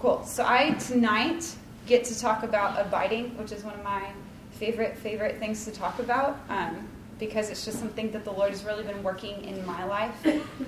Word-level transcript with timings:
cool. 0.00 0.24
So 0.24 0.44
I 0.46 0.70
tonight 0.72 1.54
get 1.86 2.04
to 2.04 2.18
talk 2.18 2.42
about 2.42 2.80
abiding, 2.80 3.36
which 3.36 3.52
is 3.52 3.62
one 3.62 3.74
of 3.74 3.84
my 3.84 4.10
favorite 4.52 4.96
favorite 4.96 5.38
things 5.38 5.64
to 5.66 5.70
talk 5.70 5.98
about 5.98 6.38
um, 6.48 6.88
because 7.18 7.50
it's 7.50 7.64
just 7.64 7.78
something 7.78 8.10
that 8.12 8.24
the 8.24 8.32
Lord 8.32 8.50
has 8.50 8.64
really 8.64 8.82
been 8.82 9.02
working 9.02 9.44
in 9.44 9.64
my 9.66 9.84
life 9.84 10.26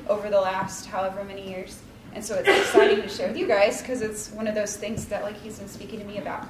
over 0.08 0.29
the 0.29 0.40
last 0.40 0.87
however 0.87 1.24
many 1.24 1.48
years. 1.48 1.80
And 2.14 2.22
so 2.22 2.34
it's 2.34 2.48
exciting 2.48 3.00
to 3.00 3.08
share 3.08 3.29
with 3.29 3.38
you 3.38 3.46
guys 3.46 3.80
because 3.80 4.03
it's 4.03 4.30
one 4.32 4.46
of 4.46 4.54
those 4.54 4.76
things 4.76 5.06
that 5.06 5.22
like 5.22 5.40
He's 5.40 5.58
been 5.58 5.69
speaking 5.69 5.99
to 5.99 6.04
me 6.04 6.19
about. 6.19 6.46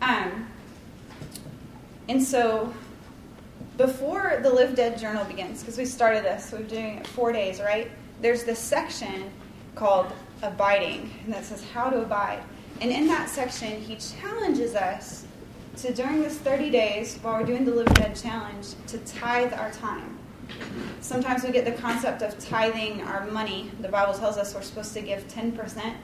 Um, 0.00 0.48
and 2.08 2.22
so 2.22 2.72
before 3.76 4.38
the 4.42 4.50
Live 4.50 4.76
Dead 4.76 4.98
Journal 4.98 5.24
begins, 5.24 5.60
because 5.60 5.78
we 5.78 5.84
started 5.84 6.24
this, 6.24 6.50
so 6.50 6.58
we're 6.58 6.62
doing 6.64 6.98
it 6.98 7.06
four 7.08 7.32
days, 7.32 7.60
right? 7.60 7.90
There's 8.20 8.44
this 8.44 8.60
section 8.60 9.30
called 9.74 10.12
abiding, 10.42 11.10
and 11.24 11.32
that 11.32 11.44
says 11.44 11.64
how 11.72 11.90
to 11.90 12.02
abide. 12.02 12.42
And 12.80 12.90
in 12.90 13.06
that 13.08 13.28
section, 13.28 13.80
he 13.80 13.96
challenges 13.96 14.74
us 14.74 15.26
to, 15.78 15.92
during 15.92 16.20
this 16.20 16.38
30 16.38 16.70
days, 16.70 17.18
while 17.22 17.38
we're 17.38 17.46
doing 17.46 17.64
the 17.64 17.74
Live 17.74 17.92
Dead 17.94 18.16
Challenge, 18.16 18.66
to 18.88 18.98
tithe 18.98 19.52
our 19.52 19.70
time. 19.70 20.18
Sometimes 21.00 21.44
we 21.44 21.52
get 21.52 21.64
the 21.64 21.72
concept 21.72 22.22
of 22.22 22.38
tithing 22.38 23.02
our 23.02 23.26
money. 23.26 23.70
The 23.80 23.88
Bible 23.88 24.14
tells 24.14 24.36
us 24.36 24.54
we're 24.54 24.62
supposed 24.62 24.94
to 24.94 25.00
give 25.00 25.26
10% 25.28 25.94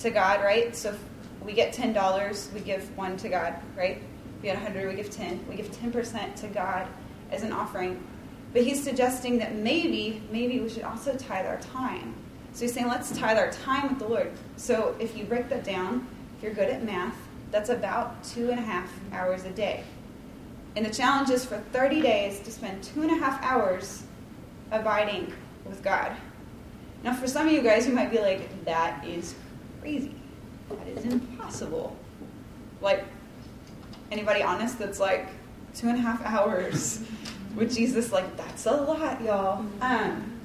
to 0.00 0.10
God, 0.10 0.40
right? 0.42 0.74
So 0.74 0.96
we 1.44 1.52
get 1.52 1.74
$10, 1.74 2.52
we 2.52 2.60
give 2.60 2.96
1 2.96 3.16
to 3.18 3.28
God, 3.28 3.54
right? 3.76 4.02
We 4.42 4.48
get 4.48 4.56
100, 4.56 4.88
we 4.88 4.94
give 4.94 5.10
10. 5.10 5.46
We 5.48 5.56
give 5.56 5.70
10% 5.70 6.36
to 6.36 6.46
God 6.48 6.86
as 7.30 7.42
an 7.42 7.52
offering. 7.52 8.02
But 8.52 8.64
he's 8.64 8.82
suggesting 8.82 9.38
that 9.38 9.54
maybe, 9.54 10.22
maybe 10.32 10.60
we 10.60 10.68
should 10.68 10.82
also 10.82 11.16
tithe 11.16 11.46
our 11.46 11.60
time. 11.60 12.14
So 12.52 12.62
he's 12.62 12.74
saying, 12.74 12.88
let's 12.88 13.16
tithe 13.16 13.38
our 13.38 13.50
time 13.52 13.88
with 13.88 13.98
the 13.98 14.08
Lord. 14.08 14.32
So 14.56 14.94
if 14.98 15.16
you 15.16 15.24
break 15.24 15.48
that 15.48 15.64
down, 15.64 16.06
if 16.36 16.42
you're 16.42 16.52
good 16.52 16.68
at 16.68 16.84
math, 16.84 17.16
that's 17.50 17.70
about 17.70 18.22
two 18.24 18.50
and 18.50 18.58
a 18.58 18.62
half 18.62 18.92
hours 19.12 19.44
a 19.44 19.50
day. 19.50 19.84
And 20.76 20.86
the 20.86 20.90
challenge 20.90 21.30
is 21.30 21.44
for 21.44 21.58
30 21.58 22.00
days 22.00 22.40
to 22.40 22.50
spend 22.50 22.82
two 22.82 23.02
and 23.02 23.10
a 23.10 23.16
half 23.16 23.42
hours 23.42 24.04
abiding 24.70 25.32
with 25.64 25.82
God. 25.82 26.12
Now, 27.02 27.14
for 27.14 27.26
some 27.26 27.46
of 27.46 27.52
you 27.52 27.62
guys, 27.62 27.86
you 27.86 27.94
might 27.94 28.10
be 28.10 28.18
like, 28.18 28.64
that 28.64 29.04
is 29.06 29.34
crazy. 29.80 30.14
That 30.68 30.86
is 30.86 31.04
impossible. 31.04 31.96
Like, 32.80 33.04
anybody 34.12 34.42
honest 34.42 34.78
that's 34.78 35.00
like, 35.00 35.28
two 35.74 35.88
and 35.88 35.98
a 35.98 36.00
half 36.00 36.24
hours 36.24 37.02
with 37.56 37.74
Jesus, 37.74 38.12
like, 38.12 38.36
that's 38.36 38.66
a 38.66 38.72
lot, 38.72 39.20
y'all. 39.22 39.64
Um, 39.80 40.39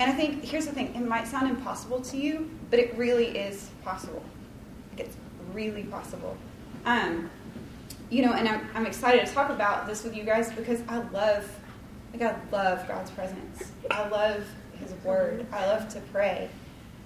and 0.00 0.10
I 0.10 0.14
think, 0.14 0.42
here's 0.42 0.64
the 0.64 0.72
thing 0.72 0.94
it 0.94 1.06
might 1.06 1.28
sound 1.28 1.50
impossible 1.50 2.00
to 2.00 2.16
you, 2.16 2.50
but 2.70 2.78
it 2.78 2.96
really 2.96 3.36
is 3.36 3.68
possible. 3.84 4.24
Like, 4.90 5.06
it's 5.06 5.16
really 5.52 5.82
possible. 5.84 6.38
Um, 6.86 7.30
you 8.08 8.24
know, 8.24 8.32
and 8.32 8.48
I'm, 8.48 8.66
I'm 8.74 8.86
excited 8.86 9.26
to 9.26 9.32
talk 9.32 9.50
about 9.50 9.86
this 9.86 10.02
with 10.02 10.16
you 10.16 10.24
guys 10.24 10.50
because 10.52 10.80
I 10.88 10.98
love, 11.10 11.46
like, 12.14 12.22
I 12.22 12.34
love 12.50 12.88
God's 12.88 13.10
presence. 13.10 13.72
I 13.90 14.08
love 14.08 14.42
His 14.78 14.94
Word. 15.04 15.46
I 15.52 15.66
love 15.66 15.86
to 15.90 16.00
pray. 16.12 16.48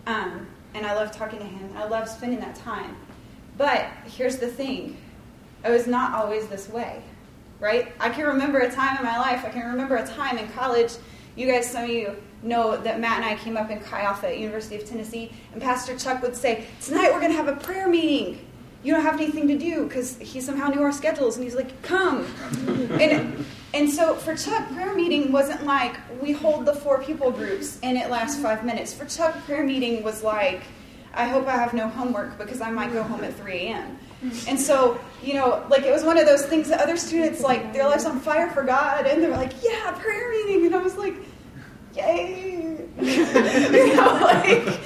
Um, 0.07 0.47
and 0.75 0.87
I 0.87 0.95
love 0.95 1.11
talking 1.11 1.41
to 1.41 1.45
Him. 1.45 1.71
I 1.77 1.89
love 1.89 2.09
spending 2.09 2.39
that 2.41 2.55
time. 2.55 2.97
But 3.59 3.87
here's 4.07 4.37
the 4.37 4.49
thing 4.49 4.97
it 5.65 5.71
was 5.71 5.89
not 5.89 6.15
always 6.15 6.47
this 6.47 6.69
way, 6.69 7.03
right? 7.59 7.93
I 7.99 8.11
can 8.11 8.27
remember 8.27 8.61
a 8.61 8.71
time 8.71 8.99
in 8.99 9.03
my 9.03 9.19
life, 9.19 9.45
I 9.45 9.49
can 9.49 9.67
remember 9.69 9.97
a 9.97 10.07
time 10.07 10.39
in 10.39 10.47
college. 10.53 10.93
You 11.35 11.49
guys, 11.49 11.69
some 11.69 11.85
of 11.85 11.91
you 11.91 12.17
know 12.45 12.77
that 12.77 13.01
Matt 13.01 13.17
and 13.17 13.25
I 13.25 13.37
came 13.37 13.57
up 13.57 13.71
in 13.71 13.81
Chi 13.81 14.03
Alpha 14.03 14.29
at 14.29 14.39
University 14.39 14.77
of 14.77 14.87
Tennessee, 14.87 15.33
and 15.53 15.63
Pastor 15.63 15.97
Chuck 15.97 16.23
would 16.23 16.37
say, 16.37 16.67
Tonight 16.81 17.13
we're 17.13 17.21
going 17.21 17.33
to 17.33 17.37
have 17.37 17.49
a 17.49 17.57
prayer 17.57 17.89
meeting. 17.89 18.47
You 18.83 18.93
don't 18.93 19.03
have 19.03 19.15
anything 19.15 19.49
to 19.49 19.57
do 19.57 19.87
because 19.87 20.19
he 20.19 20.43
somehow 20.43 20.69
knew 20.69 20.83
our 20.83 20.93
schedules 20.93 21.37
and 21.37 21.45
he's 21.45 21.55
like 21.55 21.83
come. 21.83 22.27
And, 23.01 23.45
and 23.73 23.91
so 23.91 24.15
for 24.15 24.37
chuck 24.37 24.71
prayer 24.73 24.95
meeting 24.95 25.33
wasn't 25.33 25.65
like 25.65 25.97
we 26.21 26.33
hold 26.33 26.65
the 26.65 26.75
four 26.75 27.03
people 27.03 27.31
groups 27.31 27.81
and 27.83 27.97
it 27.97 28.11
lasts 28.11 28.41
five 28.41 28.65
minutes. 28.65 28.93
For 28.93 29.05
chuck 29.07 29.35
prayer 29.47 29.65
meeting 29.65 30.03
was 30.05 30.23
like 30.23 30.63
i 31.15 31.27
hope 31.27 31.47
i 31.47 31.53
have 31.53 31.73
no 31.73 31.89
homework 31.89 32.37
because 32.39 32.61
i 32.61 32.71
might 32.71 32.93
go 32.93 33.03
home 33.03 33.23
at 33.25 33.35
3 33.35 33.53
a.m 33.53 33.99
and 34.49 34.59
so 34.59 34.99
you 35.23 35.35
know 35.35 35.65
like 35.69 35.83
it 35.83 35.93
was 35.93 36.03
one 36.03 36.19
of 36.19 36.27
those 36.27 36.45
things 36.47 36.69
that 36.69 36.81
other 36.81 36.97
students 36.97 37.41
like 37.41 37.73
their 37.73 37.85
lives 37.85 38.05
on 38.05 38.19
fire 38.21 38.51
for 38.51 38.63
god 38.63 39.07
and 39.07 39.23
they're 39.23 39.31
like 39.31 39.53
yeah 39.63 39.93
prayer 39.93 40.31
meeting. 40.31 40.67
And 40.67 40.75
i 40.75 40.79
was 40.79 40.97
like 40.97 41.15
yay 41.95 42.79
you 43.01 43.97
know 43.97 44.19
like 44.23 44.81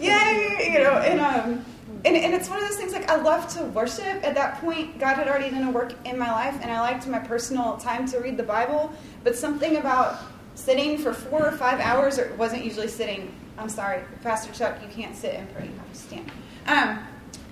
yay 0.00 0.70
you 0.72 0.78
know 0.78 0.98
and 0.98 1.20
um 1.20 1.64
and, 2.04 2.16
and 2.16 2.32
it's 2.32 2.48
one 2.48 2.62
of 2.62 2.68
those 2.68 2.76
things 2.76 2.92
like 2.92 3.10
I 3.10 3.16
love 3.16 3.48
to 3.54 3.64
worship. 3.64 4.24
At 4.24 4.34
that 4.36 4.60
point, 4.60 4.98
God 5.00 5.16
had 5.16 5.26
already 5.26 5.50
done 5.50 5.64
a 5.64 5.70
work 5.70 5.94
in 6.06 6.18
my 6.18 6.30
life, 6.30 6.56
and 6.62 6.70
I 6.70 6.80
liked 6.80 7.06
my 7.08 7.18
personal 7.18 7.76
time 7.76 8.06
to 8.08 8.18
read 8.18 8.36
the 8.36 8.44
Bible. 8.44 8.92
But 9.24 9.34
something 9.36 9.76
about 9.76 10.20
sitting 10.54 10.98
for 10.98 11.12
four 11.12 11.44
or 11.44 11.52
five 11.52 11.80
hours, 11.80 12.18
or 12.18 12.24
it 12.24 12.38
wasn't 12.38 12.64
usually 12.64 12.88
sitting. 12.88 13.34
I'm 13.58 13.68
sorry, 13.68 14.02
Pastor 14.22 14.52
Chuck, 14.52 14.80
you 14.80 14.88
can't 14.88 15.16
sit 15.16 15.34
and 15.34 15.52
pray. 15.52 15.66
You 15.66 15.72
have 15.72 15.92
to 15.92 15.98
stand. 15.98 16.30
Um, 16.66 17.00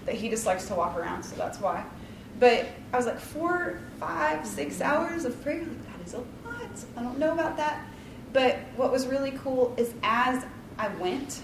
but 0.05 0.15
he 0.15 0.29
just 0.29 0.47
likes 0.47 0.67
to 0.67 0.75
walk 0.75 0.97
around, 0.97 1.25
so 1.25 1.35
that's 1.35 1.61
why. 1.61 1.85
But 2.39 2.67
I 2.93 2.97
was 2.97 3.07
like 3.07 3.19
four, 3.19 3.81
five, 3.99 4.47
six 4.47 4.81
hours 4.81 5.25
of 5.25 5.43
prayer. 5.43 5.61
Like, 5.61 5.99
that 5.99 6.07
is 6.07 6.15
a 6.15 6.19
lot. 6.19 6.85
I 6.97 7.03
don't 7.03 7.19
know 7.19 7.33
about 7.33 7.57
that. 7.57 7.85
But 8.37 8.59
what 8.77 8.93
was 8.93 9.07
really 9.07 9.31
cool 9.43 9.75
is 9.79 9.95
as 10.03 10.45
I 10.77 10.89
went, 10.97 11.41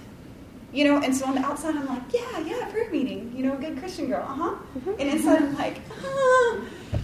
you 0.75 0.85
know, 0.85 1.01
and 1.01 1.17
so 1.17 1.25
on 1.25 1.37
the 1.37 1.41
outside, 1.41 1.75
I'm 1.75 1.87
like, 1.87 2.03
yeah, 2.13 2.41
yeah, 2.41 2.69
prayer 2.71 2.91
meeting. 2.91 3.33
You 3.35 3.47
know, 3.47 3.57
good 3.57 3.79
Christian 3.79 4.09
girl, 4.11 4.21
uh 4.21 4.35
huh. 4.35 4.51
Mm-hmm. 4.77 4.91
And 5.01 5.09
inside, 5.09 5.41
I'm 5.41 5.57
like, 5.57 5.81
ah. 5.91 6.61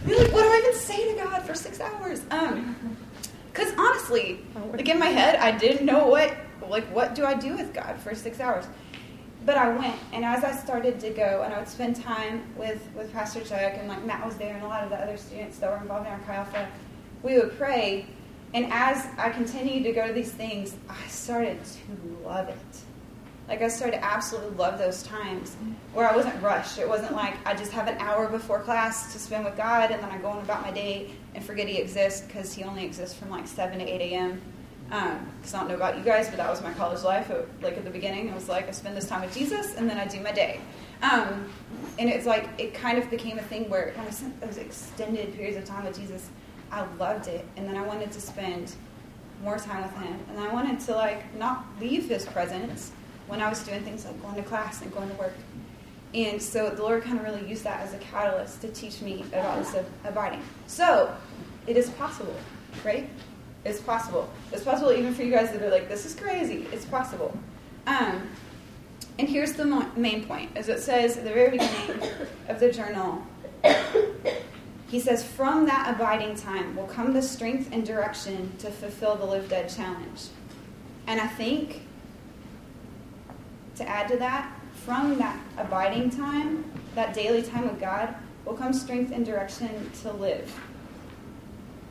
like, 0.07 0.31
what 0.31 0.43
do 0.43 0.49
I 0.51 0.63
even 0.63 0.79
say 0.79 1.11
to 1.15 1.25
God 1.25 1.43
for 1.43 1.55
six 1.55 1.81
hours? 1.81 2.21
Um, 2.31 2.77
because 3.51 3.73
honestly, 3.79 4.41
like 4.75 4.87
in 4.91 4.99
my 4.99 5.07
head, 5.07 5.37
I 5.37 5.57
didn't 5.57 5.87
know 5.87 6.07
what, 6.07 6.37
like, 6.69 6.85
what 6.95 7.15
do 7.15 7.25
I 7.25 7.33
do 7.33 7.57
with 7.57 7.73
God 7.73 7.97
for 7.97 8.15
six 8.15 8.41
hours? 8.41 8.67
But 9.47 9.57
I 9.57 9.75
went, 9.75 9.97
and 10.13 10.23
as 10.23 10.45
I 10.45 10.53
started 10.53 11.01
to 11.01 11.09
go, 11.09 11.45
and 11.47 11.55
I 11.55 11.61
would 11.61 11.69
spend 11.69 11.97
time 11.97 12.43
with 12.59 12.87
with 12.95 13.11
Pastor 13.15 13.41
Chuck, 13.41 13.73
and 13.79 13.89
like 13.89 14.05
Matt 14.05 14.23
was 14.27 14.37
there, 14.37 14.55
and 14.55 14.63
a 14.63 14.69
lot 14.69 14.85
of 14.85 14.91
the 14.91 14.97
other 14.97 15.17
students 15.17 15.59
that 15.61 15.71
were 15.71 15.79
involved 15.79 16.07
in 16.07 16.13
our 16.13 16.19
Chi 16.19 16.35
Alpha, 16.35 16.69
we 17.23 17.39
would 17.39 17.57
pray. 17.57 18.07
And 18.55 18.73
as 18.73 19.07
I 19.19 19.31
continued 19.31 19.85
to 19.85 19.93
go 19.93 20.07
to 20.07 20.13
these 20.13 20.33
things, 20.33 20.77
I 20.89 21.07
started 21.09 21.59
to 21.65 22.27
love 22.27 22.49
it 22.49 22.57
like 23.49 23.63
I 23.63 23.69
started 23.69 23.97
to 23.97 24.05
absolutely 24.05 24.57
love 24.57 24.79
those 24.79 25.03
times 25.03 25.57
where 25.95 26.09
I 26.09 26.15
wasn't 26.15 26.41
rushed. 26.43 26.79
It 26.79 26.87
wasn't 26.87 27.13
like 27.13 27.35
I 27.47 27.55
just 27.55 27.73
have 27.73 27.89
an 27.89 27.97
hour 27.99 28.29
before 28.29 28.61
class 28.61 29.13
to 29.15 29.19
spend 29.19 29.45
with 29.47 29.57
God 29.57 29.91
and 29.91 30.03
then 30.03 30.11
I 30.11 30.19
go 30.19 30.29
on 30.29 30.39
about 30.45 30.63
my 30.63 30.71
day 30.71 31.11
and 31.35 31.43
forget 31.43 31.67
He 31.67 31.79
exists 31.79 32.21
because 32.27 32.53
He 32.53 32.63
only 32.63 32.85
exists 32.85 33.17
from 33.19 33.31
like 33.31 33.49
7 33.49 33.79
to 33.79 33.85
8 33.85 34.01
a.m. 34.13 34.43
Because 34.89 35.55
um, 35.55 35.55
I 35.55 35.59
don't 35.61 35.69
know 35.69 35.75
about 35.75 35.99
you 35.99 36.05
guys, 36.05 36.29
but 36.29 36.37
that 36.37 36.49
was 36.49 36.63
my 36.63 36.73
college 36.75 37.03
life. 37.03 37.31
It, 37.31 37.49
like 37.63 37.77
at 37.77 37.85
the 37.85 37.91
beginning, 37.91 38.29
it 38.29 38.35
was 38.35 38.49
like 38.49 38.69
I 38.69 38.71
spend 38.73 38.97
this 38.97 39.07
time 39.07 39.23
with 39.23 39.35
Jesus 39.35 39.75
and 39.77 39.89
then 39.89 39.97
I 39.97 40.07
do 40.07 40.21
my 40.21 40.33
day. 40.33 40.61
Um, 41.03 41.51
and 41.99 42.11
it's 42.11 42.27
like 42.27 42.49
it 42.59 42.75
kind 42.75 42.99
of 42.99 43.09
became 43.09 43.39
a 43.39 43.43
thing 43.43 43.71
where 43.71 43.93
when 43.97 44.07
I 44.07 44.11
spent 44.11 44.39
those 44.43 44.59
extended 44.59 45.35
periods 45.35 45.57
of 45.57 45.65
time 45.65 45.87
with 45.87 45.99
Jesus, 45.99 46.29
I 46.71 46.87
loved 46.99 47.29
it. 47.29 47.45
And 47.57 47.69
then 47.69 47.77
I 47.77 47.83
wanted 47.83 48.13
to 48.13 48.21
spend 48.21 48.73
more 49.43 49.59
time 49.59 49.83
with 49.83 49.93
Him. 50.03 50.19
And 50.31 50.41
I 50.41 50.53
wanted 50.53 50.81
to 50.81 50.93
like 50.95 51.35
not 51.37 51.65
leave 51.81 52.09
His 52.09 52.25
presence 52.27 52.93
when 53.27 53.41
I 53.41 53.49
was 53.49 53.63
doing 53.63 53.83
things 53.83 54.05
like 54.05 54.21
going 54.23 54.37
to 54.37 54.43
class 54.43 54.83
and 54.83 54.93
going 54.93 55.09
to 55.09 55.15
work. 55.17 55.35
And 56.15 56.41
so 56.41 56.71
the 56.71 56.83
Lord 56.83 57.03
kind 57.03 57.19
of 57.19 57.25
really 57.25 57.47
used 57.47 57.65
that 57.65 57.81
as 57.81 57.93
a 57.93 57.99
catalyst 57.99 58.63
to 58.63 58.69
teach 58.69 59.03
me 59.03 59.25
about 59.29 59.59
this 59.59 59.77
abiding. 60.05 60.43
So 60.67 61.15
it 61.67 61.77
is 61.77 61.91
possible, 61.91 62.35
right? 62.85 63.09
It's 63.65 63.81
possible. 63.81 64.31
It's 64.51 64.65
possible 64.65 64.93
even 64.93 65.15
for 65.15 65.23
you 65.23 65.31
guys 65.31 65.53
that 65.53 65.61
are 65.61 65.71
like, 65.71 65.89
this 65.89 66.07
is 66.07 66.15
crazy. 66.15 66.67
It's 66.73 66.87
possible. 66.87 67.39
Um, 67.87 68.31
and 69.19 69.29
here's 69.29 69.53
the 69.53 69.65
main 69.97 70.25
point. 70.25 70.51
As 70.57 70.69
it 70.69 70.81
says 70.81 71.17
at 71.19 71.25
the 71.25 71.31
very 71.31 71.59
beginning 71.59 72.11
of 72.49 72.61
the 72.61 72.73
journal, 72.73 73.27
he 74.89 74.99
says, 74.99 75.23
From 75.23 75.67
that 75.67 75.95
abiding 75.95 76.37
time 76.37 76.75
will 76.75 76.87
come 76.87 77.13
the 77.13 77.23
strength 77.23 77.69
and 77.73 77.87
direction 77.87 78.53
to 78.59 78.71
fulfill 78.71 79.17
the 79.17 79.25
Live 79.25 79.49
Dead 79.49 79.69
challenge. 79.69 80.29
And 81.07 81.21
I 81.21 81.27
think 81.27 81.83
to 83.77 83.89
add 83.89 84.09
to 84.09 84.17
that, 84.17 84.53
from 84.75 85.19
that 85.19 85.39
abiding 85.57 86.11
time, 86.11 86.65
that 86.95 87.15
daily 87.15 87.43
time 87.43 87.69
with 87.69 87.81
God, 87.81 88.15
will 88.45 88.55
come 88.55 88.73
strength 88.73 89.13
and 89.13 89.25
direction 89.25 89.91
to 90.03 90.13
live. 90.13 90.53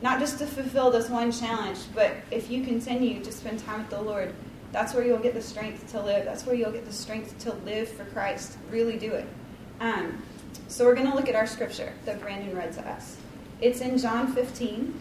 Not 0.02 0.20
just 0.20 0.38
to 0.38 0.46
fulfill 0.46 0.90
this 0.90 1.08
one 1.08 1.32
challenge, 1.32 1.78
but 1.94 2.12
if 2.30 2.50
you 2.50 2.62
continue 2.62 3.22
to 3.22 3.32
spend 3.32 3.60
time 3.60 3.80
with 3.80 3.90
the 3.90 4.00
Lord, 4.00 4.34
that's 4.70 4.94
where 4.94 5.04
you'll 5.04 5.18
get 5.18 5.34
the 5.34 5.42
strength 5.42 5.90
to 5.92 6.00
live. 6.00 6.24
That's 6.24 6.44
where 6.44 6.54
you'll 6.54 6.72
get 6.72 6.84
the 6.84 6.92
strength 6.92 7.38
to 7.40 7.54
live 7.64 7.88
for 7.88 8.04
Christ. 8.06 8.58
Really 8.70 8.98
do 8.98 9.12
it. 9.12 9.26
Um, 9.80 10.22
so 10.68 10.84
we're 10.84 10.94
going 10.94 11.10
to 11.10 11.16
look 11.16 11.28
at 11.28 11.34
our 11.34 11.46
scripture 11.46 11.92
that 12.04 12.20
Brandon 12.20 12.54
read 12.54 12.72
to 12.74 12.88
us. 12.88 13.16
It's 13.60 13.80
in 13.80 13.98
John 13.98 14.32
15. 14.32 15.00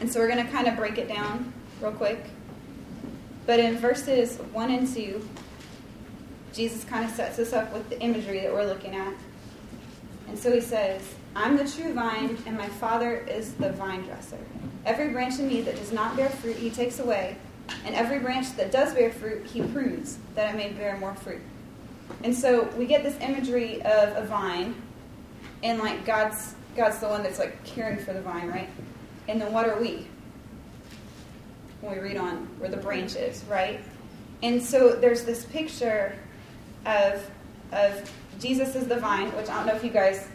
And 0.00 0.10
so 0.10 0.20
we're 0.20 0.28
going 0.28 0.44
to 0.44 0.50
kind 0.50 0.66
of 0.66 0.76
break 0.76 0.98
it 0.98 1.08
down 1.08 1.52
real 1.80 1.92
quick. 1.92 2.24
But 3.46 3.60
in 3.60 3.76
verses 3.76 4.38
1 4.38 4.70
and 4.70 4.92
2, 4.92 5.28
Jesus 6.52 6.84
kind 6.84 7.04
of 7.04 7.10
sets 7.10 7.38
us 7.38 7.52
up 7.52 7.72
with 7.72 7.88
the 7.90 8.00
imagery 8.00 8.40
that 8.40 8.52
we're 8.52 8.64
looking 8.64 8.94
at. 8.94 9.12
And 10.28 10.38
so 10.38 10.52
he 10.52 10.60
says, 10.60 11.02
I'm 11.36 11.56
the 11.56 11.68
true 11.68 11.92
vine, 11.92 12.38
and 12.46 12.56
my 12.56 12.68
Father 12.68 13.18
is 13.18 13.54
the 13.54 13.72
vine 13.72 14.02
dresser. 14.02 14.38
Every 14.86 15.08
branch 15.08 15.38
in 15.38 15.48
me 15.48 15.60
that 15.62 15.76
does 15.76 15.92
not 15.92 16.16
bear 16.16 16.30
fruit, 16.30 16.56
he 16.56 16.70
takes 16.70 17.00
away, 17.00 17.36
and 17.84 17.94
every 17.94 18.20
branch 18.20 18.56
that 18.56 18.70
does 18.70 18.94
bear 18.94 19.10
fruit, 19.10 19.44
he 19.46 19.62
prunes, 19.62 20.18
that 20.34 20.54
it 20.54 20.56
may 20.56 20.72
bear 20.72 20.96
more 20.98 21.14
fruit. 21.14 21.42
And 22.22 22.34
so 22.34 22.64
we 22.76 22.86
get 22.86 23.02
this 23.02 23.18
imagery 23.20 23.82
of 23.82 24.16
a 24.16 24.26
vine, 24.26 24.74
and 25.62 25.78
like 25.78 26.04
God's 26.04 26.54
God's 26.76 26.98
the 26.98 27.08
one 27.08 27.22
that's 27.22 27.38
like 27.38 27.62
caring 27.64 27.98
for 27.98 28.12
the 28.12 28.20
vine, 28.20 28.48
right? 28.48 28.68
And 29.28 29.40
then 29.40 29.52
what 29.52 29.68
are 29.68 29.80
we? 29.80 30.06
When 31.80 31.94
we 31.94 32.00
read 32.00 32.16
on 32.16 32.48
we're 32.60 32.68
the 32.68 32.76
branches, 32.76 33.44
right? 33.48 33.80
And 34.42 34.62
so 34.62 34.94
there's 34.94 35.24
this 35.24 35.44
picture 35.44 36.16
of 36.86 37.28
of 37.72 38.10
Jesus 38.38 38.74
is 38.74 38.86
the 38.86 38.96
vine, 38.96 39.34
which 39.36 39.48
I 39.48 39.56
don't 39.56 39.66
know 39.66 39.74
if 39.74 39.84
you 39.84 39.90
guys 39.90 40.28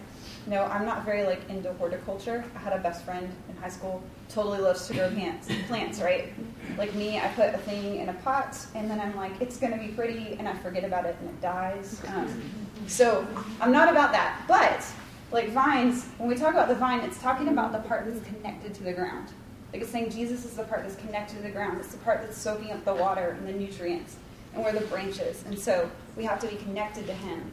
know. 0.48 0.64
I'm 0.66 0.86
not 0.86 1.06
very 1.06 1.24
like 1.24 1.48
into 1.50 1.74
horticulture. 1.74 2.44
I 2.56 2.60
had 2.60 2.74
a 2.74 2.80
best 2.80 3.06
friend 3.06 3.30
in 3.50 3.56
high 3.58 3.70
school, 3.70 4.04
totally 4.30 4.60
loves 4.60 4.88
to 4.88 4.94
grow 4.94 5.10
plants, 5.10 5.50
plants, 5.68 6.02
right? 6.02 6.34
Like 6.78 6.94
me, 6.96 7.20
I 7.20 7.28
put 7.30 7.54
a 7.54 7.58
thing 7.60 7.98
in 7.98 8.10
a 8.10 8.14
pot, 8.14 8.58
and 8.76 8.90
then 8.90 9.00
I'm 9.00 9.16
like, 9.16 9.40
it's 9.42 9.58
to 9.58 9.78
be 9.78 9.88
pretty, 9.90 10.36
and 10.40 10.48
I 10.48 10.54
forget 10.56 10.84
about 10.84 11.06
it, 11.06 11.16
and 11.20 11.30
it 11.30 11.42
dies. 11.42 12.02
Um, 12.08 12.42
so 12.88 13.28
I'm 13.62 13.72
not 13.72 13.90
about 13.90 14.12
that. 14.12 14.44
But 14.48 14.86
like 15.32 15.50
vines, 15.50 16.06
when 16.18 16.30
we 16.30 16.36
talk 16.36 16.52
about 16.52 16.68
the 16.68 16.76
vine, 16.76 17.02
it's 17.02 17.22
talking 17.22 17.50
about 17.50 17.72
the 17.72 17.80
part 17.80 18.06
that's 18.06 18.26
connected 18.26 18.74
to 18.76 18.84
the 18.84 18.94
ground. 18.94 19.30
Like 19.72 19.84
it's 19.84 19.92
saying 19.92 20.10
Jesus 20.10 20.46
is 20.46 20.56
the 20.56 20.64
part 20.64 20.82
that's 20.84 20.96
connected 20.96 21.38
to 21.38 21.44
the 21.44 21.52
ground. 21.52 21.80
It's 21.80 21.92
the 21.92 22.00
part 22.00 22.22
that's 22.22 22.38
soaking 22.38 22.72
up 22.72 22.84
the 22.86 22.96
water 22.96 23.38
and 23.40 23.48
the 23.48 23.54
nutrients, 23.54 24.18
and 24.54 24.64
we're 24.64 24.72
the 24.72 24.86
branches. 24.88 25.44
And 25.46 25.58
so 25.58 25.90
we 26.18 26.24
have 26.24 26.40
to 26.40 26.48
be 26.48 26.56
connected 26.56 27.06
to 27.08 27.14
Him, 27.14 27.52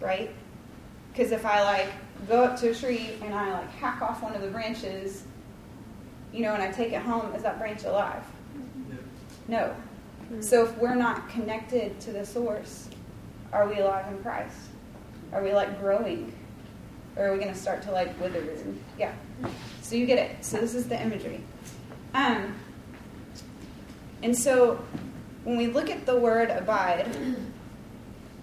right? 0.00 0.30
Because 1.16 1.32
if 1.32 1.46
I 1.46 1.62
like 1.62 1.88
go 2.28 2.44
up 2.44 2.60
to 2.60 2.70
a 2.70 2.74
tree 2.74 3.12
and 3.22 3.34
I 3.34 3.52
like 3.52 3.70
hack 3.70 4.02
off 4.02 4.22
one 4.22 4.34
of 4.34 4.42
the 4.42 4.48
branches, 4.48 5.24
you 6.30 6.42
know, 6.42 6.52
and 6.52 6.62
I 6.62 6.70
take 6.70 6.92
it 6.92 7.00
home, 7.00 7.34
is 7.34 7.42
that 7.42 7.58
branch 7.58 7.84
alive? 7.84 8.22
No. 9.48 9.74
So 10.40 10.64
if 10.64 10.76
we're 10.76 10.94
not 10.94 11.28
connected 11.30 11.98
to 12.00 12.12
the 12.12 12.26
source, 12.26 12.90
are 13.50 13.66
we 13.66 13.78
alive 13.78 14.12
in 14.12 14.22
Christ? 14.22 14.58
Are 15.32 15.42
we 15.42 15.54
like 15.54 15.80
growing? 15.80 16.34
Or 17.16 17.28
are 17.28 17.32
we 17.32 17.38
going 17.38 17.52
to 17.52 17.58
start 17.58 17.80
to 17.84 17.92
like 17.92 18.20
wither? 18.20 18.44
Yeah. 18.98 19.14
So 19.80 19.94
you 19.96 20.04
get 20.04 20.18
it. 20.18 20.44
So 20.44 20.58
this 20.58 20.74
is 20.74 20.86
the 20.86 21.00
imagery. 21.00 21.40
Um, 22.12 22.54
and 24.22 24.36
so 24.36 24.84
when 25.44 25.56
we 25.56 25.68
look 25.68 25.88
at 25.88 26.04
the 26.04 26.18
word 26.18 26.50
abide, 26.50 27.08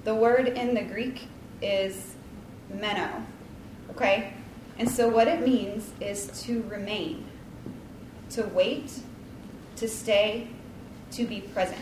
the 0.06 0.16
word 0.16 0.48
in 0.48 0.74
the 0.74 0.82
Greek 0.82 1.28
is 1.62 2.13
meno. 2.74 3.26
Okay? 3.92 4.34
And 4.78 4.90
so 4.90 5.08
what 5.08 5.28
it 5.28 5.46
means 5.46 5.92
is 6.02 6.28
to 6.46 6.64
remain, 6.64 7.26
to 8.32 8.44
wait, 8.44 8.92
to 9.78 9.88
stay, 9.88 10.48
to 11.12 11.26
be 11.26 11.42
present. 11.42 11.82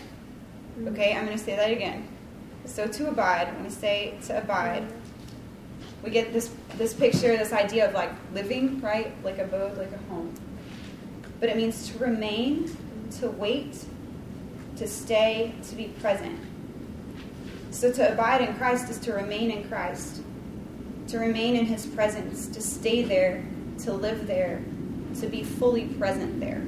Mm-hmm. 0.80 0.90
Okay? 0.90 1.16
I'm 1.16 1.26
going 1.26 1.38
to 1.38 1.44
say 1.44 1.56
that 1.56 1.72
again. 1.72 2.08
So 2.66 2.88
to 2.88 3.10
abide, 3.10 3.54
when 3.54 3.64
we 3.64 3.70
say 3.70 4.18
to 4.28 4.38
abide, 4.38 4.86
we 6.04 6.10
get 6.10 6.34
this 6.34 6.50
this 6.78 6.94
picture, 6.94 7.36
this 7.38 7.54
idea 7.54 7.88
of 7.88 7.94
like 7.94 8.12
living, 8.34 8.82
right? 8.82 9.14
Like 9.24 9.38
abode, 9.38 9.78
like 9.78 9.92
a 9.92 9.98
home. 10.12 10.34
But 11.40 11.50
it 11.50 11.58
means 11.58 11.90
to 11.90 12.00
remain, 12.00 12.76
to 13.20 13.30
wait, 13.30 13.86
to 14.78 14.88
stay, 14.88 15.54
to 15.70 15.76
be 15.76 15.86
present. 16.00 16.40
So 17.72 17.92
to 17.94 18.14
abide 18.14 18.42
in 18.42 18.56
Christ 18.56 18.90
is 18.90 19.00
to 19.00 19.14
remain 19.14 19.52
in 19.52 19.68
Christ, 19.68 20.22
to 21.12 21.20
remain 21.20 21.56
in 21.56 21.66
his 21.66 21.86
presence, 21.86 22.48
to 22.48 22.62
stay 22.62 23.04
there, 23.04 23.44
to 23.80 23.94
live 23.94 24.28
there, 24.28 24.62
to 25.20 25.28
be 25.28 25.44
fully 25.44 25.86
present 25.86 26.40
there. 26.40 26.62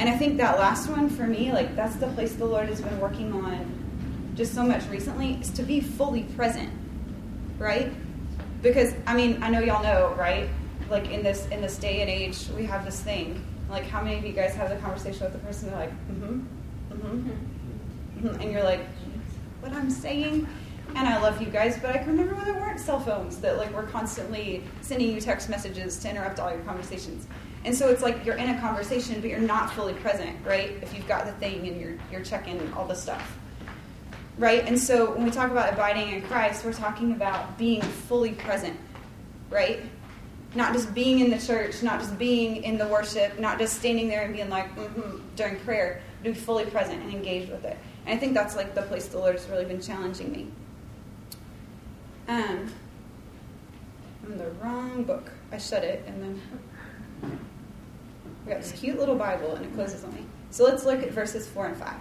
And 0.00 0.02
I 0.02 0.16
think 0.16 0.36
that 0.38 0.58
last 0.58 0.88
one 0.88 1.08
for 1.08 1.26
me, 1.26 1.52
like 1.52 1.74
that's 1.76 1.96
the 1.96 2.08
place 2.08 2.34
the 2.34 2.44
Lord 2.44 2.68
has 2.68 2.80
been 2.80 3.00
working 3.00 3.32
on 3.32 4.32
just 4.34 4.54
so 4.54 4.62
much 4.62 4.86
recently, 4.88 5.34
is 5.40 5.50
to 5.50 5.62
be 5.62 5.80
fully 5.80 6.22
present. 6.22 6.70
Right? 7.58 7.92
because 8.62 8.94
I 9.06 9.14
mean 9.14 9.42
I 9.42 9.50
know 9.50 9.60
y'all 9.60 9.82
know 9.82 10.14
right 10.18 10.48
like 10.90 11.10
in 11.10 11.22
this 11.22 11.46
in 11.48 11.60
this 11.60 11.76
day 11.76 12.00
and 12.00 12.10
age 12.10 12.48
we 12.56 12.64
have 12.64 12.84
this 12.84 13.00
thing 13.00 13.44
like 13.70 13.84
how 13.84 14.02
many 14.02 14.16
of 14.16 14.24
you 14.24 14.32
guys 14.32 14.54
have 14.54 14.70
the 14.70 14.76
conversation 14.76 15.22
with 15.24 15.32
the 15.32 15.38
person 15.38 15.70
they're 15.70 15.78
like 15.78 15.90
mm-hmm 16.08 16.40
mm-hmm, 16.90 17.30
mm-hmm. 18.26 18.40
and 18.40 18.52
you're 18.52 18.64
like 18.64 18.80
what 19.60 19.72
I'm 19.72 19.90
saying 19.90 20.46
and 20.94 21.08
I 21.08 21.20
love 21.20 21.40
you 21.40 21.48
guys 21.48 21.78
but 21.78 21.94
I 21.94 21.98
can 21.98 22.08
remember 22.08 22.34
when 22.34 22.44
there 22.44 22.54
weren't 22.54 22.80
cell 22.80 23.00
phones 23.00 23.38
that 23.38 23.56
like 23.56 23.72
were 23.74 23.84
constantly 23.84 24.62
sending 24.80 25.12
you 25.12 25.20
text 25.20 25.48
messages 25.48 25.98
to 25.98 26.10
interrupt 26.10 26.40
all 26.40 26.50
your 26.50 26.60
conversations 26.60 27.26
and 27.64 27.74
so 27.74 27.88
it's 27.88 28.02
like 28.02 28.24
you're 28.24 28.36
in 28.36 28.50
a 28.50 28.60
conversation 28.60 29.20
but 29.20 29.30
you're 29.30 29.40
not 29.40 29.72
fully 29.72 29.94
present 29.94 30.36
right 30.44 30.70
if 30.82 30.94
you've 30.94 31.08
got 31.08 31.26
the 31.26 31.32
thing 31.32 31.66
and 31.66 31.80
you're 31.80 31.96
you're 32.10 32.22
checking 32.22 32.72
all 32.72 32.86
the 32.86 32.94
stuff 32.94 33.38
right? 34.38 34.66
And 34.66 34.78
so 34.78 35.12
when 35.12 35.24
we 35.24 35.30
talk 35.30 35.50
about 35.50 35.72
abiding 35.72 36.14
in 36.14 36.22
Christ, 36.22 36.64
we're 36.64 36.72
talking 36.72 37.12
about 37.12 37.58
being 37.58 37.82
fully 37.82 38.32
present, 38.32 38.78
right? 39.50 39.80
Not 40.54 40.72
just 40.72 40.94
being 40.94 41.18
in 41.18 41.30
the 41.30 41.38
church, 41.38 41.82
not 41.82 42.00
just 42.00 42.18
being 42.18 42.62
in 42.62 42.78
the 42.78 42.86
worship, 42.86 43.38
not 43.38 43.58
just 43.58 43.78
standing 43.78 44.08
there 44.08 44.22
and 44.22 44.34
being 44.34 44.48
like, 44.48 44.74
mm-hmm, 44.76 45.18
during 45.36 45.56
prayer, 45.60 46.00
but 46.22 46.32
be 46.32 46.38
fully 46.38 46.64
present 46.64 47.02
and 47.02 47.12
engaged 47.12 47.50
with 47.50 47.64
it. 47.64 47.76
And 48.06 48.16
I 48.16 48.18
think 48.18 48.32
that's 48.34 48.56
like 48.56 48.74
the 48.74 48.82
place 48.82 49.08
the 49.08 49.18
Lord 49.18 49.34
has 49.34 49.46
really 49.48 49.64
been 49.64 49.80
challenging 49.80 50.32
me. 50.32 50.46
Um, 52.28 52.70
I'm 54.24 54.32
in 54.32 54.38
the 54.38 54.50
wrong 54.62 55.04
book. 55.04 55.32
I 55.50 55.58
shut 55.58 55.82
it 55.82 56.04
and 56.06 56.22
then 56.22 56.40
we 58.44 58.52
got 58.52 58.62
this 58.62 58.72
cute 58.72 58.98
little 58.98 59.16
Bible 59.16 59.54
and 59.54 59.64
it 59.64 59.74
closes 59.74 60.04
on 60.04 60.14
me. 60.14 60.24
So 60.50 60.64
let's 60.64 60.84
look 60.84 61.02
at 61.02 61.10
verses 61.10 61.48
4 61.48 61.66
and 61.66 61.76
5. 61.76 61.94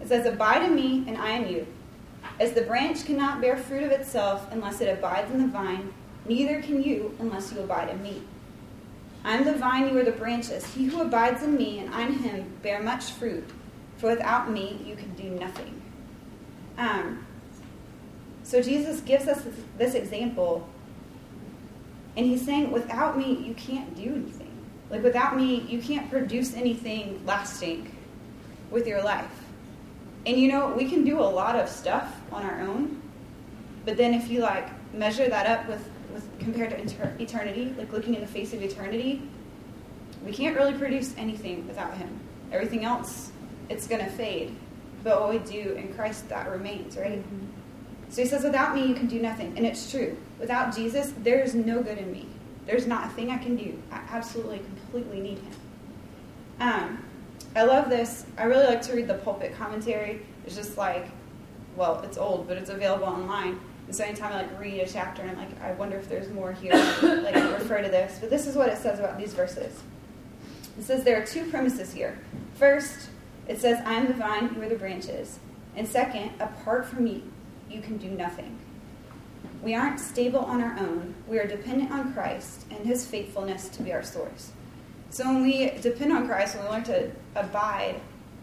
It 0.00 0.08
says, 0.08 0.26
Abide 0.26 0.62
in 0.62 0.74
me, 0.74 1.04
and 1.06 1.16
I 1.16 1.32
in 1.32 1.48
you. 1.48 1.66
As 2.38 2.52
the 2.52 2.62
branch 2.62 3.04
cannot 3.04 3.40
bear 3.40 3.56
fruit 3.56 3.82
of 3.82 3.90
itself 3.90 4.46
unless 4.50 4.80
it 4.80 4.88
abides 4.88 5.30
in 5.30 5.40
the 5.40 5.48
vine, 5.48 5.92
neither 6.26 6.62
can 6.62 6.82
you 6.82 7.16
unless 7.18 7.52
you 7.52 7.60
abide 7.60 7.88
in 7.90 8.02
me. 8.02 8.22
I 9.24 9.36
am 9.36 9.44
the 9.44 9.54
vine, 9.54 9.88
you 9.88 9.98
are 9.98 10.04
the 10.04 10.12
branches. 10.12 10.64
He 10.64 10.86
who 10.86 11.02
abides 11.02 11.42
in 11.42 11.56
me, 11.56 11.80
and 11.80 11.92
I 11.92 12.06
in 12.06 12.14
him, 12.14 12.52
bear 12.62 12.80
much 12.80 13.12
fruit, 13.12 13.48
for 13.96 14.10
without 14.10 14.50
me 14.50 14.80
you 14.84 14.94
can 14.94 15.12
do 15.14 15.30
nothing. 15.30 15.82
Um, 16.76 17.26
so 18.48 18.62
Jesus 18.62 19.00
gives 19.02 19.28
us 19.28 19.46
this, 19.76 19.92
example, 19.92 20.66
and 22.16 22.24
he's 22.24 22.42
saying, 22.42 22.70
without 22.70 23.18
me, 23.18 23.44
you 23.46 23.52
can't 23.52 23.94
do 23.94 24.04
anything. 24.04 24.50
Like, 24.88 25.02
without 25.02 25.36
me, 25.36 25.66
you 25.68 25.82
can't 25.82 26.08
produce 26.08 26.54
anything 26.54 27.20
lasting 27.26 27.94
with 28.70 28.86
your 28.86 29.02
life. 29.02 29.30
And 30.24 30.38
you 30.38 30.48
know, 30.48 30.68
we 30.68 30.88
can 30.88 31.04
do 31.04 31.20
a 31.20 31.28
lot 31.28 31.56
of 31.56 31.68
stuff 31.68 32.16
on 32.32 32.42
our 32.46 32.62
own, 32.62 33.02
but 33.84 33.98
then 33.98 34.14
if 34.14 34.30
you 34.30 34.40
like 34.40 34.66
measure 34.94 35.28
that 35.28 35.44
up 35.44 35.68
with, 35.68 35.86
with 36.14 36.26
compared 36.38 36.70
to 36.70 36.80
inter- 36.80 37.14
eternity, 37.18 37.74
like 37.76 37.92
looking 37.92 38.14
in 38.14 38.22
the 38.22 38.26
face 38.26 38.54
of 38.54 38.62
eternity, 38.62 39.20
we 40.24 40.32
can't 40.32 40.56
really 40.56 40.72
produce 40.72 41.14
anything 41.18 41.66
without 41.66 41.94
Him. 41.98 42.18
Everything 42.50 42.86
else, 42.86 43.30
it's 43.68 43.86
going 43.86 44.02
to 44.02 44.10
fade. 44.10 44.56
But 45.04 45.20
what 45.20 45.28
we 45.28 45.38
do 45.40 45.74
in 45.74 45.92
Christ, 45.92 46.30
that 46.30 46.50
remains, 46.50 46.96
right? 46.96 47.18
Mm-hmm. 47.18 47.57
So 48.10 48.22
he 48.22 48.28
says, 48.28 48.42
without 48.42 48.74
me, 48.74 48.86
you 48.86 48.94
can 48.94 49.06
do 49.06 49.20
nothing. 49.20 49.52
And 49.56 49.66
it's 49.66 49.90
true. 49.90 50.16
Without 50.38 50.74
Jesus, 50.74 51.12
there 51.18 51.40
is 51.40 51.54
no 51.54 51.82
good 51.82 51.98
in 51.98 52.10
me. 52.10 52.26
There's 52.66 52.86
not 52.86 53.06
a 53.06 53.08
thing 53.10 53.30
I 53.30 53.38
can 53.38 53.56
do. 53.56 53.80
I 53.90 54.00
absolutely, 54.10 54.58
completely 54.58 55.20
need 55.20 55.38
him. 55.38 55.52
Um, 56.60 57.04
I 57.54 57.64
love 57.64 57.88
this. 57.88 58.26
I 58.36 58.44
really 58.44 58.66
like 58.66 58.82
to 58.82 58.94
read 58.94 59.08
the 59.08 59.14
pulpit 59.14 59.56
commentary. 59.56 60.20
It's 60.46 60.54
just 60.54 60.76
like, 60.76 61.06
well, 61.76 62.00
it's 62.02 62.18
old, 62.18 62.48
but 62.48 62.56
it's 62.56 62.70
available 62.70 63.06
online. 63.06 63.60
And 63.86 63.96
so 63.96 64.04
anytime 64.04 64.32
I 64.32 64.42
like 64.42 64.60
read 64.60 64.80
a 64.80 64.86
chapter, 64.86 65.22
and 65.22 65.30
I'm 65.30 65.38
like, 65.38 65.62
I 65.62 65.72
wonder 65.72 65.96
if 65.96 66.08
there's 66.08 66.28
more 66.30 66.52
here, 66.52 66.74
like 67.02 67.34
refer 67.34 67.80
to 67.82 67.88
this. 67.88 68.18
But 68.20 68.28
this 68.28 68.46
is 68.46 68.54
what 68.54 68.68
it 68.68 68.76
says 68.78 68.98
about 68.98 69.18
these 69.18 69.32
verses. 69.32 69.80
It 70.78 70.84
says 70.84 71.04
there 71.04 71.20
are 71.20 71.26
two 71.26 71.48
premises 71.50 71.92
here. 71.92 72.18
First, 72.54 73.08
it 73.48 73.60
says, 73.60 73.80
I 73.86 73.94
am 73.94 74.08
the 74.08 74.14
vine, 74.14 74.54
you 74.54 74.62
are 74.62 74.68
the 74.68 74.76
branches. 74.76 75.38
And 75.74 75.88
second, 75.88 76.32
apart 76.38 76.84
from 76.86 77.04
me, 77.04 77.22
you 77.70 77.80
can 77.80 77.96
do 77.96 78.10
nothing. 78.10 78.58
We 79.62 79.74
aren't 79.74 80.00
stable 80.00 80.40
on 80.40 80.62
our 80.62 80.78
own. 80.78 81.14
We 81.26 81.38
are 81.38 81.46
dependent 81.46 81.90
on 81.90 82.12
Christ 82.12 82.66
and 82.70 82.86
his 82.86 83.06
faithfulness 83.06 83.68
to 83.70 83.82
be 83.82 83.92
our 83.92 84.02
source. 84.02 84.52
So 85.10 85.24
when 85.24 85.42
we 85.42 85.70
depend 85.80 86.12
on 86.12 86.26
Christ, 86.26 86.56
when 86.56 86.64
we 86.64 86.70
learn 86.70 86.84
to 86.84 87.10
abide, 87.34 88.00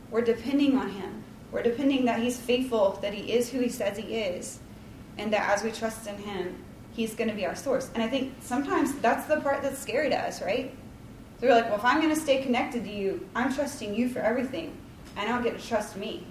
we're 0.09 0.21
depending 0.21 0.77
on 0.77 0.89
Him. 0.89 1.23
We're 1.51 1.63
depending 1.63 2.05
that 2.05 2.19
He's 2.19 2.39
faithful, 2.39 2.99
that 3.01 3.13
He 3.13 3.31
is 3.31 3.49
who 3.49 3.59
He 3.59 3.69
says 3.69 3.97
He 3.97 4.15
is, 4.15 4.59
and 5.17 5.31
that 5.31 5.49
as 5.49 5.63
we 5.63 5.71
trust 5.71 6.07
in 6.07 6.17
Him, 6.17 6.63
He's 6.93 7.13
going 7.13 7.29
to 7.29 7.35
be 7.35 7.45
our 7.45 7.55
source. 7.55 7.91
And 7.93 8.01
I 8.01 8.07
think 8.07 8.33
sometimes 8.39 8.95
that's 8.95 9.27
the 9.27 9.41
part 9.41 9.61
that's 9.61 9.77
scary 9.77 10.09
to 10.09 10.17
us, 10.17 10.41
right? 10.41 10.73
So 11.39 11.47
we're 11.47 11.53
like, 11.53 11.65
well, 11.65 11.75
if 11.75 11.85
I'm 11.85 12.01
going 12.01 12.13
to 12.13 12.19
stay 12.19 12.41
connected 12.41 12.83
to 12.85 12.91
you, 12.91 13.27
I'm 13.35 13.53
trusting 13.53 13.93
you 13.93 14.09
for 14.09 14.19
everything. 14.19 14.75
I 15.17 15.25
don't 15.25 15.43
get 15.43 15.59
to 15.59 15.67
trust 15.67 15.97
me. 15.97 16.25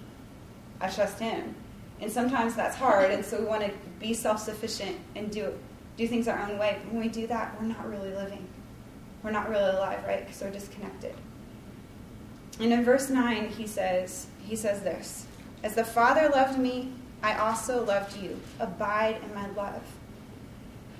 I 0.81 0.89
trust 0.89 1.19
Him. 1.19 1.55
And 2.01 2.11
sometimes 2.11 2.55
that's 2.55 2.75
hard, 2.75 3.11
and 3.11 3.23
so 3.23 3.39
we 3.39 3.45
want 3.45 3.63
to 3.63 3.71
be 3.99 4.13
self 4.13 4.39
sufficient 4.39 4.97
and 5.15 5.31
do, 5.31 5.53
do 5.97 6.07
things 6.07 6.27
our 6.27 6.39
own 6.39 6.57
way. 6.57 6.77
But 6.83 6.93
when 6.93 7.01
we 7.01 7.09
do 7.09 7.25
that, 7.27 7.59
we're 7.59 7.67
not 7.67 7.89
really 7.89 8.13
living. 8.13 8.47
We're 9.23 9.31
not 9.31 9.49
really 9.49 9.69
alive, 9.69 10.03
right? 10.05 10.25
Because 10.25 10.41
we're 10.41 10.51
disconnected. 10.51 11.15
And 12.59 12.71
in 12.71 12.83
verse 12.83 13.09
9, 13.09 13.49
he 13.49 13.67
says, 13.67 14.27
he 14.39 14.55
says 14.55 14.81
this 14.81 15.25
As 15.63 15.75
the 15.75 15.83
Father 15.83 16.29
loved 16.29 16.59
me, 16.59 16.93
I 17.23 17.37
also 17.37 17.83
loved 17.83 18.17
you. 18.17 18.39
Abide 18.59 19.19
in 19.23 19.33
my 19.33 19.49
love. 19.51 19.81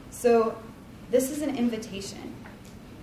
So, 0.09 0.57
this 1.11 1.29
is 1.29 1.41
an 1.41 1.55
invitation. 1.55 2.33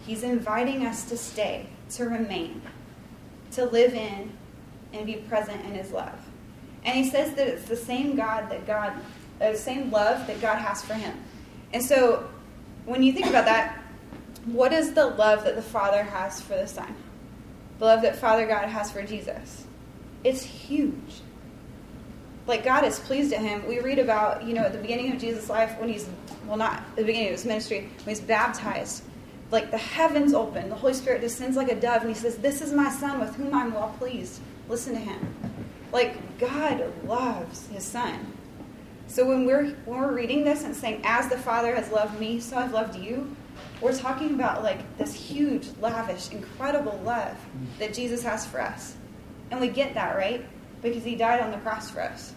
He's 0.04 0.22
inviting 0.22 0.84
us 0.84 1.04
to 1.04 1.16
stay, 1.16 1.68
to 1.90 2.04
remain, 2.04 2.62
to 3.52 3.64
live 3.64 3.94
in, 3.94 4.32
and 4.92 5.06
be 5.06 5.14
present 5.14 5.64
in 5.64 5.72
his 5.74 5.92
love. 5.92 6.21
And 6.84 6.96
he 6.96 7.08
says 7.10 7.34
that 7.34 7.46
it's 7.46 7.64
the 7.64 7.76
same 7.76 8.16
God 8.16 8.50
that 8.50 8.66
God, 8.66 8.92
uh, 9.40 9.52
the 9.52 9.58
same 9.58 9.90
love 9.90 10.26
that 10.26 10.40
God 10.40 10.58
has 10.58 10.82
for 10.82 10.94
him. 10.94 11.16
And 11.72 11.82
so, 11.82 12.28
when 12.84 13.02
you 13.02 13.12
think 13.12 13.26
about 13.26 13.44
that, 13.44 13.78
what 14.46 14.72
is 14.72 14.92
the 14.94 15.06
love 15.06 15.44
that 15.44 15.54
the 15.54 15.62
Father 15.62 16.02
has 16.02 16.40
for 16.40 16.54
the 16.54 16.66
Son? 16.66 16.94
The 17.78 17.84
love 17.84 18.02
that 18.02 18.16
Father 18.16 18.46
God 18.46 18.68
has 18.68 18.90
for 18.90 19.02
Jesus. 19.02 19.64
It's 20.24 20.42
huge. 20.42 21.22
Like 22.46 22.64
God 22.64 22.84
is 22.84 22.98
pleased 22.98 23.32
at 23.32 23.40
him. 23.40 23.66
We 23.68 23.78
read 23.78 24.00
about, 24.00 24.42
you 24.42 24.54
know, 24.54 24.62
at 24.62 24.72
the 24.72 24.78
beginning 24.78 25.12
of 25.12 25.20
Jesus' 25.20 25.48
life 25.48 25.78
when 25.78 25.88
he's, 25.88 26.08
well, 26.46 26.56
not 26.56 26.82
the 26.96 27.04
beginning 27.04 27.28
of 27.28 27.34
his 27.34 27.44
ministry, 27.44 27.88
when 28.04 28.16
he's 28.16 28.20
baptized, 28.20 29.04
like 29.52 29.70
the 29.70 29.78
heavens 29.78 30.34
open, 30.34 30.68
the 30.68 30.74
Holy 30.74 30.94
Spirit 30.94 31.20
descends 31.20 31.56
like 31.56 31.70
a 31.70 31.78
dove, 31.78 32.00
and 32.00 32.10
he 32.10 32.16
says, 32.16 32.38
This 32.38 32.62
is 32.62 32.72
my 32.72 32.90
Son 32.90 33.20
with 33.20 33.36
whom 33.36 33.54
I'm 33.54 33.72
well 33.72 33.94
pleased. 33.98 34.40
Listen 34.68 34.94
to 34.94 34.98
him. 34.98 35.20
Like 35.92 36.38
God 36.38 36.92
loves 37.04 37.68
his 37.68 37.84
Son. 37.84 38.32
So 39.06 39.26
when 39.26 39.44
we're 39.44 39.70
when 39.84 40.00
we're 40.00 40.14
reading 40.14 40.42
this 40.42 40.64
and 40.64 40.74
saying, 40.74 41.02
As 41.04 41.28
the 41.28 41.38
Father 41.38 41.74
has 41.74 41.90
loved 41.90 42.18
me, 42.18 42.40
so 42.40 42.56
I've 42.56 42.72
loved 42.72 42.96
you, 42.96 43.36
we're 43.80 43.96
talking 43.96 44.34
about 44.34 44.62
like 44.62 44.96
this 44.96 45.12
huge, 45.12 45.68
lavish, 45.80 46.30
incredible 46.30 46.98
love 47.04 47.36
that 47.78 47.92
Jesus 47.92 48.22
has 48.22 48.46
for 48.46 48.60
us. 48.60 48.96
And 49.50 49.60
we 49.60 49.68
get 49.68 49.94
that, 49.94 50.16
right? 50.16 50.44
Because 50.80 51.04
he 51.04 51.14
died 51.14 51.40
on 51.40 51.50
the 51.50 51.58
cross 51.58 51.90
for 51.90 52.00
us. 52.00 52.32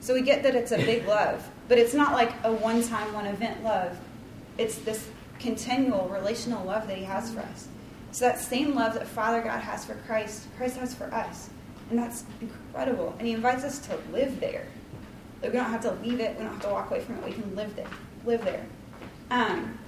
So 0.00 0.14
we 0.14 0.22
get 0.22 0.42
that 0.42 0.54
it's 0.54 0.72
a 0.72 0.78
big 0.78 1.06
love, 1.06 1.48
but 1.68 1.78
it's 1.78 1.94
not 1.94 2.12
like 2.12 2.32
a 2.44 2.52
one 2.52 2.82
time, 2.82 3.12
one 3.12 3.26
event 3.26 3.62
love. 3.62 3.96
It's 4.56 4.78
this 4.78 5.08
continual 5.38 6.08
relational 6.08 6.64
love 6.64 6.88
that 6.88 6.98
he 6.98 7.04
has 7.04 7.32
for 7.32 7.40
us. 7.40 7.68
So 8.10 8.24
that 8.24 8.40
same 8.40 8.74
love 8.74 8.94
that 8.94 9.06
Father 9.06 9.42
God 9.42 9.60
has 9.60 9.84
for 9.84 9.94
Christ, 10.06 10.46
Christ 10.56 10.78
has 10.78 10.94
for 10.94 11.12
us. 11.14 11.50
And 11.90 11.98
that's 11.98 12.24
incredible. 12.40 13.14
And 13.18 13.26
he 13.26 13.34
invites 13.34 13.64
us 13.64 13.78
to 13.86 13.98
live 14.12 14.40
there. 14.40 14.66
Like 15.42 15.52
we 15.52 15.58
don't 15.58 15.70
have 15.70 15.82
to 15.82 15.92
leave 16.02 16.20
it, 16.20 16.36
we 16.36 16.44
don't 16.44 16.54
have 16.54 16.62
to 16.62 16.68
walk 16.68 16.90
away 16.90 17.00
from 17.00 17.16
it, 17.16 17.24
we 17.24 17.32
can 17.32 17.54
live 17.54 17.74
there. 17.76 17.86
Live 18.24 18.44
there. 18.44 18.64
Um, 19.30 19.78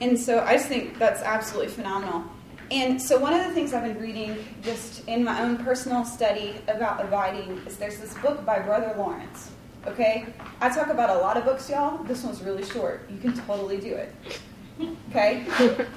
and 0.00 0.18
so 0.18 0.40
I 0.40 0.54
just 0.54 0.68
think 0.68 0.98
that's 0.98 1.22
absolutely 1.22 1.72
phenomenal. 1.72 2.24
And 2.70 3.00
so 3.00 3.18
one 3.18 3.34
of 3.34 3.46
the 3.46 3.52
things 3.52 3.72
I've 3.72 3.84
been 3.84 4.00
reading 4.00 4.44
just 4.62 5.06
in 5.06 5.24
my 5.24 5.42
own 5.42 5.58
personal 5.58 6.04
study 6.04 6.56
about 6.68 7.04
abiding 7.04 7.62
is 7.66 7.76
there's 7.76 7.98
this 7.98 8.14
book 8.18 8.44
by 8.44 8.58
Brother 8.58 8.94
Lawrence. 8.96 9.50
Okay? 9.86 10.26
I 10.60 10.70
talk 10.70 10.88
about 10.88 11.10
a 11.10 11.18
lot 11.18 11.36
of 11.36 11.44
books, 11.44 11.68
y'all. 11.68 12.02
This 12.04 12.24
one's 12.24 12.42
really 12.42 12.64
short. 12.64 13.08
You 13.10 13.18
can 13.18 13.34
totally 13.46 13.76
do 13.78 13.94
it. 13.94 14.14
Okay? 15.10 15.46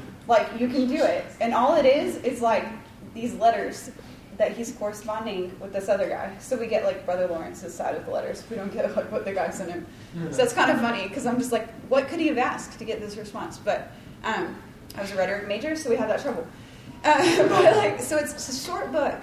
like 0.28 0.48
you 0.60 0.68
can 0.68 0.88
do 0.88 1.04
it. 1.04 1.26
And 1.40 1.54
all 1.54 1.76
it 1.76 1.86
is 1.86 2.18
is 2.18 2.42
like 2.42 2.66
these 3.14 3.34
letters 3.36 3.92
that 4.38 4.51
he's 4.51 4.72
corresponding 4.74 5.56
with 5.60 5.74
this 5.74 5.89
other 5.89 6.08
guy. 6.08 6.36
So 6.39 6.58
we 6.58 6.67
get 6.67 6.84
like 6.84 7.06
Brother 7.06 7.27
Lawrence's 7.27 7.74
side 7.74 7.96
of 7.96 8.06
the 8.06 8.12
letters. 8.12 8.44
We 8.50 8.56
don't 8.56 8.72
get 8.72 8.96
like 8.96 9.12
what 9.12 9.25
the 9.25 9.34
guy 9.34 9.50
sent 9.50 9.72
him. 9.72 9.86
So 10.32 10.44
it's 10.44 10.53
kind 10.53 10.72
of 10.72 10.79
funny 10.79 11.08
because 11.08 11.25
I'm 11.25 11.38
just 11.38 11.51
like, 11.51 11.70
what 11.89 12.08
could 12.08 12.20
he 12.20 12.27
have 12.27 12.38
asked 12.38 12.77
to 12.79 12.86
get 12.86 13.00
this 13.01 13.17
response? 13.17 13.58
But 13.58 13.91
um, 14.24 14.56
I 14.96 15.01
was 15.01 15.12
a 15.12 15.15
rhetoric 15.15 15.48
major, 15.48 15.75
so 15.75 15.89
we 15.89 15.96
had 15.96 16.10
that 16.10 16.22
trouble. 16.22 16.48
Uh, 17.03 17.48
but 17.48 17.77
like, 17.77 18.01
so 18.01 18.17
it's, 18.17 18.34
it's 18.34 18.50
a 18.50 18.65
short 18.67 18.91
book. 18.91 19.22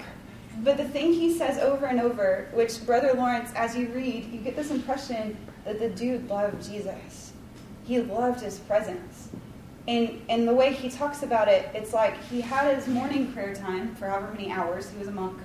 But 0.63 0.77
the 0.77 0.87
thing 0.87 1.11
he 1.13 1.37
says 1.37 1.57
over 1.57 1.87
and 1.87 1.99
over, 1.99 2.47
which 2.53 2.83
Brother 2.85 3.13
Lawrence, 3.13 3.51
as 3.53 3.75
you 3.75 3.89
read, 3.89 4.31
you 4.31 4.39
get 4.39 4.55
this 4.55 4.71
impression 4.71 5.35
that 5.65 5.79
the 5.79 5.89
dude 5.89 6.29
loved 6.29 6.65
Jesus. 6.65 7.33
He 7.83 7.99
loved 7.99 8.39
his 8.39 8.59
presence. 8.59 9.29
And, 9.87 10.19
and 10.29 10.47
the 10.47 10.53
way 10.53 10.73
he 10.73 10.89
talks 10.89 11.21
about 11.21 11.47
it, 11.47 11.69
it's 11.73 11.93
like 11.93 12.21
he 12.23 12.41
had 12.41 12.75
his 12.75 12.87
morning 12.87 13.31
prayer 13.31 13.53
time 13.53 13.95
for 13.95 14.07
however 14.07 14.31
many 14.31 14.51
hours. 14.51 14.89
He 14.89 14.97
was 14.97 15.07
a 15.07 15.11
monk. 15.11 15.37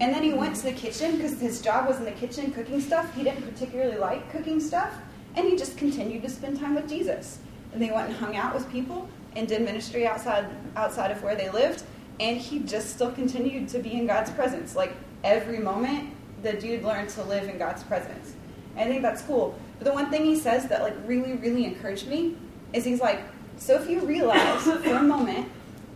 And 0.00 0.14
then 0.14 0.22
he 0.22 0.32
went 0.32 0.56
to 0.56 0.62
the 0.62 0.72
kitchen 0.72 1.16
because 1.16 1.40
his 1.40 1.60
job 1.62 1.88
was 1.88 1.98
in 1.98 2.04
the 2.04 2.12
kitchen 2.12 2.52
cooking 2.52 2.80
stuff. 2.80 3.14
He 3.14 3.24
didn't 3.24 3.42
particularly 3.42 3.96
like 3.96 4.30
cooking 4.30 4.60
stuff. 4.60 4.92
And 5.36 5.48
he 5.48 5.56
just 5.56 5.78
continued 5.78 6.22
to 6.22 6.28
spend 6.28 6.60
time 6.60 6.74
with 6.74 6.88
Jesus. 6.88 7.38
And 7.72 7.80
they 7.80 7.90
went 7.90 8.08
and 8.08 8.16
hung 8.16 8.36
out 8.36 8.54
with 8.54 8.70
people 8.70 9.08
and 9.34 9.48
did 9.48 9.62
ministry 9.62 10.06
outside, 10.06 10.46
outside 10.76 11.10
of 11.10 11.22
where 11.22 11.34
they 11.34 11.48
lived. 11.50 11.84
And 12.20 12.36
he 12.36 12.60
just 12.60 12.90
still 12.90 13.10
continued 13.10 13.68
to 13.70 13.78
be 13.78 13.94
in 13.94 14.06
God's 14.06 14.30
presence. 14.30 14.76
Like 14.76 14.92
every 15.24 15.58
moment, 15.58 16.10
the 16.42 16.52
dude 16.52 16.82
learned 16.82 17.08
to 17.10 17.22
live 17.24 17.48
in 17.48 17.58
God's 17.58 17.82
presence. 17.84 18.34
And 18.76 18.88
I 18.88 18.92
think 18.92 19.02
that's 19.02 19.22
cool. 19.22 19.58
But 19.78 19.86
the 19.86 19.94
one 19.94 20.10
thing 20.10 20.24
he 20.24 20.36
says 20.36 20.68
that 20.68 20.82
like 20.82 20.94
really, 21.06 21.34
really 21.34 21.64
encouraged 21.64 22.06
me 22.06 22.36
is 22.72 22.84
he's 22.84 23.00
like, 23.00 23.20
so 23.58 23.74
if 23.80 23.88
you 23.88 24.00
realize 24.00 24.62
for 24.62 24.94
a 24.94 25.02
moment 25.02 25.48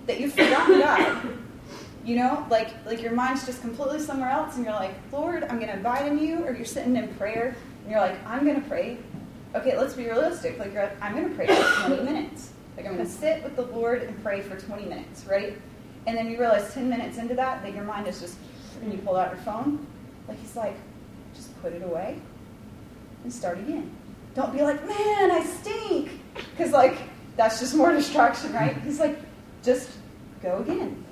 that 0.06 0.20
you've 0.20 0.32
forgotten 0.32 0.80
God, 0.80 1.38
you 2.04 2.16
know, 2.16 2.46
like 2.50 2.72
like 2.86 3.02
your 3.02 3.12
mind's 3.12 3.44
just 3.44 3.60
completely 3.60 4.00
somewhere 4.00 4.30
else, 4.30 4.56
and 4.56 4.64
you're 4.64 4.74
like, 4.74 4.94
Lord, 5.12 5.42
I'm 5.44 5.58
going 5.58 5.72
to 5.72 5.78
abide 5.78 6.06
in 6.06 6.18
you, 6.18 6.44
or 6.44 6.54
you're 6.54 6.64
sitting 6.64 6.96
in 6.96 7.08
prayer, 7.14 7.56
and 7.82 7.90
you're 7.90 8.00
like, 8.00 8.24
I'm 8.26 8.44
going 8.44 8.60
to 8.60 8.68
pray. 8.68 8.98
Okay, 9.54 9.76
let's 9.76 9.94
be 9.94 10.04
realistic. 10.04 10.58
Like, 10.58 10.72
you're, 10.72 10.90
I'm 11.00 11.14
going 11.14 11.28
to 11.28 11.34
pray 11.34 11.46
for 11.46 11.88
20 11.88 12.02
minutes. 12.02 12.50
Like, 12.76 12.86
I'm 12.86 12.94
going 12.94 13.06
to 13.06 13.10
sit 13.10 13.42
with 13.42 13.56
the 13.56 13.62
Lord 13.62 14.02
and 14.02 14.22
pray 14.22 14.42
for 14.42 14.58
20 14.58 14.84
minutes, 14.84 15.24
right? 15.24 15.58
And 16.06 16.16
then 16.16 16.30
you 16.30 16.38
realize 16.38 16.72
10 16.74 16.88
minutes 16.88 17.16
into 17.16 17.34
that 17.34 17.62
that 17.62 17.74
your 17.74 17.84
mind 17.84 18.06
is 18.06 18.20
just, 18.20 18.36
and 18.82 18.92
you 18.92 18.98
pull 18.98 19.16
out 19.16 19.30
your 19.30 19.42
phone. 19.42 19.86
Like, 20.28 20.38
he's 20.40 20.56
like, 20.56 20.76
just 21.34 21.58
put 21.62 21.72
it 21.72 21.82
away 21.82 22.20
and 23.24 23.32
start 23.32 23.58
again. 23.58 23.90
Don't 24.34 24.52
be 24.52 24.62
like, 24.62 24.86
man, 24.86 25.30
I 25.30 25.42
stink. 25.42 26.20
Because, 26.34 26.72
like, 26.72 26.98
that's 27.36 27.60
just 27.60 27.74
more 27.74 27.92
distraction, 28.00 28.52
right? 28.52 28.76
He's 28.82 29.00
like, 29.00 29.18
just 29.62 29.90
go 30.42 30.58
again. 30.58 31.04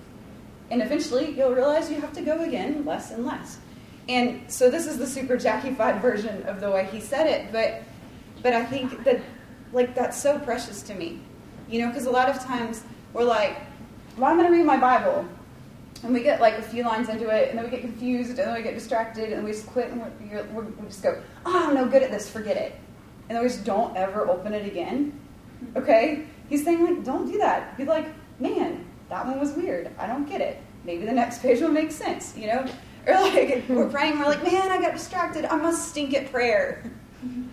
And 0.70 0.82
eventually 0.82 1.36
you'll 1.36 1.54
realize 1.54 1.90
you 1.90 2.00
have 2.00 2.12
to 2.14 2.22
go 2.22 2.42
again 2.42 2.84
less 2.84 3.10
and 3.10 3.24
less. 3.26 3.58
And 4.08 4.50
so 4.50 4.70
this 4.70 4.86
is 4.86 4.98
the 4.98 5.06
super 5.06 5.36
jackified 5.36 6.00
version 6.02 6.42
of 6.44 6.60
the 6.60 6.70
way 6.70 6.88
he 6.90 7.00
said 7.00 7.26
it, 7.26 7.52
but 7.52 7.82
but 8.42 8.52
I 8.52 8.64
think 8.64 9.04
that 9.04 9.20
like 9.72 9.94
that's 9.94 10.20
so 10.20 10.38
precious 10.38 10.82
to 10.82 10.94
me. 10.94 11.20
You 11.68 11.80
know, 11.80 11.88
because 11.88 12.06
a 12.06 12.10
lot 12.10 12.28
of 12.28 12.38
times 12.40 12.84
we're 13.14 13.24
like, 13.24 13.56
well, 14.18 14.30
I'm 14.30 14.36
going 14.36 14.50
to 14.50 14.56
read 14.56 14.66
my 14.66 14.76
Bible. 14.76 15.26
And 16.02 16.12
we 16.12 16.22
get 16.22 16.40
like 16.40 16.58
a 16.58 16.62
few 16.62 16.84
lines 16.84 17.08
into 17.08 17.30
it, 17.30 17.48
and 17.48 17.58
then 17.58 17.64
we 17.64 17.70
get 17.70 17.80
confused, 17.80 18.30
and 18.30 18.38
then 18.38 18.54
we 18.54 18.62
get 18.62 18.74
distracted, 18.74 19.32
and 19.32 19.42
we 19.42 19.52
just 19.52 19.66
quit, 19.66 19.90
and 19.90 20.02
we 20.20 20.86
just 20.86 21.02
go, 21.02 21.22
oh, 21.46 21.68
I'm 21.68 21.74
no 21.74 21.86
good 21.86 22.02
at 22.02 22.10
this, 22.10 22.28
forget 22.28 22.58
it. 22.58 22.78
And 23.28 23.36
then 23.36 23.42
we 23.42 23.48
just 23.48 23.64
don't 23.64 23.96
ever 23.96 24.28
open 24.28 24.52
it 24.52 24.66
again. 24.66 25.18
Okay? 25.76 26.26
He's 26.48 26.64
saying, 26.64 26.84
like, 26.84 27.04
don't 27.04 27.30
do 27.30 27.38
that. 27.38 27.76
Be 27.76 27.84
like, 27.84 28.06
man, 28.40 28.84
that 29.08 29.26
one 29.26 29.38
was 29.38 29.52
weird. 29.52 29.90
I 29.98 30.06
don't 30.06 30.28
get 30.28 30.40
it. 30.40 30.60
Maybe 30.84 31.04
the 31.04 31.12
next 31.12 31.38
page 31.42 31.60
will 31.60 31.70
make 31.70 31.90
sense, 31.90 32.36
you 32.36 32.46
know? 32.46 32.66
Or 33.06 33.14
like, 33.14 33.64
we're 33.68 33.88
praying, 33.88 34.18
we're 34.18 34.24
like, 34.24 34.42
man, 34.42 34.72
I 34.72 34.80
got 34.80 34.94
distracted. 34.94 35.44
I 35.44 35.56
must 35.56 35.90
stink 35.90 36.14
at 36.14 36.30
prayer. 36.30 36.90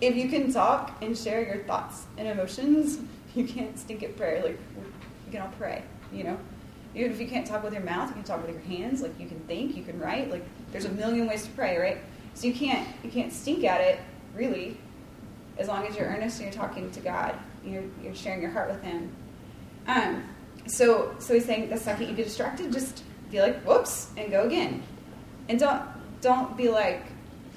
if 0.00 0.16
you 0.16 0.28
can 0.28 0.52
talk 0.52 0.96
and 1.02 1.16
share 1.16 1.44
your 1.44 1.64
thoughts 1.64 2.06
and 2.16 2.28
emotions, 2.28 3.00
you 3.34 3.46
can't 3.46 3.78
stink 3.78 4.02
at 4.02 4.16
prayer. 4.16 4.42
Like, 4.42 4.58
you 5.26 5.32
can 5.32 5.42
all 5.42 5.52
pray, 5.58 5.82
you 6.12 6.24
know? 6.24 6.38
Even 6.94 7.12
if 7.12 7.20
you 7.20 7.28
can't 7.28 7.46
talk 7.46 7.62
with 7.62 7.72
your 7.72 7.82
mouth, 7.82 8.08
you 8.08 8.14
can 8.14 8.24
talk 8.24 8.44
with 8.44 8.50
your 8.50 8.62
hands. 8.62 9.00
Like, 9.00 9.18
you 9.18 9.28
can 9.28 9.38
think, 9.40 9.76
you 9.76 9.84
can 9.84 9.98
write. 9.98 10.30
Like, 10.30 10.44
there's 10.72 10.86
a 10.86 10.92
million 10.92 11.26
ways 11.26 11.44
to 11.44 11.50
pray, 11.50 11.78
right? 11.78 11.98
So 12.34 12.46
you 12.46 12.54
can't, 12.54 12.88
you 13.04 13.10
can't 13.10 13.32
stink 13.32 13.64
at 13.64 13.80
it, 13.80 14.00
really, 14.34 14.76
as 15.60 15.68
long 15.68 15.86
as 15.86 15.94
you're 15.94 16.06
earnest 16.06 16.40
and 16.40 16.52
you're 16.52 16.62
talking 16.62 16.90
to 16.90 17.00
God, 17.00 17.34
you're, 17.64 17.84
you're 18.02 18.14
sharing 18.14 18.40
your 18.40 18.50
heart 18.50 18.70
with 18.70 18.82
Him. 18.82 19.12
Um, 19.86 20.24
so, 20.66 21.14
so 21.18 21.34
he's 21.34 21.44
saying 21.44 21.68
the 21.68 21.76
second 21.76 22.08
you 22.08 22.14
get 22.14 22.24
distracted, 22.24 22.72
just 22.72 23.04
be 23.30 23.40
like, 23.40 23.62
"Whoops," 23.62 24.10
and 24.16 24.30
go 24.30 24.44
again, 24.44 24.82
and 25.48 25.58
don't 25.58 25.82
don't 26.20 26.56
be 26.56 26.68
like 26.68 27.02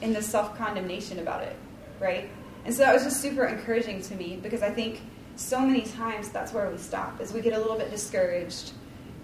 in 0.01 0.13
this 0.13 0.27
self 0.27 0.57
condemnation 0.57 1.19
about 1.19 1.43
it, 1.43 1.55
right? 1.99 2.29
And 2.65 2.73
so 2.73 2.83
that 2.83 2.93
was 2.93 3.03
just 3.03 3.21
super 3.21 3.45
encouraging 3.45 4.01
to 4.03 4.15
me 4.15 4.39
because 4.41 4.61
I 4.61 4.69
think 4.69 5.01
so 5.35 5.59
many 5.59 5.81
times 5.81 6.29
that's 6.29 6.53
where 6.53 6.69
we 6.69 6.77
stop, 6.77 7.19
is 7.19 7.33
we 7.33 7.41
get 7.41 7.53
a 7.53 7.57
little 7.59 7.77
bit 7.77 7.89
discouraged, 7.89 8.71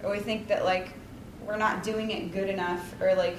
or 0.02 0.10
we 0.10 0.18
think 0.18 0.48
that 0.48 0.64
like 0.64 0.92
we're 1.46 1.56
not 1.56 1.82
doing 1.82 2.10
it 2.10 2.32
good 2.32 2.48
enough, 2.48 2.94
or 3.00 3.14
like 3.14 3.36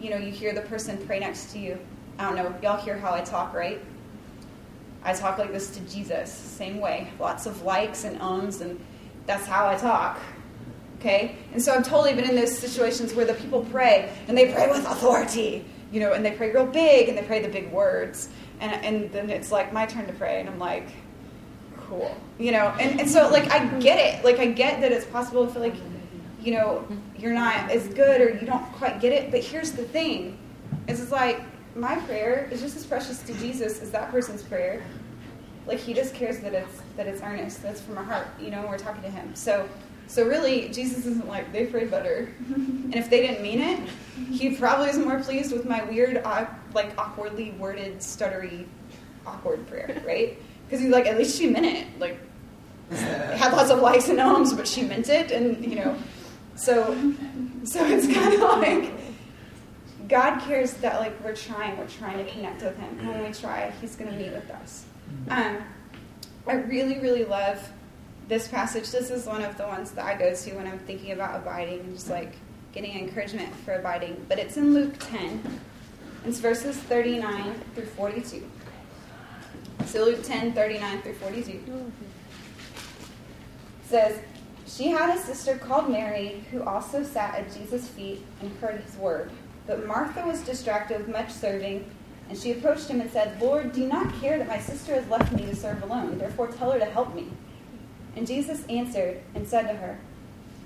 you 0.00 0.10
know 0.10 0.16
you 0.16 0.30
hear 0.30 0.52
the 0.52 0.62
person 0.62 0.98
pray 1.06 1.18
next 1.18 1.52
to 1.52 1.58
you. 1.58 1.78
I 2.18 2.24
don't 2.24 2.36
know, 2.36 2.54
y'all 2.62 2.82
hear 2.82 2.98
how 2.98 3.14
I 3.14 3.20
talk, 3.20 3.54
right? 3.54 3.80
I 5.04 5.12
talk 5.12 5.38
like 5.38 5.52
this 5.52 5.70
to 5.70 5.80
Jesus, 5.80 6.32
same 6.32 6.80
way. 6.80 7.08
Lots 7.18 7.46
of 7.46 7.62
likes 7.62 8.04
and 8.04 8.20
ums, 8.20 8.60
and 8.60 8.78
that's 9.26 9.46
how 9.46 9.68
I 9.68 9.76
talk. 9.76 10.18
Okay? 10.98 11.36
And 11.52 11.62
so 11.62 11.74
I've 11.74 11.86
totally 11.86 12.14
been 12.14 12.28
in 12.28 12.34
those 12.34 12.56
situations 12.56 13.14
where 13.14 13.24
the 13.24 13.34
people 13.34 13.64
pray, 13.70 14.12
and 14.26 14.36
they 14.36 14.52
pray 14.52 14.68
with 14.68 14.86
authority, 14.86 15.64
you 15.92 16.00
know, 16.00 16.12
and 16.12 16.24
they 16.24 16.32
pray 16.32 16.50
real 16.52 16.66
big 16.66 17.08
and 17.08 17.16
they 17.16 17.22
pray 17.22 17.40
the 17.40 17.48
big 17.48 17.70
words. 17.70 18.28
And, 18.60 18.72
and 18.84 19.12
then 19.12 19.30
it's 19.30 19.52
like 19.52 19.72
my 19.72 19.86
turn 19.86 20.06
to 20.06 20.12
pray, 20.12 20.40
and 20.40 20.48
I'm 20.48 20.58
like, 20.58 20.88
cool, 21.88 22.16
you 22.38 22.50
know. 22.52 22.74
And, 22.80 23.00
and 23.00 23.08
so, 23.08 23.28
like, 23.30 23.50
I 23.50 23.66
get 23.78 23.98
it. 23.98 24.24
Like, 24.24 24.38
I 24.38 24.46
get 24.46 24.80
that 24.80 24.92
it's 24.92 25.06
possible 25.06 25.46
to 25.46 25.52
feel 25.52 25.62
like, 25.62 25.76
you 26.42 26.52
know, 26.52 26.86
you're 27.16 27.32
not 27.32 27.70
as 27.70 27.86
good 27.88 28.20
or 28.20 28.30
you 28.30 28.46
don't 28.46 28.64
quite 28.72 29.00
get 29.00 29.12
it. 29.12 29.30
But 29.30 29.40
here's 29.40 29.72
the 29.72 29.84
thing 29.84 30.38
is 30.86 31.00
it's 31.00 31.12
like, 31.12 31.40
my 31.78 31.96
prayer 32.00 32.48
is 32.50 32.60
just 32.60 32.76
as 32.76 32.84
precious 32.84 33.22
to 33.22 33.34
Jesus 33.34 33.80
as 33.80 33.90
that 33.90 34.10
person's 34.10 34.42
prayer. 34.42 34.82
Like 35.66 35.78
he 35.78 35.94
just 35.94 36.14
cares 36.14 36.38
that 36.40 36.54
it's 36.54 36.82
that 36.96 37.06
it's 37.06 37.22
earnest, 37.22 37.62
that's 37.62 37.80
from 37.80 37.98
our 37.98 38.04
heart, 38.04 38.26
you 38.40 38.50
know, 38.50 38.66
we're 38.68 38.78
talking 38.78 39.02
to 39.02 39.10
him. 39.10 39.34
So 39.34 39.68
so 40.06 40.26
really 40.26 40.68
Jesus 40.70 41.06
isn't 41.06 41.28
like 41.28 41.52
they 41.52 41.66
prayed 41.66 41.90
better. 41.90 42.32
and 42.54 42.94
if 42.94 43.10
they 43.10 43.26
didn't 43.26 43.42
mean 43.42 43.60
it, 43.60 43.80
he 44.30 44.56
probably 44.56 44.90
is 44.90 44.98
more 44.98 45.20
pleased 45.20 45.52
with 45.52 45.66
my 45.66 45.84
weird 45.84 46.22
like 46.74 46.98
awkwardly 46.98 47.52
worded, 47.52 47.98
stuttery, 47.98 48.66
awkward 49.26 49.66
prayer, 49.68 50.02
right? 50.06 50.38
Because 50.68 50.82
he's 50.82 50.90
like, 50.90 51.06
at 51.06 51.16
least 51.16 51.38
she 51.38 51.48
meant 51.48 51.64
it. 51.64 51.86
Like 51.98 52.20
had 52.90 53.52
lots 53.52 53.70
of 53.70 53.78
likes 53.78 54.10
and 54.10 54.18
ohms, 54.18 54.54
but 54.54 54.68
she 54.68 54.82
meant 54.82 55.08
it 55.08 55.30
and 55.30 55.64
you 55.64 55.76
know 55.76 55.96
so 56.58 56.92
so 57.64 57.84
it's 57.86 58.12
kind 58.12 58.34
of 58.34 58.40
like 58.40 58.92
God 60.08 60.40
cares 60.40 60.72
that 60.74 61.00
like 61.00 61.22
we're 61.22 61.36
trying, 61.36 61.76
we're 61.76 61.86
trying 61.86 62.24
to 62.24 62.30
connect 62.30 62.62
with 62.62 62.78
Him. 62.78 62.98
And 63.00 63.08
when 63.08 63.24
we 63.24 63.32
try, 63.32 63.72
He's 63.80 63.94
going 63.94 64.10
to 64.10 64.16
meet 64.16 64.32
with 64.32 64.50
us. 64.50 64.86
Um, 65.28 65.58
I 66.46 66.54
really, 66.54 66.98
really 66.98 67.24
love 67.24 67.70
this 68.26 68.48
passage. 68.48 68.90
This 68.90 69.10
is 69.10 69.26
one 69.26 69.42
of 69.42 69.56
the 69.56 69.64
ones 69.64 69.90
that 69.92 70.04
I 70.04 70.16
go 70.16 70.34
to 70.34 70.54
when 70.54 70.66
I'm 70.66 70.78
thinking 70.80 71.12
about 71.12 71.36
abiding 71.36 71.80
and 71.80 71.94
just 71.94 72.08
like 72.08 72.32
getting 72.72 72.98
encouragement 72.98 73.54
for 73.56 73.74
abiding. 73.74 74.24
But 74.28 74.38
it's 74.38 74.56
in 74.56 74.74
Luke 74.74 74.94
10. 74.98 75.60
It's 76.24 76.38
verses 76.38 76.76
39 76.76 77.54
through 77.74 77.86
42. 77.86 78.46
So 79.86 80.04
Luke 80.04 80.22
10, 80.22 80.52
39 80.52 81.02
through 81.02 81.14
42. 81.14 81.92
says, 83.86 84.20
She 84.66 84.88
had 84.88 85.16
a 85.16 85.20
sister 85.20 85.56
called 85.56 85.90
Mary 85.90 86.44
who 86.50 86.62
also 86.62 87.02
sat 87.02 87.34
at 87.34 87.54
Jesus' 87.54 87.88
feet 87.88 88.24
and 88.42 88.54
heard 88.58 88.80
his 88.80 88.96
word. 88.96 89.30
But 89.68 89.86
Martha 89.86 90.26
was 90.26 90.40
distracted 90.40 90.98
with 90.98 91.08
much 91.08 91.30
serving, 91.30 91.88
and 92.28 92.38
she 92.38 92.52
approached 92.52 92.88
him 92.88 93.02
and 93.02 93.10
said, 93.10 93.40
Lord, 93.40 93.72
do 93.72 93.82
you 93.82 93.86
not 93.86 94.18
care 94.20 94.38
that 94.38 94.48
my 94.48 94.58
sister 94.58 94.94
has 94.94 95.06
left 95.08 95.30
me 95.32 95.42
to 95.42 95.54
serve 95.54 95.82
alone? 95.82 96.18
Therefore 96.18 96.48
tell 96.48 96.72
her 96.72 96.78
to 96.78 96.86
help 96.86 97.14
me. 97.14 97.28
And 98.16 98.26
Jesus 98.26 98.64
answered 98.66 99.20
and 99.34 99.46
said 99.46 99.68
to 99.68 99.74
her, 99.74 100.00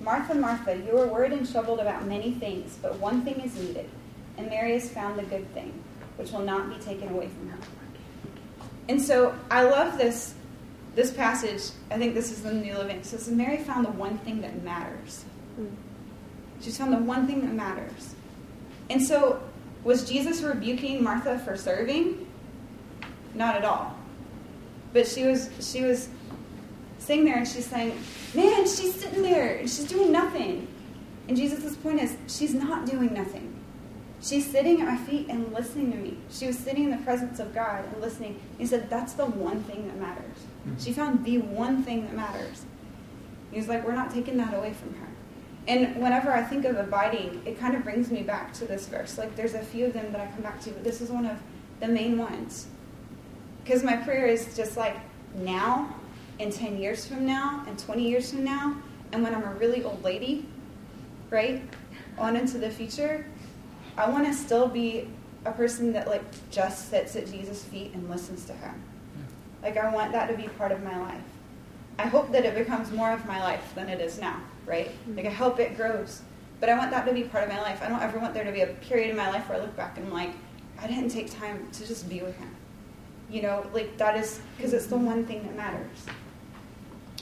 Martha, 0.00 0.34
Martha, 0.34 0.78
you 0.78 0.96
are 0.98 1.06
worried 1.08 1.32
and 1.32 1.50
troubled 1.50 1.80
about 1.80 2.06
many 2.06 2.32
things, 2.32 2.78
but 2.80 2.98
one 2.98 3.22
thing 3.22 3.40
is 3.40 3.56
needed, 3.56 3.90
and 4.38 4.48
Mary 4.48 4.72
has 4.72 4.88
found 4.88 5.18
the 5.18 5.24
good 5.24 5.52
thing, 5.52 5.72
which 6.16 6.30
will 6.30 6.40
not 6.40 6.68
be 6.68 6.76
taken 6.76 7.08
away 7.08 7.28
from 7.28 7.50
her. 7.50 7.58
And 8.88 9.02
so 9.02 9.34
I 9.50 9.64
love 9.64 9.98
this 9.98 10.34
this 10.94 11.10
passage. 11.10 11.70
I 11.90 11.96
think 11.96 12.14
this 12.14 12.30
is 12.30 12.42
the 12.42 12.52
New 12.52 12.74
Living. 12.74 12.96
It 12.96 13.06
says 13.06 13.28
Mary 13.28 13.56
found 13.58 13.86
the 13.86 13.92
one 13.92 14.18
thing 14.18 14.42
that 14.42 14.62
matters. 14.62 15.24
Hmm. 15.56 15.66
She's 16.60 16.76
found 16.76 16.92
the 16.92 16.98
one 16.98 17.26
thing 17.26 17.40
that 17.40 17.54
matters. 17.54 18.14
And 18.92 19.02
so, 19.02 19.42
was 19.84 20.06
Jesus 20.06 20.42
rebuking 20.42 21.02
Martha 21.02 21.38
for 21.38 21.56
serving? 21.56 22.26
Not 23.34 23.56
at 23.56 23.64
all. 23.64 23.96
But 24.92 25.08
she 25.08 25.24
was 25.24 25.48
she 25.60 25.80
was 25.82 26.10
sitting 26.98 27.24
there 27.24 27.38
and 27.38 27.48
she's 27.48 27.64
saying, 27.64 27.98
Man, 28.34 28.66
she's 28.66 28.94
sitting 28.94 29.22
there 29.22 29.56
and 29.56 29.70
she's 29.70 29.86
doing 29.86 30.12
nothing. 30.12 30.68
And 31.26 31.38
Jesus' 31.38 31.74
point 31.76 32.02
is, 32.02 32.18
she's 32.26 32.52
not 32.52 32.84
doing 32.84 33.14
nothing. 33.14 33.48
She's 34.20 34.46
sitting 34.46 34.82
at 34.82 34.86
my 34.86 34.98
feet 34.98 35.28
and 35.30 35.50
listening 35.54 35.90
to 35.92 35.96
me. 35.96 36.18
She 36.30 36.46
was 36.46 36.58
sitting 36.58 36.84
in 36.84 36.90
the 36.90 36.98
presence 36.98 37.40
of 37.40 37.54
God 37.54 37.86
and 37.86 38.02
listening. 38.02 38.38
He 38.58 38.66
said, 38.66 38.90
That's 38.90 39.14
the 39.14 39.24
one 39.24 39.62
thing 39.64 39.86
that 39.86 39.96
matters. 39.96 40.36
Mm-hmm. 40.68 40.78
She 40.78 40.92
found 40.92 41.24
the 41.24 41.38
one 41.38 41.82
thing 41.82 42.02
that 42.02 42.14
matters. 42.14 42.66
He's 43.52 43.68
like, 43.68 43.86
We're 43.86 43.94
not 43.94 44.12
taking 44.12 44.36
that 44.36 44.52
away 44.52 44.74
from 44.74 44.94
her. 44.96 45.08
And 45.68 45.96
whenever 45.96 46.32
I 46.32 46.42
think 46.42 46.64
of 46.64 46.76
abiding, 46.76 47.42
it 47.46 47.58
kind 47.58 47.76
of 47.76 47.84
brings 47.84 48.10
me 48.10 48.22
back 48.22 48.52
to 48.54 48.64
this 48.64 48.86
verse. 48.86 49.16
Like 49.16 49.36
there's 49.36 49.54
a 49.54 49.62
few 49.62 49.86
of 49.86 49.92
them 49.92 50.10
that 50.12 50.20
I 50.20 50.26
come 50.26 50.42
back 50.42 50.60
to, 50.62 50.70
but 50.70 50.82
this 50.82 51.00
is 51.00 51.10
one 51.10 51.24
of 51.24 51.38
the 51.80 51.86
main 51.86 52.18
ones. 52.18 52.66
Because 53.62 53.84
my 53.84 53.96
prayer 53.96 54.26
is 54.26 54.56
just 54.56 54.76
like 54.76 54.96
now, 55.36 55.94
and 56.40 56.52
10 56.52 56.78
years 56.78 57.06
from 57.06 57.24
now, 57.24 57.64
and 57.68 57.78
20 57.78 58.08
years 58.08 58.32
from 58.32 58.42
now, 58.42 58.76
and 59.12 59.22
when 59.22 59.34
I'm 59.34 59.44
a 59.44 59.54
really 59.54 59.84
old 59.84 60.02
lady, 60.02 60.46
right, 61.30 61.62
on 62.18 62.34
into 62.34 62.58
the 62.58 62.70
future, 62.70 63.24
I 63.96 64.10
want 64.10 64.26
to 64.26 64.32
still 64.32 64.66
be 64.66 65.08
a 65.44 65.52
person 65.52 65.92
that 65.92 66.08
like 66.08 66.24
just 66.50 66.88
sits 66.88 67.14
at 67.14 67.30
Jesus' 67.30 67.62
feet 67.62 67.92
and 67.94 68.10
listens 68.10 68.44
to 68.46 68.52
him. 68.52 68.82
Like 69.62 69.76
I 69.76 69.92
want 69.94 70.10
that 70.12 70.26
to 70.26 70.36
be 70.36 70.48
part 70.48 70.72
of 70.72 70.82
my 70.82 70.98
life. 70.98 71.22
I 71.98 72.06
hope 72.06 72.32
that 72.32 72.44
it 72.44 72.54
becomes 72.56 72.90
more 72.90 73.12
of 73.12 73.26
my 73.26 73.40
life 73.40 73.72
than 73.76 73.88
it 73.88 74.00
is 74.00 74.18
now 74.18 74.40
right? 74.66 74.88
Mm-hmm. 74.88 75.16
Like 75.16 75.26
I 75.26 75.30
hope 75.30 75.58
it 75.60 75.76
grows. 75.76 76.22
But 76.60 76.68
I 76.68 76.78
want 76.78 76.90
that 76.92 77.06
to 77.06 77.12
be 77.12 77.24
part 77.24 77.42
of 77.42 77.50
my 77.50 77.60
life. 77.60 77.80
I 77.82 77.88
don't 77.88 78.00
ever 78.00 78.18
want 78.18 78.34
there 78.34 78.44
to 78.44 78.52
be 78.52 78.60
a 78.60 78.68
period 78.68 79.10
in 79.10 79.16
my 79.16 79.28
life 79.30 79.48
where 79.48 79.58
I 79.58 79.60
look 79.60 79.76
back 79.76 79.96
and 79.96 80.06
I'm 80.06 80.12
like, 80.12 80.30
I 80.80 80.86
didn't 80.86 81.08
take 81.08 81.30
time 81.30 81.68
to 81.72 81.86
just 81.86 82.08
be 82.08 82.20
with 82.20 82.36
him. 82.36 82.54
You 83.30 83.42
know, 83.42 83.66
like 83.72 83.96
that 83.98 84.16
is 84.16 84.40
because 84.56 84.72
it's 84.72 84.86
the 84.86 84.96
mm-hmm. 84.96 85.06
one 85.06 85.26
thing 85.26 85.42
that 85.42 85.56
matters. 85.56 86.06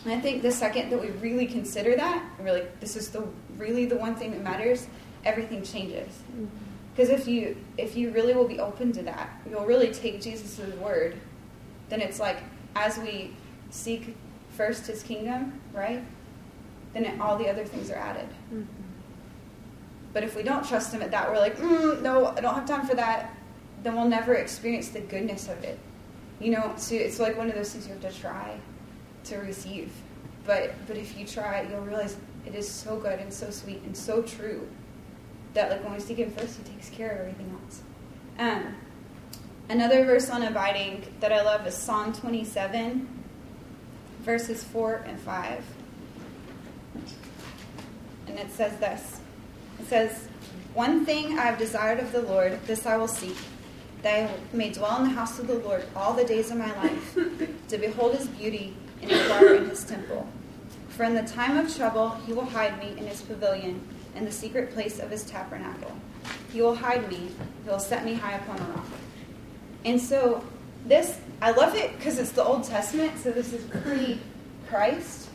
And 0.05 0.13
I 0.13 0.21
think 0.21 0.43
the 0.43 0.51
second 0.51 0.91
that 0.91 1.01
we 1.01 1.09
really 1.09 1.47
consider 1.47 1.95
that, 1.97 2.25
we're 2.39 2.53
like, 2.53 2.81
this 2.81 2.97
is 2.97 3.11
the 3.11 3.27
really 3.57 3.87
the 3.87 3.97
one 3.97 4.15
thing 4.15 4.31
that 4.33 4.43
matters, 4.43 4.87
everything 5.25 5.63
changes. 5.63 6.09
Mm-hmm. 6.33 6.47
Because 6.95 7.11
if 7.11 7.29
you 7.29 7.57
if 7.79 7.97
you 7.97 8.11
really 8.11 8.35
will 8.35 8.49
be 8.49 8.61
open 8.61 8.93
to 8.93 9.03
that, 9.05 9.31
you'll 9.49 9.67
really 9.67 9.93
take 9.93 10.21
Jesus' 10.21 10.59
word, 10.77 11.19
then 11.89 12.01
it's 12.01 12.21
like 12.21 12.39
as 12.77 12.99
we 12.99 13.35
seek 13.71 14.17
first 14.51 14.87
his 14.87 15.03
kingdom, 15.03 15.61
right? 15.73 16.03
Then 16.93 17.05
it, 17.05 17.21
all 17.21 17.37
the 17.37 17.49
other 17.49 17.65
things 17.65 17.91
are 17.91 17.97
added. 17.97 18.29
Mm-hmm. 18.53 18.65
But 20.13 20.25
if 20.25 20.35
we 20.35 20.43
don't 20.43 20.67
trust 20.67 20.93
Him 20.93 21.03
at 21.03 21.11
that, 21.13 21.31
we're 21.31 21.39
like, 21.39 21.57
mm, 21.57 22.03
no, 22.03 22.27
I 22.27 22.41
don't 22.41 22.55
have 22.55 22.67
time 22.67 22.87
for 22.87 22.97
that. 22.97 23.35
Then 23.83 23.95
we'll 23.95 24.09
never 24.09 24.35
experience 24.35 24.89
the 24.89 25.01
goodness 25.01 25.49
of 25.49 25.63
it. 25.63 25.79
You 26.41 26.53
know, 26.53 26.73
so 26.77 26.95
it's 26.95 27.21
like 27.21 27.37
one 27.37 27.49
of 27.49 27.55
those 27.55 27.73
things 27.73 27.87
you 27.87 27.93
have 27.93 28.13
to 28.13 28.21
try 28.21 28.59
to 29.25 29.37
receive. 29.39 29.93
But 30.47 30.75
but 30.87 30.97
if 30.97 31.17
you 31.17 31.27
try, 31.27 31.67
you'll 31.71 31.83
realize 31.83 32.17
it 32.47 32.55
is 32.55 32.69
so 32.69 32.97
good 32.97 33.19
and 33.21 33.33
so 33.33 33.51
sweet 33.51 33.83
and 33.83 33.97
so 33.97 34.23
true 34.23 34.67
that 35.55 35.71
like 35.71 35.85
when 35.85 35.93
we 35.93 36.01
seek 36.01 36.19
Him 36.19 36.31
first, 36.33 36.59
He 36.59 36.65
takes 36.65 36.91
care 36.91 37.11
of 37.13 37.21
everything 37.21 37.57
else. 37.63 37.83
Um, 38.39 38.75
another 39.69 40.05
verse 40.05 40.31
on 40.31 40.43
abiding 40.43 41.05
that 41.21 41.33
I 41.33 41.43
love 41.43 41.67
is 41.67 41.75
Psalm 41.75 42.13
27, 42.13 43.07
verses 44.23 44.65
4 44.65 45.05
and 45.07 45.21
5 45.21 45.65
and 48.31 48.39
it 48.39 48.53
says 48.53 48.77
this 48.79 49.21
It 49.79 49.87
says, 49.87 50.29
One 50.75 51.05
thing 51.05 51.39
I 51.39 51.43
have 51.43 51.59
desired 51.59 51.99
of 51.99 52.13
the 52.13 52.23
Lord, 52.23 52.59
this 52.67 52.87
I 52.87 52.97
will 52.97 53.09
seek, 53.09 53.37
that 54.03 54.31
I 54.31 54.57
may 54.57 54.71
dwell 54.71 54.97
in 54.99 55.05
the 55.05 55.11
house 55.11 55.39
of 55.39 55.47
the 55.47 55.59
Lord 55.59 55.85
all 55.95 56.13
the 56.13 56.25
days 56.25 56.51
of 56.51 56.59
my 56.59 56.75
life, 56.77 57.19
to 57.69 57.79
behold 57.79 58.17
his 58.17 58.29
beauty 58.29 58.77
and 59.03 59.11
inquire 59.11 59.55
in 59.55 59.69
his 59.69 59.85
temple. 59.85 60.29
For 60.89 61.05
in 61.05 61.15
the 61.15 61.23
time 61.23 61.57
of 61.57 61.75
trouble 61.75 62.11
he 62.27 62.33
will 62.33 62.45
hide 62.45 62.79
me 62.79 62.91
in 62.91 63.07
his 63.07 63.23
pavilion, 63.23 63.81
in 64.15 64.25
the 64.25 64.33
secret 64.33 64.73
place 64.73 64.99
of 64.99 65.11
his 65.11 65.25
tabernacle. 65.25 65.93
He 66.53 66.61
will 66.61 66.75
hide 66.75 67.09
me, 67.09 67.31
he 67.65 67.71
will 67.71 67.79
set 67.79 68.05
me 68.05 68.15
high 68.15 68.35
upon 68.35 68.59
a 68.59 68.65
rock. 68.73 68.87
And 69.85 70.01
so, 70.01 70.45
this, 70.85 71.19
I 71.41 71.53
love 71.53 71.75
it 71.75 71.97
because 71.97 72.19
it's 72.19 72.33
the 72.33 72.45
Old 72.45 72.65
Testament, 72.65 73.19
so 73.19 73.31
this 73.31 73.53
is 73.53 73.65
pre 73.83 74.21
Christ. 74.69 75.30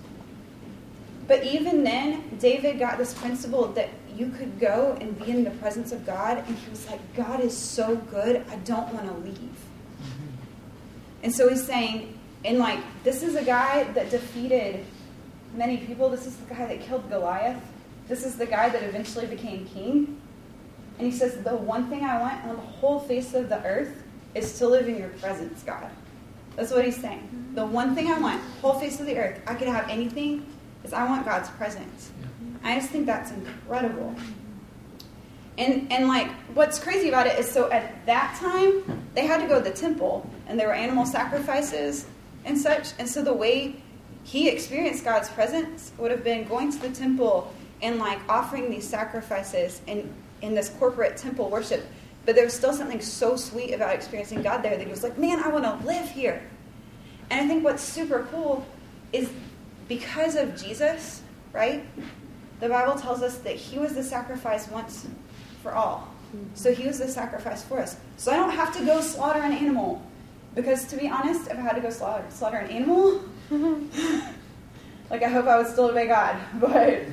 But 1.27 1.43
even 1.43 1.83
then, 1.83 2.37
David 2.39 2.77
got 2.79 2.97
this 2.97 3.13
principle 3.13 3.67
that 3.69 3.89
you 4.15 4.29
could 4.29 4.59
go 4.59 4.97
and 5.01 5.17
be 5.19 5.31
in 5.31 5.43
the 5.43 5.51
presence 5.51 5.91
of 5.91 6.05
God, 6.05 6.37
and 6.37 6.55
he 6.55 6.69
was 6.69 6.87
like, 6.87 6.99
God 7.15 7.39
is 7.39 7.57
so 7.57 7.95
good, 7.95 8.45
I 8.49 8.55
don't 8.57 8.93
want 8.93 9.07
to 9.07 9.29
leave. 9.29 9.55
And 11.23 11.33
so 11.33 11.49
he's 11.49 11.65
saying, 11.65 12.17
and 12.43 12.59
like, 12.59 12.79
this 13.03 13.23
is 13.23 13.35
a 13.35 13.43
guy 13.43 13.83
that 13.93 14.11
defeated 14.11 14.85
many 15.55 15.77
people. 15.77 16.09
This 16.09 16.27
is 16.27 16.35
the 16.37 16.53
guy 16.53 16.67
that 16.67 16.81
killed 16.81 17.09
Goliath. 17.09 17.61
This 18.07 18.23
is 18.23 18.35
the 18.35 18.45
guy 18.45 18.69
that 18.69 18.83
eventually 18.83 19.25
became 19.25 19.65
king. 19.65 20.21
And 20.99 21.11
he 21.11 21.17
says, 21.17 21.43
The 21.43 21.55
one 21.55 21.89
thing 21.89 22.03
I 22.03 22.19
want 22.19 22.45
on 22.45 22.55
the 22.55 22.61
whole 22.61 22.99
face 22.99 23.33
of 23.33 23.49
the 23.49 23.63
earth 23.63 24.03
is 24.35 24.57
to 24.59 24.67
live 24.67 24.87
in 24.87 24.97
your 24.97 25.09
presence, 25.09 25.63
God. 25.63 25.89
That's 26.55 26.71
what 26.71 26.85
he's 26.85 26.97
saying. 26.97 27.51
The 27.55 27.65
one 27.65 27.95
thing 27.95 28.11
I 28.11 28.19
want, 28.19 28.41
whole 28.61 28.79
face 28.79 28.99
of 28.99 29.07
the 29.07 29.17
earth, 29.17 29.41
I 29.47 29.55
could 29.55 29.67
have 29.67 29.89
anything, 29.89 30.45
is 30.85 30.93
I 30.93 31.05
want 31.05 31.25
God's 31.25 31.49
presence. 31.51 32.11
Yeah. 32.19 32.69
I 32.69 32.75
just 32.79 32.89
think 32.89 33.05
that's 33.05 33.31
incredible. 33.31 34.15
And 35.57 35.91
and 35.91 36.07
like 36.07 36.31
what's 36.53 36.79
crazy 36.79 37.09
about 37.09 37.27
it 37.27 37.39
is 37.39 37.49
so 37.49 37.71
at 37.71 38.05
that 38.05 38.37
time 38.39 39.07
they 39.13 39.25
had 39.25 39.41
to 39.41 39.47
go 39.47 39.61
to 39.61 39.69
the 39.69 39.75
temple 39.75 40.29
and 40.47 40.59
there 40.59 40.67
were 40.67 40.73
animal 40.73 41.05
sacrifices 41.05 42.05
and 42.43 42.57
such. 42.57 42.89
And 42.99 43.07
so 43.07 43.23
the 43.23 43.33
way 43.33 43.75
he 44.23 44.49
experienced 44.49 45.03
God's 45.03 45.29
presence 45.29 45.91
would 45.97 46.11
have 46.11 46.23
been 46.23 46.47
going 46.47 46.71
to 46.71 46.79
the 46.79 46.89
temple 46.89 47.53
and 47.81 47.97
like 47.97 48.19
offering 48.29 48.69
these 48.69 48.87
sacrifices 48.87 49.81
in 49.87 50.13
in 50.41 50.53
this 50.53 50.69
corporate 50.69 51.17
temple 51.17 51.49
worship. 51.49 51.85
But 52.25 52.35
there 52.35 52.43
was 52.43 52.53
still 52.53 52.73
something 52.73 53.01
so 53.01 53.35
sweet 53.35 53.71
about 53.71 53.93
experiencing 53.93 54.41
God 54.41 54.63
there 54.63 54.75
that 54.77 54.83
he 54.83 54.89
was 54.89 55.03
like, 55.03 55.17
man, 55.17 55.41
I 55.43 55.49
want 55.49 55.63
to 55.63 55.87
live 55.87 56.09
here. 56.09 56.41
And 57.29 57.39
I 57.39 57.47
think 57.47 57.63
what's 57.63 57.83
super 57.83 58.27
cool 58.31 58.65
is 59.13 59.29
because 59.87 60.35
of 60.35 60.61
Jesus, 60.61 61.21
right? 61.53 61.85
The 62.59 62.69
Bible 62.69 62.95
tells 62.95 63.21
us 63.21 63.37
that 63.39 63.55
he 63.55 63.77
was 63.77 63.93
the 63.93 64.03
sacrifice 64.03 64.67
once 64.69 65.07
for 65.61 65.73
all. 65.73 66.13
So 66.53 66.73
he 66.73 66.87
was 66.87 66.99
the 66.99 67.07
sacrifice 67.07 67.63
for 67.63 67.79
us. 67.79 67.97
So 68.17 68.31
I 68.31 68.35
don't 68.35 68.51
have 68.51 68.75
to 68.77 68.85
go 68.85 69.01
slaughter 69.01 69.39
an 69.39 69.53
animal. 69.53 70.01
Because 70.53 70.85
to 70.85 70.97
be 70.97 71.09
honest, 71.09 71.49
if 71.51 71.57
I 71.57 71.61
had 71.61 71.75
to 71.75 71.81
go 71.81 71.89
slaughter, 71.89 72.25
slaughter 72.29 72.57
an 72.57 72.69
animal, 72.69 73.21
like 75.09 75.21
I 75.21 75.27
hope 75.27 75.45
I 75.47 75.57
would 75.57 75.67
still 75.67 75.89
obey 75.89 76.07
God. 76.07 76.37
But 76.59 77.03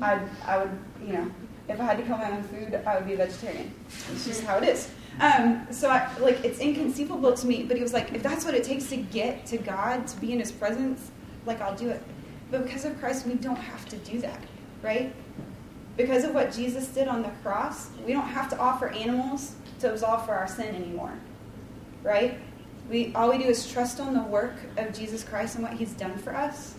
I, 0.00 0.20
I 0.44 0.58
would, 0.58 0.78
you 1.06 1.12
know, 1.12 1.30
if 1.68 1.80
I 1.80 1.84
had 1.84 1.96
to 1.98 2.02
kill 2.02 2.18
my 2.18 2.30
own 2.30 2.42
food, 2.42 2.74
I 2.86 2.96
would 2.96 3.06
be 3.06 3.14
a 3.14 3.16
vegetarian. 3.16 3.72
It's 4.12 4.26
just 4.26 4.44
how 4.44 4.58
it 4.58 4.64
is. 4.64 4.90
Um, 5.20 5.66
so, 5.70 5.88
I, 5.88 6.10
like, 6.18 6.44
it's 6.44 6.58
inconceivable 6.58 7.32
to 7.32 7.46
me. 7.46 7.62
But 7.62 7.76
he 7.76 7.82
was 7.82 7.92
like, 7.92 8.12
if 8.12 8.22
that's 8.22 8.44
what 8.44 8.54
it 8.54 8.64
takes 8.64 8.88
to 8.88 8.96
get 8.96 9.46
to 9.46 9.58
God, 9.58 10.06
to 10.08 10.16
be 10.20 10.32
in 10.32 10.40
His 10.40 10.50
presence, 10.50 11.10
like, 11.46 11.60
I'll 11.60 11.76
do 11.76 11.90
it. 11.90 12.02
But 12.50 12.64
because 12.64 12.84
of 12.84 12.98
Christ, 13.00 13.26
we 13.26 13.34
don't 13.34 13.56
have 13.56 13.88
to 13.88 13.96
do 13.98 14.20
that, 14.20 14.40
right? 14.82 15.14
Because 15.96 16.24
of 16.24 16.34
what 16.34 16.52
Jesus 16.52 16.88
did 16.88 17.08
on 17.08 17.22
the 17.22 17.30
cross, 17.42 17.90
we 18.04 18.12
don't 18.12 18.26
have 18.26 18.48
to 18.50 18.58
offer 18.58 18.88
animals 18.88 19.54
to 19.80 19.92
absolve 19.92 20.24
for 20.24 20.34
our 20.34 20.48
sin 20.48 20.74
anymore, 20.74 21.12
right? 22.02 22.38
We 22.88 23.14
all 23.14 23.30
we 23.30 23.38
do 23.38 23.44
is 23.44 23.70
trust 23.70 24.00
on 24.00 24.12
the 24.12 24.22
work 24.22 24.54
of 24.76 24.92
Jesus 24.92 25.24
Christ 25.24 25.54
and 25.54 25.64
what 25.64 25.74
He's 25.74 25.92
done 25.92 26.18
for 26.18 26.34
us, 26.34 26.74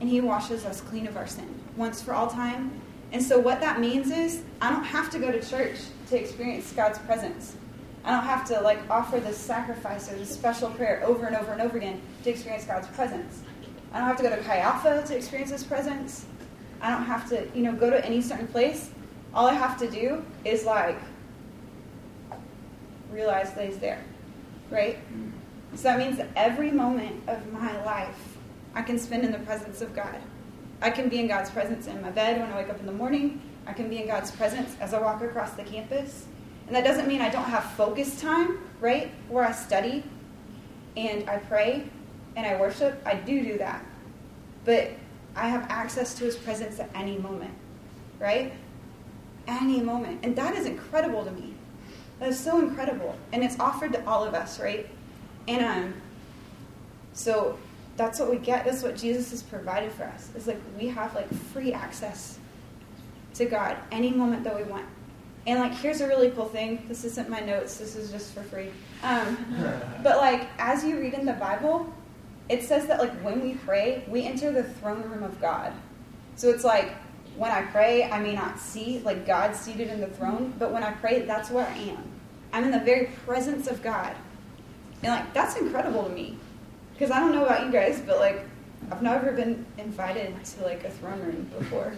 and 0.00 0.08
He 0.08 0.20
washes 0.20 0.64
us 0.64 0.80
clean 0.80 1.06
of 1.06 1.16
our 1.16 1.26
sin 1.26 1.48
once 1.76 2.02
for 2.02 2.12
all 2.12 2.26
time. 2.26 2.80
And 3.12 3.22
so, 3.22 3.38
what 3.38 3.60
that 3.60 3.80
means 3.80 4.10
is, 4.10 4.42
I 4.60 4.70
don't 4.70 4.84
have 4.84 5.10
to 5.10 5.18
go 5.18 5.32
to 5.32 5.40
church 5.40 5.76
to 6.10 6.20
experience 6.20 6.72
God's 6.72 6.98
presence. 6.98 7.56
I 8.04 8.10
don't 8.10 8.24
have 8.24 8.46
to 8.48 8.60
like 8.60 8.78
offer 8.90 9.20
this 9.20 9.36
sacrifice 9.36 10.10
or 10.10 10.16
this 10.16 10.30
special 10.30 10.70
prayer 10.70 11.02
over 11.04 11.26
and 11.26 11.36
over 11.36 11.52
and 11.52 11.62
over 11.62 11.76
again 11.76 12.00
to 12.24 12.30
experience 12.30 12.64
God's 12.64 12.88
presence. 12.88 13.42
I 13.92 13.98
don't 13.98 14.08
have 14.08 14.16
to 14.18 14.22
go 14.22 14.34
to 14.34 14.42
Chi 14.42 14.58
Alpha 14.58 15.04
to 15.06 15.16
experience 15.16 15.50
His 15.50 15.64
presence. 15.64 16.26
I 16.80 16.90
don't 16.90 17.04
have 17.04 17.28
to, 17.30 17.48
you 17.54 17.62
know, 17.62 17.72
go 17.72 17.90
to 17.90 18.04
any 18.04 18.20
certain 18.20 18.46
place. 18.48 18.90
All 19.34 19.46
I 19.46 19.54
have 19.54 19.78
to 19.78 19.90
do 19.90 20.24
is 20.44 20.64
like 20.64 20.98
realize 23.10 23.52
that 23.54 23.66
He's 23.66 23.78
there, 23.78 24.02
right? 24.70 24.98
So 25.74 25.82
that 25.84 25.98
means 25.98 26.20
every 26.36 26.70
moment 26.70 27.28
of 27.28 27.52
my 27.52 27.82
life 27.84 28.36
I 28.74 28.82
can 28.82 28.98
spend 28.98 29.24
in 29.24 29.32
the 29.32 29.38
presence 29.40 29.80
of 29.80 29.94
God. 29.94 30.16
I 30.80 30.90
can 30.90 31.08
be 31.08 31.18
in 31.18 31.26
God's 31.26 31.50
presence 31.50 31.86
in 31.86 32.00
my 32.00 32.10
bed 32.10 32.40
when 32.40 32.50
I 32.52 32.56
wake 32.56 32.70
up 32.70 32.78
in 32.78 32.86
the 32.86 32.92
morning. 32.92 33.40
I 33.66 33.72
can 33.72 33.88
be 33.88 34.00
in 34.00 34.06
God's 34.06 34.30
presence 34.30 34.76
as 34.80 34.94
I 34.94 35.00
walk 35.00 35.22
across 35.22 35.52
the 35.52 35.64
campus. 35.64 36.26
And 36.66 36.76
that 36.76 36.84
doesn't 36.84 37.08
mean 37.08 37.20
I 37.20 37.28
don't 37.30 37.44
have 37.44 37.64
focus 37.72 38.20
time, 38.20 38.58
right? 38.80 39.10
Where 39.28 39.44
I 39.44 39.52
study 39.52 40.04
and 40.96 41.28
I 41.28 41.38
pray 41.38 41.84
and 42.38 42.46
I 42.46 42.58
worship. 42.58 43.02
I 43.04 43.16
do 43.16 43.42
do 43.42 43.58
that. 43.58 43.84
But 44.64 44.92
I 45.34 45.48
have 45.48 45.66
access 45.68 46.14
to 46.14 46.24
his 46.24 46.36
presence 46.36 46.78
at 46.78 46.88
any 46.94 47.18
moment, 47.18 47.52
right? 48.20 48.52
Any 49.48 49.80
moment. 49.80 50.20
And 50.22 50.36
that 50.36 50.54
is 50.54 50.64
incredible 50.64 51.24
to 51.24 51.32
me. 51.32 51.54
That 52.20 52.28
is 52.28 52.38
so 52.38 52.60
incredible. 52.60 53.18
And 53.32 53.42
it's 53.42 53.58
offered 53.58 53.92
to 53.94 54.06
all 54.06 54.22
of 54.22 54.34
us, 54.34 54.60
right? 54.60 54.88
And 55.48 55.64
um, 55.64 55.94
so 57.12 57.58
that's 57.96 58.20
what 58.20 58.30
we 58.30 58.36
get. 58.36 58.64
That's 58.64 58.84
what 58.84 58.96
Jesus 58.96 59.32
has 59.32 59.42
provided 59.42 59.90
for 59.90 60.04
us. 60.04 60.30
It's 60.36 60.46
like 60.46 60.60
we 60.78 60.86
have 60.86 61.16
like 61.16 61.32
free 61.52 61.72
access 61.72 62.38
to 63.34 63.46
God 63.46 63.76
any 63.90 64.12
moment 64.12 64.44
that 64.44 64.56
we 64.56 64.62
want. 64.62 64.86
And 65.48 65.58
like, 65.58 65.74
here's 65.74 66.02
a 66.02 66.06
really 66.06 66.30
cool 66.30 66.48
thing. 66.48 66.84
This 66.86 67.04
isn't 67.04 67.28
my 67.28 67.40
notes. 67.40 67.78
This 67.78 67.96
is 67.96 68.12
just 68.12 68.32
for 68.32 68.42
free. 68.44 68.70
Um, 69.02 69.36
but 70.04 70.18
like, 70.18 70.48
as 70.58 70.84
you 70.84 71.00
read 71.00 71.14
in 71.14 71.26
the 71.26 71.32
Bible, 71.32 71.92
it 72.48 72.62
says 72.62 72.86
that 72.86 72.98
like 72.98 73.12
when 73.20 73.42
we 73.42 73.54
pray, 73.54 74.04
we 74.08 74.24
enter 74.24 74.50
the 74.50 74.62
throne 74.62 75.02
room 75.02 75.22
of 75.22 75.40
God. 75.40 75.72
So 76.36 76.50
it's 76.50 76.64
like 76.64 76.94
when 77.36 77.50
I 77.50 77.62
pray, 77.62 78.10
I 78.10 78.20
may 78.20 78.34
not 78.34 78.58
see 78.58 79.00
like 79.00 79.26
God 79.26 79.54
seated 79.54 79.88
in 79.88 80.00
the 80.00 80.06
throne, 80.06 80.54
but 80.58 80.72
when 80.72 80.82
I 80.82 80.92
pray, 80.92 81.22
that's 81.22 81.50
where 81.50 81.66
I 81.66 81.76
am. 81.76 82.02
I'm 82.52 82.64
in 82.64 82.70
the 82.70 82.80
very 82.80 83.06
presence 83.26 83.66
of 83.66 83.82
God. 83.82 84.14
And 85.02 85.12
like 85.12 85.32
that's 85.34 85.56
incredible 85.56 86.04
to 86.04 86.10
me. 86.10 86.36
Because 86.92 87.10
I 87.10 87.20
don't 87.20 87.32
know 87.32 87.44
about 87.44 87.64
you 87.64 87.70
guys, 87.70 88.02
but 88.04 88.18
like 88.18 88.44
I've 88.90 89.02
never 89.02 89.32
been 89.32 89.66
invited 89.76 90.32
to 90.42 90.64
like 90.64 90.84
a 90.84 90.90
throne 90.90 91.20
room 91.20 91.50
before. 91.58 91.92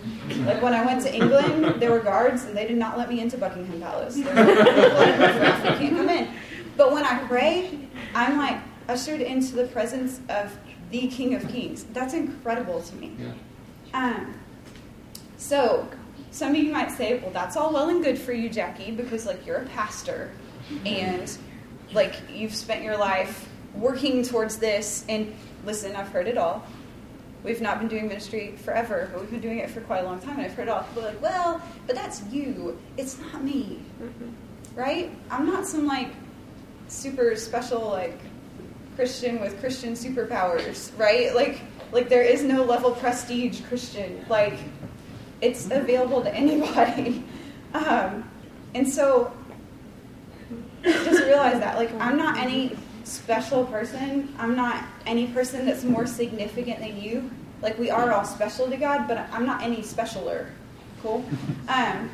Like 0.44 0.60
when 0.60 0.74
I 0.74 0.84
went 0.84 1.02
to 1.02 1.14
England, 1.14 1.80
there 1.80 1.90
were 1.90 2.00
guards 2.00 2.44
and 2.44 2.56
they 2.56 2.66
did 2.66 2.76
not 2.76 2.98
let 2.98 3.08
me 3.08 3.20
into 3.20 3.38
Buckingham 3.38 3.80
Palace. 3.80 4.16
They 4.16 4.22
were 4.24 4.34
like, 4.34 5.78
can't 5.78 5.96
come 5.96 6.08
in. 6.08 6.28
But 6.76 6.92
when 6.92 7.04
I 7.04 7.18
pray, 7.26 7.78
I'm 8.14 8.36
like 8.36 8.58
ushered 8.90 9.20
into 9.20 9.54
the 9.54 9.66
presence 9.68 10.20
of 10.28 10.56
the 10.90 11.06
King 11.06 11.34
of 11.34 11.48
Kings. 11.48 11.84
That's 11.92 12.12
incredible 12.12 12.82
to 12.82 12.96
me. 12.96 13.12
Um, 13.94 14.34
so 15.36 15.88
some 16.32 16.50
of 16.50 16.56
you 16.56 16.72
might 16.72 16.90
say, 16.90 17.18
well, 17.20 17.30
that's 17.30 17.56
all 17.56 17.72
well 17.72 17.88
and 17.88 18.02
good 18.02 18.18
for 18.18 18.32
you, 18.32 18.48
Jackie, 18.48 18.90
because 18.90 19.26
like 19.26 19.46
you're 19.46 19.58
a 19.58 19.66
pastor 19.66 20.32
and 20.84 21.36
like 21.92 22.14
you've 22.32 22.54
spent 22.54 22.82
your 22.82 22.96
life 22.96 23.48
working 23.74 24.24
towards 24.24 24.56
this. 24.56 25.04
And 25.08 25.34
listen, 25.64 25.94
I've 25.94 26.08
heard 26.08 26.26
it 26.26 26.36
all. 26.36 26.66
We've 27.44 27.60
not 27.60 27.78
been 27.78 27.88
doing 27.88 28.08
ministry 28.08 28.56
forever, 28.56 29.08
but 29.12 29.20
we've 29.22 29.30
been 29.30 29.40
doing 29.40 29.58
it 29.58 29.70
for 29.70 29.80
quite 29.82 30.00
a 30.00 30.04
long 30.04 30.20
time. 30.20 30.36
And 30.36 30.42
I've 30.42 30.54
heard 30.54 30.68
it 30.68 30.70
all. 30.70 30.82
People 30.82 31.04
like, 31.04 31.22
well, 31.22 31.62
but 31.86 31.94
that's 31.94 32.22
you. 32.30 32.78
It's 32.96 33.18
not 33.18 33.42
me. 33.42 33.80
Mm-hmm. 34.02 34.78
Right? 34.78 35.16
I'm 35.30 35.46
not 35.46 35.66
some 35.66 35.86
like 35.86 36.12
super 36.88 37.36
special 37.36 37.88
like 37.88 38.18
Christian 39.00 39.40
with 39.40 39.58
Christian 39.60 39.94
superpowers, 39.94 40.92
right? 40.98 41.34
Like 41.34 41.62
like 41.90 42.10
there 42.10 42.22
is 42.22 42.42
no 42.42 42.64
level 42.64 42.90
prestige 42.90 43.62
Christian. 43.62 44.26
Like 44.28 44.58
it's 45.40 45.70
available 45.70 46.20
to 46.22 46.34
anybody. 46.34 47.24
Um, 47.72 48.28
and 48.74 48.88
so 48.88 49.32
just 50.82 51.22
realize 51.22 51.60
that 51.60 51.76
like 51.76 51.92
I'm 52.00 52.16
not 52.16 52.36
any 52.36 52.76
special 53.04 53.64
person. 53.64 54.34
I'm 54.36 54.56
not 54.56 54.82
any 55.06 55.28
person 55.28 55.66
that's 55.66 55.84
more 55.84 56.04
significant 56.04 56.80
than 56.80 57.00
you. 57.00 57.30
Like 57.62 57.78
we 57.78 57.88
are 57.88 58.10
all 58.10 58.24
special 58.24 58.68
to 58.68 58.76
God, 58.76 59.06
but 59.06 59.18
I'm 59.30 59.46
not 59.46 59.62
any 59.62 59.82
specialer. 59.82 60.48
Cool. 61.00 61.24
Um, 61.68 62.10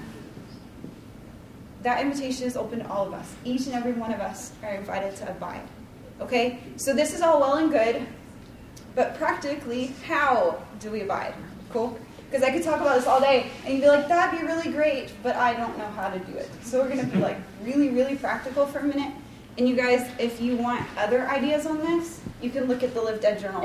that 1.82 2.02
invitation 2.02 2.46
is 2.46 2.54
open 2.54 2.80
to 2.80 2.88
all 2.90 3.06
of 3.06 3.14
us. 3.14 3.34
Each 3.46 3.64
and 3.64 3.74
every 3.74 3.92
one 3.92 4.12
of 4.12 4.20
us 4.20 4.52
are 4.62 4.74
invited 4.74 5.16
to 5.16 5.30
abide. 5.30 5.66
Okay? 6.20 6.58
So 6.76 6.92
this 6.92 7.14
is 7.14 7.22
all 7.22 7.40
well 7.40 7.58
and 7.58 7.70
good, 7.70 8.06
but 8.94 9.16
practically, 9.16 9.92
how 10.06 10.62
do 10.80 10.90
we 10.90 11.02
abide? 11.02 11.34
Cool? 11.70 11.98
Because 12.30 12.42
I 12.42 12.50
could 12.50 12.62
talk 12.62 12.80
about 12.80 12.96
this 12.96 13.06
all 13.06 13.20
day, 13.20 13.50
and 13.64 13.74
you'd 13.74 13.82
be 13.82 13.88
like, 13.88 14.08
that'd 14.08 14.40
be 14.40 14.46
really 14.46 14.72
great, 14.72 15.12
but 15.22 15.36
I 15.36 15.54
don't 15.54 15.76
know 15.78 15.88
how 15.88 16.10
to 16.10 16.18
do 16.18 16.32
it. 16.32 16.50
So 16.62 16.80
we're 16.80 16.88
going 16.88 17.00
to 17.00 17.06
be 17.06 17.18
like 17.18 17.36
really, 17.62 17.90
really 17.90 18.16
practical 18.16 18.66
for 18.66 18.80
a 18.80 18.84
minute 18.84 19.12
and 19.58 19.66
you 19.66 19.74
guys, 19.74 20.06
if 20.18 20.40
you 20.40 20.56
want 20.56 20.86
other 20.98 21.26
ideas 21.28 21.64
on 21.64 21.78
this, 21.78 22.20
you 22.42 22.50
can 22.50 22.64
look 22.64 22.82
at 22.82 22.92
the 22.92 23.00
Live 23.00 23.22
Dead 23.22 23.38
Journal 23.38 23.62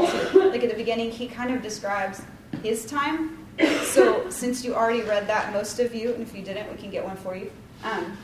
like 0.50 0.64
at 0.64 0.70
the 0.70 0.76
beginning, 0.76 1.12
he 1.12 1.28
kind 1.28 1.54
of 1.54 1.62
describes 1.62 2.22
his 2.64 2.86
time. 2.86 3.46
So 3.84 4.30
since 4.30 4.64
you 4.64 4.74
already 4.74 5.02
read 5.02 5.28
that, 5.28 5.52
most 5.52 5.80
of 5.80 5.94
you, 5.94 6.14
and 6.14 6.24
if 6.24 6.34
you 6.34 6.42
didn't, 6.42 6.72
we 6.72 6.78
can 6.78 6.90
get 6.90 7.04
one 7.04 7.18
for 7.18 7.36
you. 7.36 7.52
Um, 7.84 8.18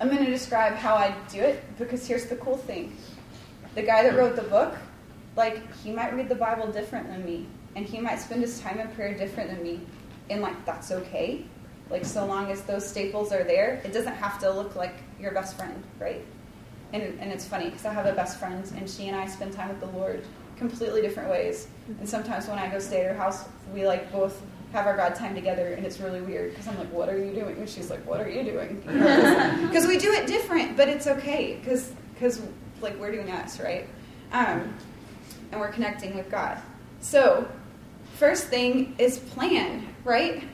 I'm 0.00 0.08
going 0.08 0.24
to 0.24 0.30
describe 0.30 0.74
how 0.74 0.94
I 0.94 1.14
do 1.30 1.40
it 1.40 1.62
because 1.78 2.06
here's 2.06 2.26
the 2.26 2.36
cool 2.36 2.56
thing. 2.56 2.96
The 3.78 3.84
guy 3.84 4.02
that 4.02 4.16
wrote 4.16 4.34
the 4.34 4.42
book, 4.42 4.74
like, 5.36 5.62
he 5.76 5.92
might 5.92 6.12
read 6.12 6.28
the 6.28 6.34
Bible 6.34 6.66
different 6.66 7.06
than 7.06 7.24
me, 7.24 7.46
and 7.76 7.86
he 7.86 8.00
might 8.00 8.16
spend 8.16 8.40
his 8.42 8.58
time 8.58 8.80
in 8.80 8.88
prayer 8.88 9.16
different 9.16 9.50
than 9.50 9.62
me, 9.62 9.78
and 10.30 10.42
like, 10.42 10.64
that's 10.66 10.90
okay. 10.90 11.44
Like, 11.88 12.04
so 12.04 12.26
long 12.26 12.50
as 12.50 12.62
those 12.62 12.84
staples 12.84 13.30
are 13.32 13.44
there, 13.44 13.80
it 13.84 13.92
doesn't 13.92 14.16
have 14.16 14.40
to 14.40 14.50
look 14.50 14.74
like 14.74 14.96
your 15.20 15.30
best 15.30 15.56
friend, 15.56 15.80
right? 16.00 16.24
and, 16.92 17.02
and 17.20 17.30
it's 17.30 17.44
funny 17.44 17.66
because 17.66 17.84
I 17.84 17.92
have 17.92 18.06
a 18.06 18.14
best 18.14 18.40
friend, 18.40 18.68
and 18.76 18.90
she 18.90 19.06
and 19.06 19.16
I 19.16 19.26
spend 19.26 19.52
time 19.52 19.68
with 19.68 19.78
the 19.78 19.96
Lord 19.96 20.24
completely 20.56 21.00
different 21.00 21.30
ways. 21.30 21.68
And 22.00 22.08
sometimes 22.08 22.48
when 22.48 22.58
I 22.58 22.68
go 22.68 22.80
stay 22.80 23.02
at 23.02 23.14
her 23.14 23.16
house, 23.16 23.44
we 23.72 23.86
like 23.86 24.10
both 24.10 24.42
have 24.72 24.86
our 24.86 24.96
God 24.96 25.14
time 25.14 25.36
together, 25.36 25.74
and 25.74 25.86
it's 25.86 26.00
really 26.00 26.20
weird 26.20 26.50
because 26.50 26.66
I'm 26.66 26.78
like, 26.78 26.92
"What 26.92 27.08
are 27.08 27.18
you 27.18 27.32
doing?" 27.32 27.58
And 27.58 27.68
she's 27.68 27.90
like, 27.90 28.04
"What 28.06 28.20
are 28.20 28.28
you 28.28 28.42
doing?" 28.42 28.82
Because 29.68 29.86
we 29.86 29.98
do 29.98 30.12
it 30.12 30.26
different, 30.26 30.76
but 30.76 30.88
it's 30.88 31.06
okay 31.06 31.58
because 31.60 31.92
because 32.14 32.42
like 32.80 32.98
we're 32.98 33.12
doing 33.12 33.30
us 33.30 33.60
right, 33.60 33.86
um, 34.32 34.74
and 35.50 35.60
we're 35.60 35.72
connecting 35.72 36.16
with 36.16 36.30
God. 36.30 36.58
So 37.00 37.48
first 38.14 38.48
thing 38.48 38.94
is 38.98 39.18
plan, 39.18 39.86
right? 40.04 40.44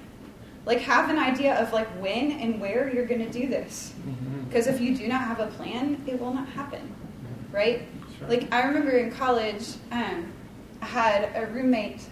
Like 0.66 0.78
have 0.80 1.10
an 1.10 1.18
idea 1.18 1.60
of 1.60 1.72
like 1.72 1.88
when 2.00 2.32
and 2.32 2.60
where 2.60 2.92
you're 2.92 3.06
going 3.06 3.24
to 3.24 3.30
do 3.30 3.48
this. 3.48 3.92
Mm-hmm. 4.06 4.44
Because 4.44 4.66
if 4.66 4.80
you 4.80 4.96
do 4.96 5.08
not 5.08 5.20
have 5.20 5.40
a 5.40 5.48
plan, 5.48 6.02
it 6.06 6.20
will 6.20 6.32
not 6.32 6.48
happen, 6.48 6.94
right? 7.52 7.86
Sure. 8.18 8.28
Like 8.28 8.52
I 8.52 8.66
remember 8.66 8.92
in 8.92 9.10
college, 9.10 9.74
um, 9.90 10.32
I 10.80 10.86
had 10.86 11.30
a 11.34 11.46
roommate, 11.46 12.02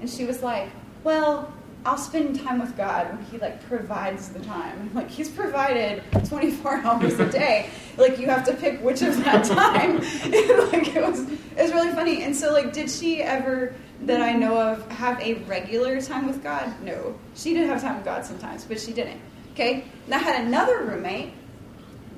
and 0.00 0.08
she 0.08 0.24
was 0.24 0.42
like, 0.42 0.70
"Well, 1.02 1.52
I'll 1.86 1.98
spend 1.98 2.40
time 2.40 2.60
with 2.60 2.76
God 2.78 3.10
when 3.10 3.24
He 3.26 3.38
like 3.38 3.62
provides 3.68 4.30
the 4.30 4.40
time. 4.40 4.90
Like 4.94 5.10
He's 5.10 5.28
provided 5.28 6.02
24 6.26 6.76
hours 6.84 7.18
a 7.20 7.30
day. 7.30 7.68
Like 7.98 8.18
you 8.18 8.26
have 8.28 8.44
to 8.46 8.54
pick 8.54 8.80
which 8.80 9.02
of 9.02 9.22
that 9.24 9.44
time. 9.44 9.96
like 10.72 10.94
it 10.94 11.02
was, 11.02 11.20
it 11.30 11.56
was 11.56 11.72
really 11.72 11.92
funny. 11.92 12.22
And 12.22 12.34
so 12.34 12.52
like, 12.52 12.72
did 12.72 12.90
she 12.90 13.22
ever 13.22 13.74
that 14.02 14.20
I 14.20 14.32
know 14.32 14.58
of 14.58 14.90
have 14.90 15.20
a 15.20 15.34
regular 15.44 16.00
time 16.00 16.26
with 16.26 16.42
God? 16.42 16.72
No, 16.82 17.18
she 17.34 17.54
did 17.54 17.68
have 17.68 17.82
time 17.82 17.96
with 17.96 18.04
God 18.04 18.24
sometimes, 18.24 18.64
but 18.64 18.80
she 18.80 18.92
didn't. 18.92 19.20
Okay. 19.52 19.84
And 20.06 20.14
I 20.14 20.18
had 20.18 20.44
another 20.44 20.84
roommate 20.84 21.32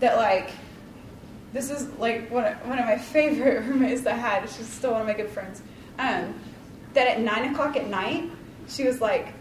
that 0.01 0.17
like. 0.17 0.51
This 1.53 1.71
is 1.71 1.89
like 1.99 2.31
one 2.31 2.45
of, 2.45 2.67
one 2.67 2.79
of 2.79 2.85
my 2.85 2.99
favorite 2.99 3.65
roommates 3.65 4.03
that 4.03 4.15
I 4.15 4.17
had. 4.17 4.51
She's 4.51 4.67
still 4.67 4.93
one 4.93 5.01
of 5.01 5.07
my 5.07 5.15
good 5.15 5.31
friends. 5.31 5.63
Um, 5.99 6.35
that 6.93 7.07
at 7.07 7.21
nine 7.21 7.53
o'clock 7.53 7.77
at 7.77 7.89
night, 7.89 8.31
she 8.69 8.85
was 8.85 9.01
like, 9.01 9.33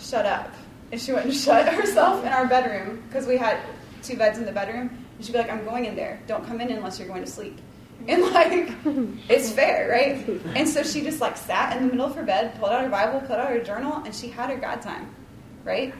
shut 0.00 0.26
up. 0.26 0.52
And 0.92 1.00
she 1.00 1.12
went 1.12 1.26
and 1.26 1.34
shut 1.46 1.72
herself 1.72 2.24
in 2.24 2.32
our 2.32 2.46
bedroom 2.46 3.02
because 3.08 3.26
we 3.26 3.36
had 3.36 3.60
two 4.02 4.16
beds 4.16 4.38
in 4.38 4.44
the 4.44 4.52
bedroom. 4.52 4.90
And 5.16 5.24
she'd 5.24 5.32
be 5.32 5.38
like, 5.38 5.50
I'm 5.50 5.64
going 5.64 5.84
in 5.84 5.96
there. 5.96 6.20
Don't 6.26 6.46
come 6.46 6.60
in 6.60 6.70
unless 6.70 6.98
you're 6.98 7.08
going 7.08 7.24
to 7.24 7.30
sleep. 7.30 7.58
And 8.08 8.22
like, 8.32 8.72
it's 9.28 9.52
fair, 9.52 9.90
right? 9.90 10.26
And 10.56 10.66
so 10.66 10.82
she 10.82 11.02
just 11.02 11.20
like 11.20 11.36
sat 11.36 11.76
in 11.76 11.86
the 11.86 11.92
middle 11.92 12.06
of 12.06 12.16
her 12.16 12.22
bed, 12.22 12.58
pulled 12.58 12.72
out 12.72 12.82
her 12.82 12.88
Bible, 12.88 13.20
pulled 13.20 13.38
out 13.38 13.50
her 13.50 13.62
journal, 13.62 14.02
and 14.06 14.14
she 14.14 14.28
had 14.28 14.48
her 14.48 14.56
God 14.56 14.80
time, 14.80 15.14
right? 15.64 15.92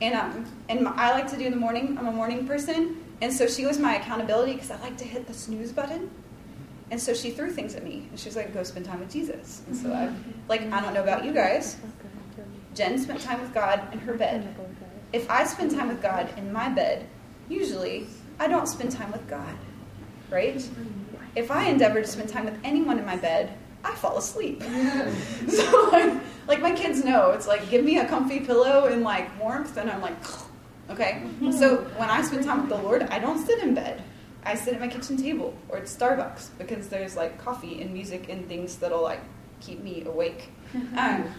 And 0.00 0.14
um, 0.14 0.44
and 0.68 0.88
I 0.88 1.12
like 1.12 1.30
to 1.30 1.36
do 1.36 1.44
in 1.44 1.52
the 1.52 1.58
morning. 1.58 1.96
I'm 1.98 2.08
a 2.08 2.12
morning 2.12 2.48
person, 2.48 3.02
and 3.22 3.32
so 3.32 3.46
she 3.46 3.64
was 3.64 3.78
my 3.78 3.94
accountability 3.94 4.54
because 4.54 4.72
I 4.72 4.80
like 4.80 4.96
to 4.98 5.04
hit 5.04 5.28
the 5.28 5.32
snooze 5.32 5.70
button. 5.70 6.10
And 6.90 7.00
so 7.00 7.14
she 7.14 7.30
threw 7.30 7.50
things 7.50 7.74
at 7.74 7.84
me, 7.84 8.06
and 8.10 8.18
she's 8.18 8.34
like, 8.36 8.52
"Go 8.52 8.62
spend 8.62 8.84
time 8.84 9.00
with 9.00 9.12
Jesus." 9.12 9.62
And 9.68 9.76
so 9.76 9.92
I, 9.92 10.12
like, 10.48 10.62
I 10.72 10.80
don't 10.80 10.94
know 10.94 11.02
about 11.02 11.24
you 11.24 11.32
guys, 11.32 11.76
Jen 12.76 12.98
spent 12.98 13.22
time 13.22 13.40
with 13.40 13.54
God 13.54 13.90
in 13.94 13.98
her 14.00 14.12
bed. 14.12 14.54
If 15.12 15.30
I 15.30 15.44
spend 15.44 15.70
time 15.70 15.88
with 15.88 16.02
God 16.02 16.28
in 16.36 16.52
my 16.52 16.68
bed, 16.68 17.06
usually 17.48 18.06
I 18.38 18.48
don't 18.48 18.66
spend 18.66 18.92
time 18.92 19.10
with 19.12 19.26
God, 19.26 19.56
right? 20.30 20.62
If 21.34 21.50
I 21.50 21.64
endeavor 21.64 22.02
to 22.02 22.06
spend 22.06 22.28
time 22.28 22.44
with 22.44 22.58
anyone 22.64 22.98
in 22.98 23.06
my 23.06 23.16
bed, 23.16 23.56
I 23.82 23.94
fall 23.94 24.18
asleep. 24.18 24.62
so 25.48 25.88
like, 25.90 26.20
like 26.46 26.60
my 26.60 26.72
kids 26.72 27.02
know, 27.02 27.30
it's 27.30 27.46
like 27.46 27.70
give 27.70 27.82
me 27.82 27.96
a 27.96 28.06
comfy 28.06 28.40
pillow 28.40 28.84
and 28.84 29.02
like 29.02 29.40
warmth, 29.40 29.78
and 29.78 29.90
I'm 29.90 30.02
like, 30.02 30.16
okay. 30.90 31.22
So 31.52 31.78
when 31.96 32.10
I 32.10 32.20
spend 32.20 32.44
time 32.44 32.60
with 32.60 32.68
the 32.68 32.82
Lord, 32.82 33.04
I 33.04 33.18
don't 33.18 33.44
sit 33.44 33.60
in 33.60 33.72
bed. 33.72 34.02
I 34.44 34.54
sit 34.54 34.74
at 34.74 34.80
my 34.80 34.88
kitchen 34.88 35.16
table 35.16 35.54
or 35.70 35.78
at 35.78 35.84
Starbucks 35.84 36.50
because 36.58 36.88
there's 36.88 37.16
like 37.16 37.38
coffee 37.38 37.80
and 37.80 37.92
music 37.92 38.28
and 38.28 38.46
things 38.46 38.76
that'll 38.76 39.02
like 39.02 39.22
keep 39.60 39.80
me 39.82 40.04
awake. 40.04 40.50
Um, 40.98 41.32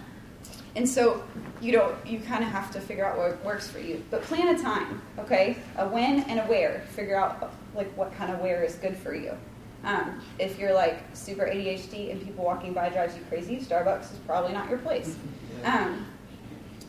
and 0.76 0.88
so 0.88 1.24
you 1.62 1.72
know 1.72 1.96
you 2.06 2.20
kind 2.20 2.44
of 2.44 2.50
have 2.50 2.72
to 2.72 2.80
figure 2.80 3.06
out 3.06 3.18
what 3.18 3.44
works 3.44 3.68
for 3.68 3.80
you. 3.80 4.04
But 4.12 4.22
plan 4.24 4.56
a 4.56 4.62
time, 4.62 5.02
okay? 5.18 5.58
A 5.78 5.88
when 5.88 6.22
and 6.22 6.40
a 6.40 6.44
where. 6.44 6.84
Figure 6.96 7.18
out 7.18 7.52
like 7.76 7.96
what 7.98 8.14
kind 8.16 8.32
of 8.32 8.40
where 8.40 8.64
is 8.64 8.76
good 8.76 8.96
for 8.96 9.14
you. 9.14 9.36
Um, 9.84 10.22
if 10.40 10.60
you're 10.60 10.74
like 10.74 11.04
super 11.14 11.46
ADHD 11.46 12.12
and 12.12 12.22
people 12.22 12.44
walking 12.44 12.74
by 12.74 12.90
drives 12.90 13.16
you 13.16 13.22
crazy, 13.30 13.58
Starbucks 13.58 14.14
is 14.14 14.20
probably 14.26 14.54
not 14.54 14.70
your 14.70 14.80
place. 14.80 15.16
Um, 15.64 16.06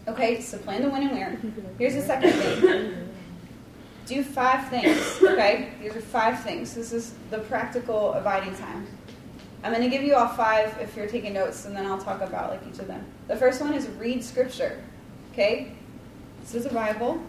okay, 0.07 0.41
so 0.41 0.59
plan 0.59 0.83
the 0.83 0.91
when 0.91 1.03
and 1.03 1.13
where. 1.13 1.41
Here's 1.79 1.95
the 1.95 2.03
second 2.03 2.33
thing. 2.33 3.09
Do 4.07 4.23
five 4.25 4.69
things, 4.69 5.19
okay? 5.23 5.73
These 5.83 5.95
are 5.95 6.01
five 6.01 6.43
things. 6.43 6.75
This 6.75 6.93
is 6.93 7.13
the 7.31 7.39
practical 7.41 8.15
abiding 8.15 8.57
time. 8.57 8.87
I'm 9.63 9.73
going 9.73 9.83
to 9.83 9.91
give 9.91 10.05
you 10.05 10.15
all 10.15 10.29
five 10.29 10.77
if 10.81 10.97
you're 10.97 11.09
taking 11.09 11.33
notes, 11.33 11.65
and 11.65 11.75
then 11.75 11.87
I'll 11.87 12.01
talk 12.01 12.21
about 12.21 12.51
like 12.51 12.61
each 12.73 12.79
of 12.79 12.87
them. 12.87 13.05
The 13.27 13.37
first 13.37 13.61
one 13.61 13.75
is 13.75 13.89
read 13.89 14.23
scripture. 14.23 14.83
Okay, 15.33 15.73
this 16.41 16.55
is 16.55 16.67
a 16.67 16.73
Bible. 16.73 17.21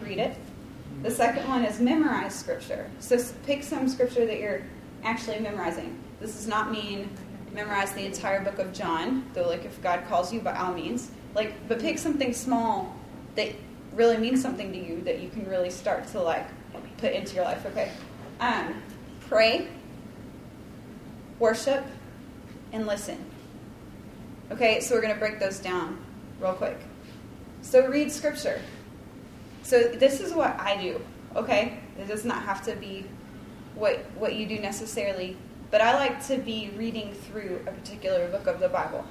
Read 0.00 0.18
it. 0.18 0.36
The 1.02 1.10
second 1.10 1.48
one 1.48 1.64
is 1.64 1.80
memorize 1.80 2.34
scripture. 2.34 2.88
So 3.00 3.18
pick 3.44 3.62
some 3.62 3.88
scripture 3.88 4.24
that 4.24 4.38
you're 4.38 4.62
actually 5.02 5.40
memorizing. 5.40 5.98
This 6.20 6.34
does 6.34 6.46
not 6.46 6.70
mean 6.70 7.10
memorize 7.52 7.92
the 7.92 8.06
entire 8.06 8.42
book 8.42 8.58
of 8.58 8.72
John, 8.72 9.28
though 9.34 9.48
like 9.48 9.64
if 9.64 9.82
God 9.82 10.04
calls 10.08 10.32
you, 10.32 10.40
by 10.40 10.56
all 10.56 10.72
means. 10.72 11.10
Like, 11.34 11.52
but 11.68 11.80
pick 11.80 11.98
something 11.98 12.32
small 12.32 12.96
that 13.34 13.50
really 13.92 14.16
means 14.16 14.40
something 14.40 14.72
to 14.72 14.78
you 14.78 15.00
that 15.02 15.20
you 15.20 15.28
can 15.28 15.46
really 15.48 15.70
start 15.70 16.06
to 16.08 16.20
like 16.20 16.46
put 16.98 17.12
into 17.12 17.34
your 17.34 17.44
life. 17.44 17.66
Okay, 17.66 17.90
um, 18.40 18.80
pray 19.28 19.68
worship, 21.38 21.84
and 22.72 22.86
listen. 22.86 23.24
Okay, 24.50 24.80
so 24.80 24.94
we're 24.94 25.00
going 25.00 25.14
to 25.14 25.20
break 25.20 25.40
those 25.40 25.58
down 25.58 26.04
real 26.40 26.52
quick. 26.52 26.78
So 27.62 27.86
read 27.86 28.12
scripture. 28.12 28.60
So 29.62 29.84
this 29.84 30.20
is 30.20 30.34
what 30.34 30.58
I 30.60 30.76
do, 30.76 31.00
okay? 31.34 31.78
It 31.98 32.06
does 32.06 32.24
not 32.24 32.42
have 32.42 32.62
to 32.66 32.76
be 32.76 33.06
what 33.74 34.04
what 34.16 34.34
you 34.34 34.46
do 34.46 34.58
necessarily, 34.58 35.36
but 35.70 35.80
I 35.80 35.94
like 35.94 36.24
to 36.26 36.36
be 36.36 36.70
reading 36.76 37.14
through 37.14 37.60
a 37.66 37.72
particular 37.72 38.28
book 38.28 38.46
of 38.46 38.60
the 38.60 38.68
Bible 38.68 39.04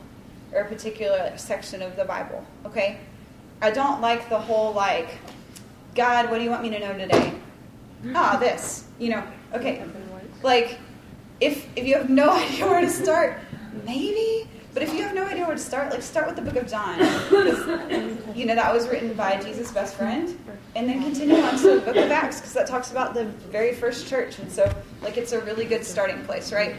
or 0.54 0.62
a 0.62 0.68
particular 0.70 1.34
section 1.38 1.82
of 1.82 1.96
the 1.96 2.06
Bible, 2.06 2.46
okay? 2.66 3.00
I 3.62 3.72
don't 3.72 4.02
like 4.02 4.30
the 4.30 4.38
whole 4.38 4.74
like 4.74 5.10
God, 5.96 6.30
what 6.30 6.38
do 6.38 6.44
you 6.44 6.50
want 6.50 6.64
me 6.64 6.70
to 6.70 6.80
know 6.80 6.98
today? 6.98 7.34
Ah, 8.14 8.38
this, 8.40 8.86
you 9.00 9.10
know. 9.10 9.24
Okay. 9.54 9.84
Like 10.42 10.80
if 11.44 11.68
if 11.76 11.86
you 11.86 11.96
have 11.96 12.10
no 12.10 12.30
idea 12.44 12.66
where 12.66 12.82
to 12.82 12.90
start, 12.90 13.40
maybe. 13.86 14.48
But 14.74 14.82
if 14.82 14.92
you 14.96 15.04
have 15.04 15.14
no 15.14 15.24
idea 15.24 15.46
where 15.46 15.56
to 15.56 15.62
start, 15.62 15.92
like 15.92 16.02
start 16.02 16.26
with 16.26 16.36
the 16.36 16.42
Book 16.42 16.56
of 16.56 16.68
John, 16.68 16.98
you 18.36 18.46
know 18.46 18.56
that 18.56 18.74
was 18.74 18.88
written 18.88 19.14
by 19.14 19.40
Jesus' 19.40 19.72
best 19.72 19.96
friend, 19.96 20.36
and 20.76 20.90
then 20.90 21.04
continue 21.04 21.36
on 21.36 21.58
to 21.60 21.76
the 21.76 21.82
Book 21.82 21.96
of 21.96 22.10
Acts 22.10 22.40
because 22.40 22.54
that 22.54 22.66
talks 22.66 22.92
about 22.92 23.14
the 23.14 23.26
very 23.26 23.76
first 23.76 24.08
church, 24.08 24.40
and 24.40 24.52
so 24.52 24.74
like 25.04 25.18
it's 25.18 25.32
a 25.32 25.42
really 25.42 25.66
good 25.66 25.86
starting 25.86 26.26
place, 26.26 26.52
right? 26.52 26.76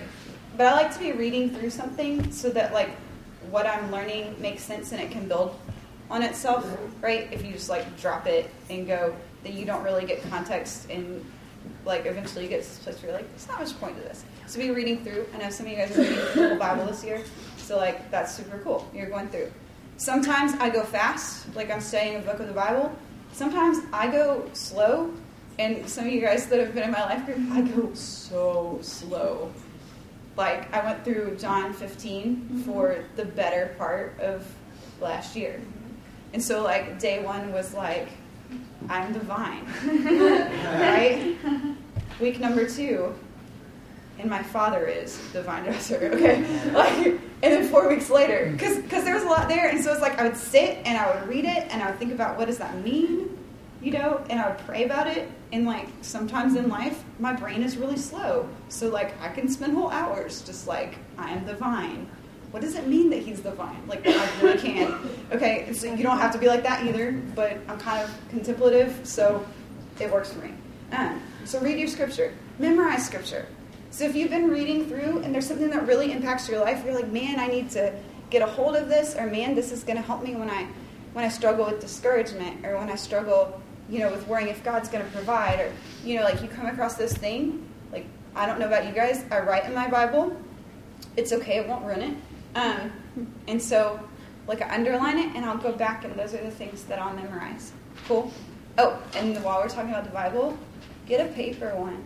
But 0.57 0.67
I 0.67 0.73
like 0.73 0.93
to 0.95 0.99
be 0.99 1.13
reading 1.13 1.55
through 1.55 1.71
something 1.71 2.33
so 2.33 2.51
that 2.51 2.73
like 2.73 2.91
what 3.51 3.67
I'm 3.67 3.93
learning 3.93 4.35
makes 4.41 4.63
sense 4.63 4.93
and 4.93 5.01
it 5.01 5.11
can 5.11 5.29
build 5.29 5.59
on 6.11 6.23
itself, 6.23 6.67
right? 7.01 7.29
If 7.33 7.45
you 7.45 7.53
just 7.53 7.69
like 7.69 8.01
drop 8.01 8.27
it 8.27 8.51
and 8.71 8.87
go, 8.87 9.15
then 9.43 9.57
you 9.57 9.65
don't 9.65 9.83
really 9.83 10.05
get 10.05 10.23
context 10.31 10.91
and 10.91 11.25
like 11.85 12.07
eventually 12.07 12.45
you 12.45 12.51
get 12.51 12.63
to 12.63 12.69
this 12.69 12.79
place 12.79 12.97
where 13.03 13.11
you're 13.11 13.21
like, 13.21 13.29
there's 13.31 13.49
not 13.49 13.61
much 13.61 13.79
point 13.81 13.97
to 13.97 14.03
this. 14.03 14.25
So 14.47 14.61
be 14.61 14.71
reading 14.71 15.03
through. 15.03 15.27
I 15.35 15.39
know 15.39 15.51
some 15.51 15.67
of 15.67 15.73
you 15.73 15.79
guys 15.79 15.97
are 15.97 16.03
reading 16.03 16.17
the 16.17 16.49
whole 16.49 16.59
Bible 16.59 16.87
this 16.87 17.03
year, 17.03 17.23
so 17.57 17.77
like 17.77 18.11
that's 18.11 18.35
super 18.35 18.59
cool. 18.63 18.89
You're 18.95 19.09
going 19.09 19.29
through. 19.29 19.51
Sometimes 19.97 20.53
I 20.55 20.71
go 20.71 20.83
fast, 20.83 21.55
like 21.55 21.71
I'm 21.71 21.81
studying 21.81 22.17
a 22.17 22.21
book 22.21 22.41
of 22.41 22.49
the 22.49 22.53
Bible. 22.53 22.95
Sometimes 23.33 23.79
I 23.93 24.09
go 24.09 24.49
slow, 24.53 25.13
and 25.59 25.89
some 25.89 26.07
of 26.07 26.13
you 26.13 26.21
guys 26.21 26.47
that 26.49 26.61
have 26.61 26.75
been 26.75 26.85
in 26.85 26.91
my 26.91 27.03
life 27.03 27.25
group, 27.25 27.39
I 27.53 27.63
go 27.63 27.95
so 27.95 28.79
slow. 28.83 29.51
Like 30.37 30.73
I 30.75 30.85
went 30.85 31.05
through 31.05 31.37
John 31.37 31.73
15 31.73 32.37
mm-hmm. 32.37 32.61
for 32.63 33.05
the 33.17 33.25
better 33.25 33.75
part 33.79 34.19
of 34.21 34.47
last 35.01 35.37
year, 35.37 35.61
and 36.33 36.43
so 36.43 36.63
like 36.63 36.99
day 36.99 37.23
one 37.23 37.51
was 37.53 37.73
like, 37.73 38.09
I'm 38.89 39.13
the 39.13 39.21
vine, 39.21 39.67
right? 39.85 41.37
Week 42.21 42.39
number 42.41 42.69
two, 42.69 43.15
and 44.19 44.31
my 44.31 44.43
father 44.43 44.87
is 44.87 45.19
the 45.33 45.43
vine 45.43 45.65
dresser. 45.65 45.97
Okay, 46.15 46.71
like, 46.73 47.07
and 47.43 47.53
then 47.53 47.69
four 47.69 47.89
weeks 47.89 48.11
later, 48.11 48.51
because 48.53 48.77
because 48.79 49.05
there 49.05 49.15
was 49.15 49.25
a 49.25 49.29
lot 49.29 49.49
there, 49.49 49.69
and 49.69 49.83
so 49.83 49.93
it's 49.93 50.01
like 50.01 50.19
I 50.19 50.25
would 50.25 50.37
sit 50.37 50.79
and 50.85 50.97
I 50.97 51.15
would 51.15 51.29
read 51.29 51.45
it 51.45 51.67
and 51.71 51.83
I 51.83 51.91
would 51.91 51.99
think 51.99 52.13
about 52.13 52.39
what 52.39 52.47
does 52.47 52.59
that 52.59 52.83
mean, 52.83 53.37
you 53.83 53.93
know, 53.93 54.25
and 54.31 54.41
I 54.41 54.49
would 54.49 54.59
pray 54.59 54.85
about 54.85 55.07
it. 55.07 55.31
And 55.53 55.67
like 55.67 55.89
sometimes 56.03 56.57
in 56.57 56.69
life, 56.69 57.05
my 57.19 57.33
brain 57.33 57.63
is 57.63 57.77
really 57.77 57.97
slow, 57.97 58.49
so 58.69 58.89
like 58.89 59.21
I 59.21 59.29
can 59.29 59.49
spend 59.49 59.77
whole 59.77 59.91
hours 59.91 60.43
just 60.43 60.67
like 60.67 60.97
I 61.19 61.33
am 61.33 61.45
the 61.45 61.55
vine. 61.55 62.09
What 62.51 62.61
does 62.63 62.77
it 62.77 62.87
mean 62.87 63.11
that 63.11 63.19
he's 63.19 63.43
the 63.43 63.51
vine? 63.51 63.83
Like 63.89 64.07
I 64.07 64.41
really 64.41 64.59
can. 64.59 64.95
Okay, 65.33 65.73
so 65.73 65.93
you 65.93 66.05
don't 66.05 66.19
have 66.19 66.33
to 66.33 66.39
be 66.39 66.47
like 66.47 66.63
that 66.63 66.85
either, 66.87 67.13
but 67.35 67.59
I'm 67.69 67.79
kind 67.79 68.05
of 68.05 68.29
contemplative, 68.31 69.01
so 69.03 69.45
it 69.99 70.11
works 70.11 70.33
for 70.33 70.41
me. 70.41 70.53
Um, 70.93 71.21
so 71.45 71.61
read 71.61 71.79
your 71.79 71.89
scripture, 71.89 72.33
memorize 72.59 73.05
scripture 73.05 73.47
so 73.95 74.05
if 74.05 74.17
you've 74.17 74.31
been 74.31 74.51
reading 74.51 74.87
through 74.87 75.21
and 75.21 75.33
there's 75.33 75.47
something 75.47 75.71
that 75.71 75.87
really 75.87 76.11
impacts 76.11 76.49
your 76.49 76.59
life, 76.59 76.85
you're 76.85 76.97
like, 76.97 77.13
man, 77.13 77.39
I 77.39 77.47
need 77.47 77.71
to 77.71 77.95
get 78.29 78.43
a 78.43 78.47
hold 78.47 78.75
of 78.75 78.89
this, 78.89 79.15
or 79.15 79.29
man, 79.29 79.55
this 79.55 79.71
is 79.71 79.85
going 79.85 79.95
to 79.95 80.03
help 80.03 80.25
me 80.25 80.35
when 80.35 80.51
I 80.51 80.67
when 81.13 81.25
I 81.25 81.29
struggle 81.29 81.67
with 81.67 81.81
discouragement, 81.81 82.67
or 82.67 82.77
when 82.77 82.91
I 82.91 82.97
struggle, 82.97 83.63
you 83.89 84.01
know, 84.01 84.11
with 84.11 84.27
worrying 84.27 84.49
if 84.49 84.65
God's 84.65 84.89
going 84.89 85.05
to 85.05 85.11
provide, 85.13 85.61
or 85.61 85.73
you 86.05 86.19
know, 86.19 86.25
like 86.25 86.43
you 86.43 86.49
come 86.49 86.67
across 86.67 86.97
this 86.97 87.13
thing. 87.13 87.69
Like 87.93 88.07
I 88.35 88.47
don't 88.47 88.59
know 88.59 88.67
about 88.67 88.85
you 88.85 88.91
guys, 88.91 89.25
I 89.31 89.39
write 89.39 89.65
in 89.65 89.73
my 89.73 89.89
Bible. 89.89 90.37
It's 91.17 91.33
okay, 91.33 91.59
it 91.59 91.69
won't 91.69 91.85
ruin 91.85 92.03
it. 92.03 92.17
Um, 92.57 92.91
and 93.47 93.63
so, 93.63 94.01
like 94.49 94.61
I 94.61 94.75
underline 94.75 95.19
it, 95.19 95.37
and 95.37 95.45
I'll 95.45 95.57
go 95.57 95.71
back, 95.71 96.05
and 96.05 96.17
those 96.17 96.35
are 96.35 96.43
the 96.43 96.51
things 96.51 96.83
that 96.87 96.99
I'll 96.99 97.15
memorize. 97.15 97.71
Cool. 98.09 98.33
Oh, 98.77 99.01
and 99.15 99.41
while 99.45 99.61
we're 99.61 99.69
talking 99.69 99.91
about 99.91 100.03
the 100.03 100.11
Bible, 100.11 100.59
get 101.07 101.25
a 101.25 101.33
paper 101.33 101.77
one 101.77 102.03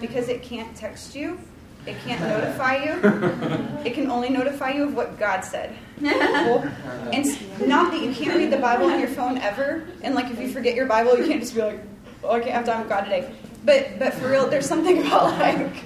because 0.00 0.28
it 0.28 0.42
can't 0.42 0.76
text 0.76 1.14
you. 1.14 1.38
it 1.86 1.96
can't 2.04 2.20
notify 2.20 2.84
you. 2.84 3.66
It 3.84 3.94
can 3.94 4.10
only 4.10 4.28
notify 4.28 4.72
you 4.72 4.84
of 4.84 4.94
what 4.94 5.18
God 5.18 5.40
said. 5.40 5.74
and 6.02 7.66
not 7.66 7.92
that 7.92 8.02
you 8.02 8.12
can't 8.14 8.36
read 8.36 8.52
the 8.52 8.58
Bible 8.58 8.86
on 8.86 8.98
your 8.98 9.08
phone 9.08 9.38
ever. 9.38 9.86
And 10.02 10.14
like 10.14 10.30
if 10.30 10.38
you 10.38 10.50
forget 10.50 10.74
your 10.74 10.84
Bible, 10.84 11.16
you 11.16 11.26
can't 11.26 11.40
just 11.40 11.54
be 11.54 11.62
like, 11.62 11.80
oh, 12.22 12.32
I 12.32 12.40
can't 12.40 12.52
have 12.52 12.66
time 12.66 12.80
with 12.80 12.90
God 12.90 13.04
today. 13.04 13.32
But 13.64 13.98
but 13.98 14.12
for 14.12 14.30
real, 14.30 14.46
there's 14.48 14.66
something 14.66 14.98
about 15.06 15.38
like 15.38 15.84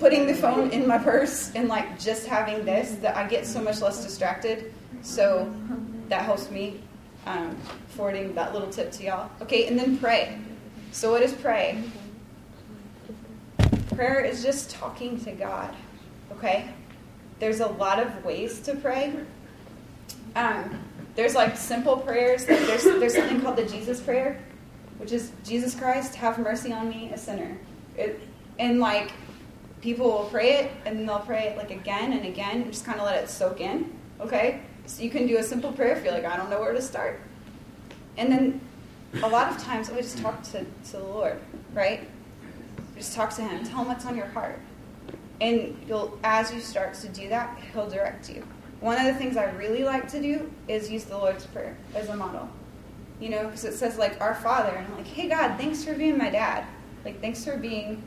putting 0.00 0.26
the 0.26 0.34
phone 0.34 0.70
in 0.70 0.86
my 0.86 0.98
purse 0.98 1.52
and 1.54 1.68
like 1.68 1.98
just 1.98 2.26
having 2.26 2.64
this 2.64 2.92
that 3.02 3.16
I 3.16 3.26
get 3.28 3.46
so 3.46 3.62
much 3.62 3.80
less 3.80 4.02
distracted. 4.02 4.74
So 5.02 5.52
that 6.08 6.22
helps 6.22 6.50
me 6.50 6.80
um, 7.26 7.56
forwarding 7.88 8.34
that 8.34 8.52
little 8.52 8.68
tip 8.68 8.90
to 8.92 9.04
y'all. 9.04 9.30
Okay, 9.42 9.68
and 9.68 9.78
then 9.78 9.96
pray. 9.98 10.38
So 10.90 11.12
what 11.12 11.22
is 11.22 11.32
pray? 11.32 11.82
Prayer 13.94 14.20
is 14.24 14.42
just 14.42 14.70
talking 14.70 15.22
to 15.24 15.32
God. 15.32 15.74
Okay, 16.32 16.70
there's 17.38 17.60
a 17.60 17.66
lot 17.66 17.98
of 17.98 18.24
ways 18.24 18.60
to 18.60 18.74
pray. 18.76 19.12
Um, 20.34 20.82
there's 21.14 21.34
like 21.34 21.56
simple 21.56 21.96
prayers. 21.96 22.44
There's 22.46 22.84
there's 22.84 23.14
something 23.14 23.40
called 23.40 23.56
the 23.56 23.66
Jesus 23.66 24.00
prayer, 24.00 24.40
which 24.98 25.12
is 25.12 25.32
Jesus 25.44 25.74
Christ, 25.74 26.14
have 26.14 26.38
mercy 26.38 26.72
on 26.72 26.88
me, 26.88 27.10
a 27.12 27.18
sinner. 27.18 27.58
It, 27.96 28.20
and 28.58 28.80
like 28.80 29.12
people 29.82 30.06
will 30.06 30.28
pray 30.30 30.54
it 30.54 30.72
and 30.86 30.96
then 30.96 31.06
they'll 31.06 31.18
pray 31.18 31.48
it 31.48 31.56
like 31.58 31.70
again 31.70 32.12
and 32.12 32.24
again 32.24 32.62
and 32.62 32.72
just 32.72 32.86
kind 32.86 32.98
of 32.98 33.04
let 33.04 33.22
it 33.22 33.28
soak 33.28 33.60
in. 33.60 33.92
Okay? 34.20 34.62
So 34.86 35.02
you 35.02 35.10
can 35.10 35.26
do 35.26 35.38
a 35.38 35.42
simple 35.42 35.72
prayer 35.72 35.96
if 35.96 36.04
you're 36.04 36.14
like, 36.14 36.24
I 36.24 36.36
don't 36.36 36.48
know 36.48 36.60
where 36.60 36.72
to 36.72 36.80
start. 36.80 37.20
And 38.16 38.32
then 38.32 38.60
a 39.22 39.28
lot 39.28 39.50
of 39.50 39.62
times 39.62 39.90
we 39.90 39.96
just 39.96 40.18
talk 40.18 40.42
to, 40.44 40.64
to 40.64 40.92
the 40.92 41.02
Lord, 41.02 41.40
right? 41.74 42.08
Just 43.02 43.16
talk 43.16 43.30
to 43.30 43.42
Him. 43.42 43.64
Tell 43.64 43.80
Him 43.80 43.88
what's 43.88 44.06
on 44.06 44.16
your 44.16 44.26
heart. 44.26 44.60
And 45.40 45.76
you'll 45.88 46.16
as 46.22 46.54
you 46.54 46.60
start 46.60 46.94
to 46.94 47.08
do 47.08 47.28
that, 47.30 47.58
He'll 47.72 47.90
direct 47.90 48.30
you. 48.30 48.46
One 48.78 48.96
of 48.96 49.06
the 49.06 49.14
things 49.14 49.36
I 49.36 49.50
really 49.50 49.82
like 49.82 50.06
to 50.12 50.22
do 50.22 50.48
is 50.68 50.88
use 50.88 51.02
the 51.02 51.18
Lord's 51.18 51.44
Prayer 51.46 51.76
as 51.96 52.10
a 52.10 52.14
model. 52.14 52.48
You 53.18 53.30
know, 53.30 53.46
because 53.46 53.64
it 53.64 53.74
says 53.74 53.98
like 53.98 54.20
our 54.20 54.36
Father, 54.36 54.70
and 54.70 54.86
I'm 54.86 54.96
like, 54.96 55.08
hey 55.08 55.28
God, 55.28 55.58
thanks 55.58 55.82
for 55.82 55.94
being 55.94 56.16
my 56.16 56.30
dad. 56.30 56.64
Like 57.04 57.20
thanks 57.20 57.44
for 57.44 57.56
being 57.56 58.04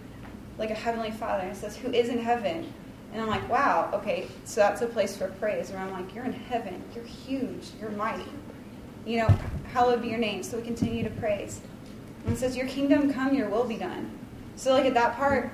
like 0.58 0.70
a 0.70 0.76
heavenly 0.76 1.12
father. 1.12 1.44
And 1.44 1.52
it 1.52 1.58
says, 1.58 1.76
Who 1.76 1.92
is 1.92 2.08
in 2.08 2.20
heaven? 2.20 2.74
And 3.12 3.22
I'm 3.22 3.28
like, 3.28 3.50
wow, 3.50 3.92
okay, 3.96 4.30
so 4.46 4.62
that's 4.62 4.82
a 4.82 4.88
place 4.88 5.18
for 5.18 5.28
praise 5.28 5.72
where 5.72 5.80
I'm 5.80 5.92
like, 5.92 6.16
You're 6.16 6.24
in 6.24 6.32
heaven, 6.32 6.82
you're 6.96 7.04
huge, 7.04 7.72
you're 7.82 7.92
mighty. 7.92 8.32
You 9.06 9.18
know, 9.18 9.40
hallowed 9.74 10.02
be 10.02 10.08
your 10.08 10.20
name. 10.20 10.42
So 10.42 10.56
we 10.56 10.64
continue 10.64 11.04
to 11.04 11.10
praise. 11.10 11.60
And 12.24 12.34
it 12.34 12.40
says, 12.40 12.56
Your 12.56 12.68
kingdom 12.68 13.12
come, 13.12 13.36
your 13.36 13.50
will 13.50 13.66
be 13.66 13.76
done. 13.76 14.20
So 14.56 14.74
like 14.74 14.86
at 14.86 14.94
that 14.94 15.16
part, 15.16 15.52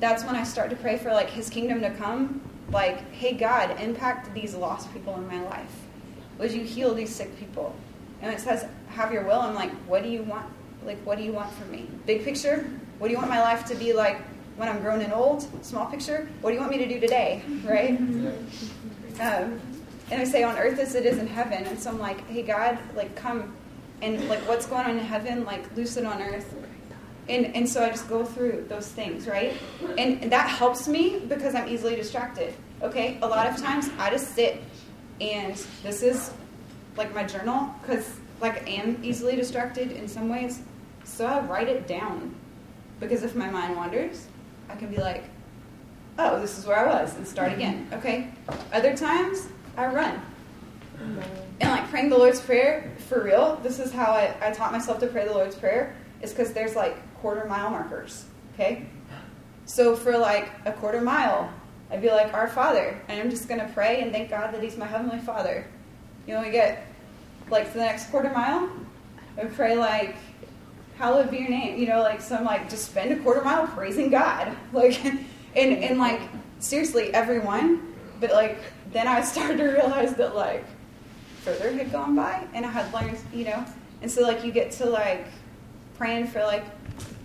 that's 0.00 0.24
when 0.24 0.34
I 0.34 0.44
start 0.44 0.70
to 0.70 0.76
pray 0.76 0.98
for 0.98 1.12
like 1.12 1.30
his 1.30 1.50
kingdom 1.50 1.80
to 1.82 1.90
come. 1.90 2.40
Like, 2.70 3.10
hey 3.12 3.34
God, 3.34 3.80
impact 3.80 4.32
these 4.34 4.54
lost 4.54 4.92
people 4.92 5.16
in 5.16 5.26
my 5.26 5.40
life. 5.42 5.74
Would 6.38 6.52
you 6.52 6.62
heal 6.62 6.94
these 6.94 7.14
sick 7.14 7.38
people? 7.38 7.74
And 8.22 8.32
it 8.32 8.40
says, 8.40 8.66
have 8.88 9.12
your 9.12 9.24
will. 9.24 9.40
I'm 9.40 9.54
like, 9.54 9.72
what 9.86 10.02
do 10.02 10.08
you 10.08 10.22
want? 10.22 10.46
Like, 10.84 10.98
what 11.04 11.18
do 11.18 11.24
you 11.24 11.32
want 11.32 11.52
from 11.52 11.70
me? 11.70 11.88
Big 12.06 12.24
picture? 12.24 12.70
What 12.98 13.08
do 13.08 13.12
you 13.12 13.18
want 13.18 13.30
my 13.30 13.40
life 13.40 13.64
to 13.66 13.74
be 13.74 13.92
like 13.92 14.20
when 14.60 14.68
I'm 14.68 14.80
grown 14.82 15.00
and 15.00 15.10
old, 15.10 15.46
small 15.64 15.86
picture, 15.86 16.28
what 16.42 16.50
do 16.50 16.54
you 16.54 16.60
want 16.60 16.70
me 16.70 16.78
to 16.78 16.86
do 16.86 17.00
today, 17.00 17.42
right? 17.64 17.98
Um, 19.18 19.58
and 20.10 20.20
I 20.20 20.24
say, 20.24 20.42
on 20.42 20.58
earth 20.58 20.78
as 20.78 20.94
it 20.94 21.06
is 21.06 21.16
in 21.16 21.26
heaven. 21.26 21.64
And 21.64 21.78
so 21.78 21.88
I'm 21.88 21.98
like, 21.98 22.26
hey, 22.28 22.42
God, 22.42 22.78
like, 22.94 23.16
come 23.16 23.54
and, 24.02 24.28
like, 24.28 24.40
what's 24.40 24.66
going 24.66 24.84
on 24.84 24.98
in 24.98 24.98
heaven, 24.98 25.46
like, 25.46 25.74
loose 25.74 25.96
it 25.96 26.04
on 26.04 26.20
earth. 26.20 26.54
And, 27.30 27.54
and 27.54 27.68
so 27.68 27.84
I 27.84 27.90
just 27.90 28.08
go 28.08 28.24
through 28.24 28.66
those 28.68 28.88
things, 28.88 29.28
right? 29.28 29.56
And, 29.96 30.30
that 30.32 30.48
helps 30.48 30.88
me 30.88 31.20
because 31.28 31.54
I'm 31.54 31.68
easily 31.68 31.94
distracted, 31.94 32.52
okay? 32.82 33.18
A 33.22 33.26
lot 33.26 33.46
of 33.46 33.56
times 33.56 33.88
I 33.98 34.10
just 34.10 34.34
sit 34.34 34.60
and 35.20 35.54
this 35.84 36.02
is, 36.02 36.32
like, 36.96 37.14
my 37.14 37.22
journal 37.22 37.72
because, 37.80 38.18
like, 38.40 38.66
I 38.66 38.70
am 38.72 38.98
easily 39.02 39.36
distracted 39.36 39.92
in 39.92 40.08
some 40.08 40.28
ways. 40.28 40.60
So 41.04 41.24
I 41.24 41.40
write 41.40 41.68
it 41.68 41.86
down 41.86 42.34
because 42.98 43.22
if 43.22 43.36
my 43.36 43.48
mind 43.48 43.76
wanders, 43.76 44.26
I 44.68 44.74
can 44.74 44.90
be 44.90 44.98
like, 44.98 45.22
oh, 46.18 46.40
this 46.40 46.58
is 46.58 46.66
where 46.66 46.78
I 46.78 47.02
was, 47.02 47.16
and 47.16 47.26
start 47.26 47.52
again. 47.52 47.88
Okay? 47.92 48.28
Other 48.72 48.96
times, 48.96 49.48
I 49.76 49.86
run. 49.86 50.20
And 51.60 51.70
like 51.70 51.88
praying 51.90 52.10
the 52.10 52.18
Lord's 52.18 52.40
Prayer, 52.40 52.90
for 53.08 53.22
real, 53.22 53.58
this 53.62 53.78
is 53.78 53.92
how 53.92 54.12
I, 54.12 54.34
I 54.42 54.50
taught 54.50 54.72
myself 54.72 54.98
to 54.98 55.06
pray 55.06 55.26
the 55.26 55.32
Lord's 55.32 55.54
Prayer, 55.54 55.94
is 56.22 56.30
because 56.30 56.52
there's 56.52 56.74
like 56.74 56.96
quarter 57.20 57.46
mile 57.46 57.70
markers. 57.70 58.24
Okay? 58.54 58.86
So 59.66 59.96
for 59.96 60.16
like 60.18 60.50
a 60.66 60.72
quarter 60.72 61.00
mile, 61.00 61.52
I'd 61.90 62.02
be 62.02 62.10
like, 62.10 62.34
Our 62.34 62.48
Father, 62.48 63.00
and 63.08 63.20
I'm 63.20 63.30
just 63.30 63.48
going 63.48 63.60
to 63.60 63.68
pray 63.72 64.02
and 64.02 64.12
thank 64.12 64.30
God 64.30 64.52
that 64.52 64.62
He's 64.62 64.76
my 64.76 64.86
Heavenly 64.86 65.18
Father. 65.18 65.66
You 66.26 66.34
know, 66.34 66.42
we 66.42 66.50
get 66.50 66.86
like 67.50 67.72
the 67.72 67.80
next 67.80 68.10
quarter 68.10 68.30
mile, 68.30 68.70
I 69.38 69.44
pray 69.46 69.76
like, 69.76 70.16
hallowed 70.96 71.30
be 71.30 71.38
your 71.38 71.48
name. 71.48 71.78
You 71.78 71.88
know, 71.88 72.02
like 72.02 72.20
some 72.20 72.44
like 72.44 72.68
just 72.68 72.86
spend 72.86 73.12
a 73.12 73.16
quarter 73.22 73.42
mile 73.42 73.66
praising 73.66 74.10
God. 74.10 74.56
Like 74.72 75.04
and 75.04 75.26
and 75.56 75.98
like 75.98 76.20
seriously, 76.60 77.12
everyone. 77.12 77.94
But 78.20 78.30
like 78.30 78.58
then 78.92 79.08
I 79.08 79.22
started 79.22 79.56
to 79.58 79.64
realize 79.64 80.14
that 80.14 80.36
like 80.36 80.64
further 81.42 81.72
had 81.72 81.90
gone 81.90 82.14
by 82.14 82.46
and 82.54 82.64
I 82.64 82.70
had 82.70 82.92
learned, 82.92 83.18
you 83.32 83.46
know. 83.46 83.64
And 84.02 84.10
so 84.10 84.22
like 84.22 84.44
you 84.44 84.52
get 84.52 84.70
to 84.72 84.86
like 84.86 85.26
praying 85.96 86.28
for 86.28 86.40
like 86.40 86.64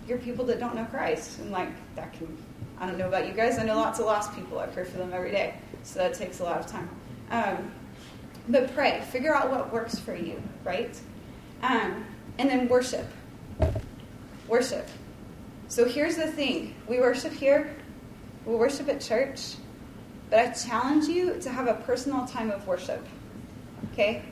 your 0.06 0.18
people 0.18 0.44
that 0.46 0.60
don't 0.60 0.74
know 0.74 0.84
Christ. 0.84 1.38
And 1.40 1.50
like 1.50 1.68
that 1.94 2.12
can 2.12 2.36
I 2.78 2.86
don't 2.86 2.98
know 2.98 3.08
about 3.08 3.26
you 3.26 3.32
guys, 3.32 3.58
I 3.58 3.64
know 3.64 3.76
lots 3.76 3.98
of 3.98 4.06
lost 4.06 4.34
people. 4.34 4.58
I 4.58 4.66
pray 4.66 4.84
for 4.84 4.98
them 4.98 5.12
every 5.14 5.30
day. 5.30 5.54
So 5.82 5.98
that 5.98 6.14
takes 6.14 6.40
a 6.40 6.44
lot 6.44 6.60
of 6.60 6.66
time. 6.66 6.88
Um, 7.30 7.72
but 8.48 8.72
pray, 8.74 9.02
figure 9.10 9.34
out 9.34 9.50
what 9.50 9.72
works 9.72 9.98
for 9.98 10.14
you, 10.14 10.40
right? 10.62 10.98
Um, 11.62 12.04
and 12.38 12.50
then 12.50 12.68
worship. 12.68 13.06
Worship. 14.46 14.86
So 15.68 15.84
here's 15.84 16.16
the 16.16 16.26
thing 16.26 16.74
we 16.86 17.00
worship 17.00 17.32
here, 17.32 17.74
we 18.44 18.54
worship 18.54 18.88
at 18.88 19.00
church, 19.00 19.54
but 20.30 20.38
I 20.38 20.50
challenge 20.50 21.06
you 21.06 21.40
to 21.40 21.50
have 21.50 21.66
a 21.66 21.74
personal 21.74 22.26
time 22.26 22.50
of 22.50 22.66
worship. 22.66 23.04
Okay? 23.92 24.22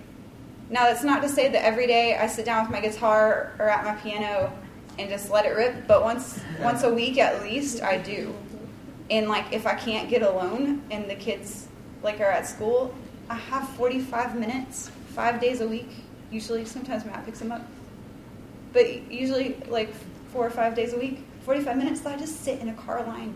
Now, 0.70 0.84
that's 0.84 1.04
not 1.04 1.22
to 1.22 1.28
say 1.28 1.48
that 1.48 1.64
every 1.64 1.86
day 1.86 2.16
I 2.16 2.26
sit 2.26 2.44
down 2.44 2.62
with 2.64 2.72
my 2.72 2.80
guitar 2.80 3.54
or 3.58 3.68
at 3.68 3.84
my 3.84 3.94
piano 4.00 4.52
and 4.98 5.08
just 5.08 5.30
let 5.30 5.44
it 5.46 5.50
rip, 5.50 5.86
but 5.86 6.02
once 6.02 6.40
once 6.60 6.82
a 6.82 6.92
week 6.92 7.18
at 7.18 7.42
least 7.42 7.82
I 7.82 7.98
do. 7.98 8.34
And 9.10 9.28
like 9.28 9.52
if 9.52 9.66
I 9.66 9.74
can't 9.74 10.08
get 10.08 10.22
alone 10.22 10.82
and 10.90 11.08
the 11.10 11.14
kids 11.14 11.68
like 12.02 12.20
are 12.20 12.30
at 12.30 12.46
school, 12.46 12.94
I 13.28 13.34
have 13.34 13.68
45 13.70 14.38
minutes, 14.38 14.90
5 15.14 15.40
days 15.40 15.60
a 15.60 15.68
week. 15.68 15.88
Usually 16.30 16.64
sometimes 16.64 17.04
Matt 17.04 17.24
picks 17.24 17.38
them 17.38 17.52
up 17.52 17.62
but 18.74 19.10
usually 19.10 19.56
like 19.68 19.94
four 20.32 20.46
or 20.46 20.50
five 20.50 20.74
days 20.74 20.92
a 20.92 20.98
week, 20.98 21.24
45 21.44 21.76
minutes, 21.78 22.02
so 22.02 22.10
I 22.10 22.16
just 22.16 22.42
sit 22.42 22.60
in 22.60 22.68
a 22.68 22.74
car 22.74 23.02
line. 23.04 23.34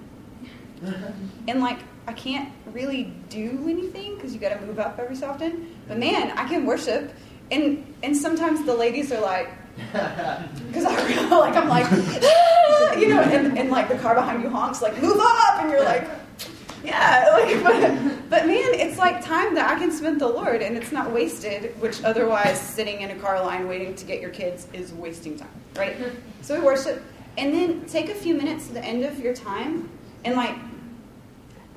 and 1.48 1.60
like, 1.60 1.78
I 2.06 2.12
can't 2.12 2.52
really 2.72 3.14
do 3.30 3.66
anything 3.68 4.16
because 4.16 4.34
you 4.34 4.40
got 4.40 4.58
to 4.58 4.66
move 4.66 4.78
up 4.78 4.98
every 4.98 5.16
so 5.16 5.30
often. 5.30 5.74
But 5.86 5.98
man, 5.98 6.32
I 6.36 6.46
can 6.48 6.66
worship. 6.66 7.12
And, 7.50 7.94
and 8.02 8.16
sometimes 8.16 8.66
the 8.66 8.74
ladies 8.74 9.12
are 9.12 9.20
like, 9.20 9.48
because 9.78 10.84
I 10.84 11.28
like 11.30 11.56
I'm 11.56 11.68
like, 11.68 11.86
ah, 11.90 12.92
you 12.94 13.08
know, 13.08 13.20
and, 13.20 13.58
and 13.58 13.70
like 13.70 13.88
the 13.88 13.98
car 13.98 14.14
behind 14.14 14.42
you 14.42 14.50
honks 14.50 14.82
like 14.82 15.00
move 15.00 15.18
up, 15.18 15.60
and 15.60 15.70
you're 15.70 15.84
like, 15.84 16.08
yeah, 16.84 17.28
like, 17.32 17.62
but, 17.62 18.30
but 18.30 18.46
man, 18.46 18.74
it's 18.74 18.98
like 18.98 19.24
time 19.24 19.54
that 19.54 19.70
I 19.70 19.78
can 19.78 19.90
spend 19.90 20.20
the 20.20 20.28
Lord 20.28 20.62
and 20.62 20.76
it's 20.76 20.92
not 20.92 21.12
wasted, 21.12 21.78
which 21.80 22.02
otherwise 22.04 22.60
sitting 22.60 23.02
in 23.02 23.10
a 23.10 23.16
car 23.16 23.42
line 23.44 23.68
waiting 23.68 23.94
to 23.96 24.04
get 24.04 24.20
your 24.20 24.30
kids 24.30 24.68
is 24.72 24.92
wasting 24.92 25.36
time, 25.36 25.50
right? 25.76 25.96
So 26.40 26.58
we 26.58 26.64
worship. 26.64 27.02
And 27.36 27.52
then 27.52 27.84
take 27.84 28.08
a 28.08 28.14
few 28.14 28.34
minutes 28.34 28.68
at 28.68 28.74
the 28.74 28.84
end 28.84 29.04
of 29.04 29.20
your 29.20 29.34
time 29.34 29.90
and 30.24 30.34
like, 30.34 30.54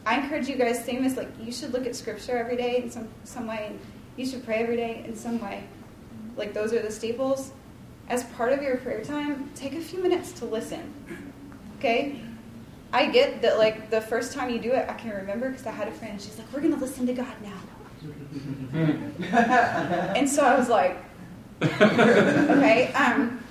I 0.05 0.19
encourage 0.19 0.47
you 0.47 0.55
guys, 0.55 0.83
same 0.85 1.03
as 1.03 1.17
like, 1.17 1.29
you 1.41 1.51
should 1.51 1.73
look 1.73 1.85
at 1.85 1.95
scripture 1.95 2.37
every 2.37 2.55
day 2.55 2.77
in 2.77 2.89
some, 2.89 3.09
some 3.25 3.47
way. 3.47 3.67
And 3.67 3.79
you 4.15 4.25
should 4.25 4.45
pray 4.45 4.57
every 4.57 4.77
day 4.77 5.03
in 5.05 5.15
some 5.15 5.41
way. 5.41 5.63
Like, 6.37 6.53
those 6.53 6.73
are 6.73 6.81
the 6.81 6.91
staples. 6.91 7.51
As 8.11 8.25
part 8.25 8.51
of 8.51 8.61
your 8.61 8.75
prayer 8.75 9.01
time, 9.05 9.49
take 9.55 9.73
a 9.73 9.79
few 9.79 10.03
minutes 10.03 10.33
to 10.33 10.45
listen. 10.45 10.93
Okay? 11.77 12.19
I 12.91 13.05
get 13.05 13.41
that, 13.41 13.57
like, 13.57 13.89
the 13.89 14.01
first 14.01 14.33
time 14.33 14.49
you 14.49 14.59
do 14.59 14.73
it, 14.73 14.89
I 14.89 14.95
can 14.95 15.11
remember 15.11 15.49
because 15.49 15.65
I 15.65 15.71
had 15.71 15.87
a 15.87 15.93
friend, 15.93 16.21
she's 16.21 16.37
like, 16.37 16.51
we're 16.51 16.59
going 16.59 16.73
to 16.73 16.79
listen 16.79 17.07
to 17.07 17.13
God 17.13 17.33
now. 17.41 17.57
and 20.13 20.27
so 20.27 20.43
I 20.43 20.59
was 20.59 20.67
like, 20.67 20.97
okay, 21.63 22.91
um, 22.91 23.41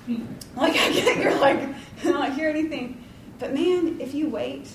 like, 0.55 0.75
I 0.75 0.91
get 0.93 1.17
you're 1.17 1.39
like, 1.39 1.57
I 2.01 2.03
don't 2.03 2.31
hear 2.33 2.47
anything. 2.47 3.03
But 3.39 3.55
man, 3.55 3.99
if 3.99 4.13
you 4.13 4.29
wait, 4.29 4.69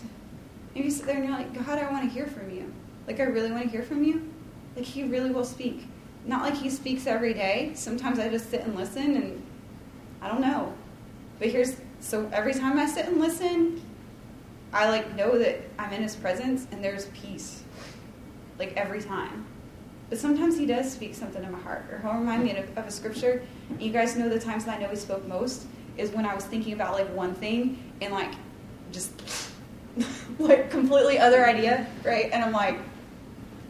and 0.75 0.85
you 0.85 0.91
sit 0.91 1.07
there 1.07 1.15
and 1.15 1.25
you're 1.25 1.33
like, 1.33 1.55
God, 1.65 1.79
I 1.79 1.89
want 1.93 2.03
to 2.03 2.11
hear 2.11 2.27
from 2.27 2.51
you. 2.51 2.73
Like, 3.07 3.21
I 3.21 3.23
really 3.23 3.53
want 3.53 3.63
to 3.63 3.69
hear 3.69 3.85
from 3.85 4.03
you. 4.03 4.33
Like, 4.75 4.85
He 4.85 5.05
really 5.05 5.31
will 5.31 5.45
speak. 5.45 5.87
Not 6.25 6.43
like 6.43 6.55
He 6.55 6.71
speaks 6.71 7.07
every 7.07 7.35
day. 7.35 7.71
Sometimes 7.75 8.19
I 8.19 8.29
just 8.29 8.51
sit 8.51 8.63
and 8.63 8.75
listen, 8.75 9.15
and 9.15 9.46
I 10.21 10.29
don't 10.29 10.41
know. 10.41 10.75
But 11.39 11.49
here's 11.49 11.77
so 12.01 12.29
every 12.33 12.55
time 12.55 12.79
I 12.79 12.87
sit 12.87 13.07
and 13.07 13.19
listen, 13.19 13.83
I 14.73 14.89
like 14.89 15.15
know 15.15 15.39
that 15.39 15.61
I'm 15.79 15.93
in 15.93 16.03
his 16.03 16.17
presence 16.17 16.67
and 16.71 16.83
there's 16.83 17.07
peace. 17.07 17.63
Like 18.59 18.75
every 18.77 19.03
time. 19.03 19.47
But 20.09 20.19
sometimes 20.19 20.57
he 20.57 20.67
does 20.67 20.91
speak 20.91 21.15
something 21.15 21.43
in 21.43 21.51
my 21.51 21.59
heart. 21.59 21.87
Or 21.91 21.99
he'll 21.99 22.13
remind 22.13 22.45
me 22.45 22.57
of, 22.57 22.79
of 22.79 22.87
a 22.87 22.91
scripture. 22.91 23.43
And 23.69 23.83
You 23.83 23.93
guys 23.93 24.17
know 24.17 24.29
the 24.29 24.39
times 24.39 24.65
that 24.65 24.79
I 24.79 24.83
know 24.83 24.89
he 24.89 24.97
spoke 24.97 25.27
most 25.27 25.67
is 25.97 26.11
when 26.11 26.27
I 26.27 26.35
was 26.35 26.45
thinking 26.45 26.75
about 26.75 26.93
like 26.93 27.09
one 27.15 27.35
thing 27.35 27.93
and 28.01 28.13
like 28.13 28.33
just 28.93 29.13
like 30.39 30.71
completely 30.71 31.19
other 31.19 31.47
idea, 31.47 31.87
right? 32.05 32.31
And 32.33 32.43
I'm 32.43 32.53
like, 32.53 32.79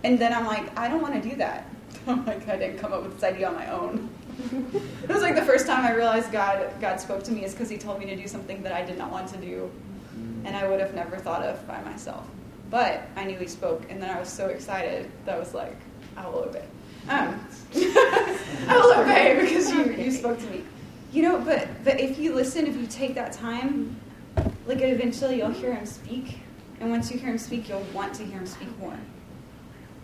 and 0.04 0.18
then 0.18 0.32
I'm 0.32 0.46
like, 0.46 0.76
I 0.78 0.88
don't 0.88 1.00
want 1.00 1.20
to 1.20 1.28
do 1.28 1.36
that. 1.36 1.68
I'm 2.06 2.24
like, 2.26 2.48
I 2.48 2.56
didn't 2.56 2.78
come 2.78 2.92
up 2.92 3.02
with 3.02 3.14
this 3.14 3.24
idea 3.24 3.48
on 3.48 3.54
my 3.54 3.70
own. 3.72 4.10
It 4.38 5.08
was 5.08 5.22
like 5.22 5.34
the 5.34 5.42
first 5.44 5.66
time 5.66 5.84
I 5.84 5.92
realized 5.94 6.30
God 6.30 6.68
God 6.80 7.00
spoke 7.00 7.22
to 7.24 7.32
me 7.32 7.44
is 7.44 7.52
because 7.52 7.70
He 7.70 7.78
told 7.78 7.98
me 7.98 8.06
to 8.06 8.16
do 8.16 8.28
something 8.28 8.62
that 8.62 8.72
I 8.72 8.84
did 8.84 8.98
not 8.98 9.10
want 9.10 9.28
to 9.28 9.36
do, 9.38 9.70
and 10.44 10.56
I 10.56 10.68
would 10.68 10.80
have 10.80 10.94
never 10.94 11.16
thought 11.16 11.42
of 11.42 11.66
by 11.66 11.80
myself. 11.82 12.26
But 12.70 13.08
I 13.16 13.24
knew 13.24 13.38
He 13.38 13.46
spoke, 13.46 13.90
and 13.90 14.02
then 14.02 14.10
I 14.10 14.18
was 14.18 14.28
so 14.28 14.48
excited 14.48 15.10
that 15.24 15.36
I 15.36 15.38
was 15.38 15.54
like, 15.54 15.76
I 16.16 16.26
will 16.28 16.40
obey. 16.40 16.64
Um, 17.08 17.40
I 17.74 18.78
will 18.80 19.00
obey 19.00 19.40
because 19.40 19.72
you, 19.72 19.92
you 19.92 20.10
spoke 20.10 20.38
to 20.38 20.46
me. 20.46 20.64
You 21.12 21.22
know, 21.22 21.40
but 21.40 21.68
but 21.84 22.00
if 22.00 22.18
you 22.18 22.34
listen, 22.34 22.66
if 22.66 22.76
you 22.76 22.86
take 22.86 23.14
that 23.14 23.32
time, 23.32 23.96
like 24.66 24.80
eventually 24.80 25.38
you'll 25.38 25.50
hear 25.50 25.72
Him 25.72 25.86
speak, 25.86 26.40
and 26.80 26.90
once 26.90 27.10
you 27.10 27.18
hear 27.18 27.30
Him 27.30 27.38
speak, 27.38 27.68
you'll 27.68 27.86
want 27.94 28.14
to 28.14 28.24
hear 28.24 28.38
Him 28.38 28.46
speak 28.46 28.76
more. 28.78 28.98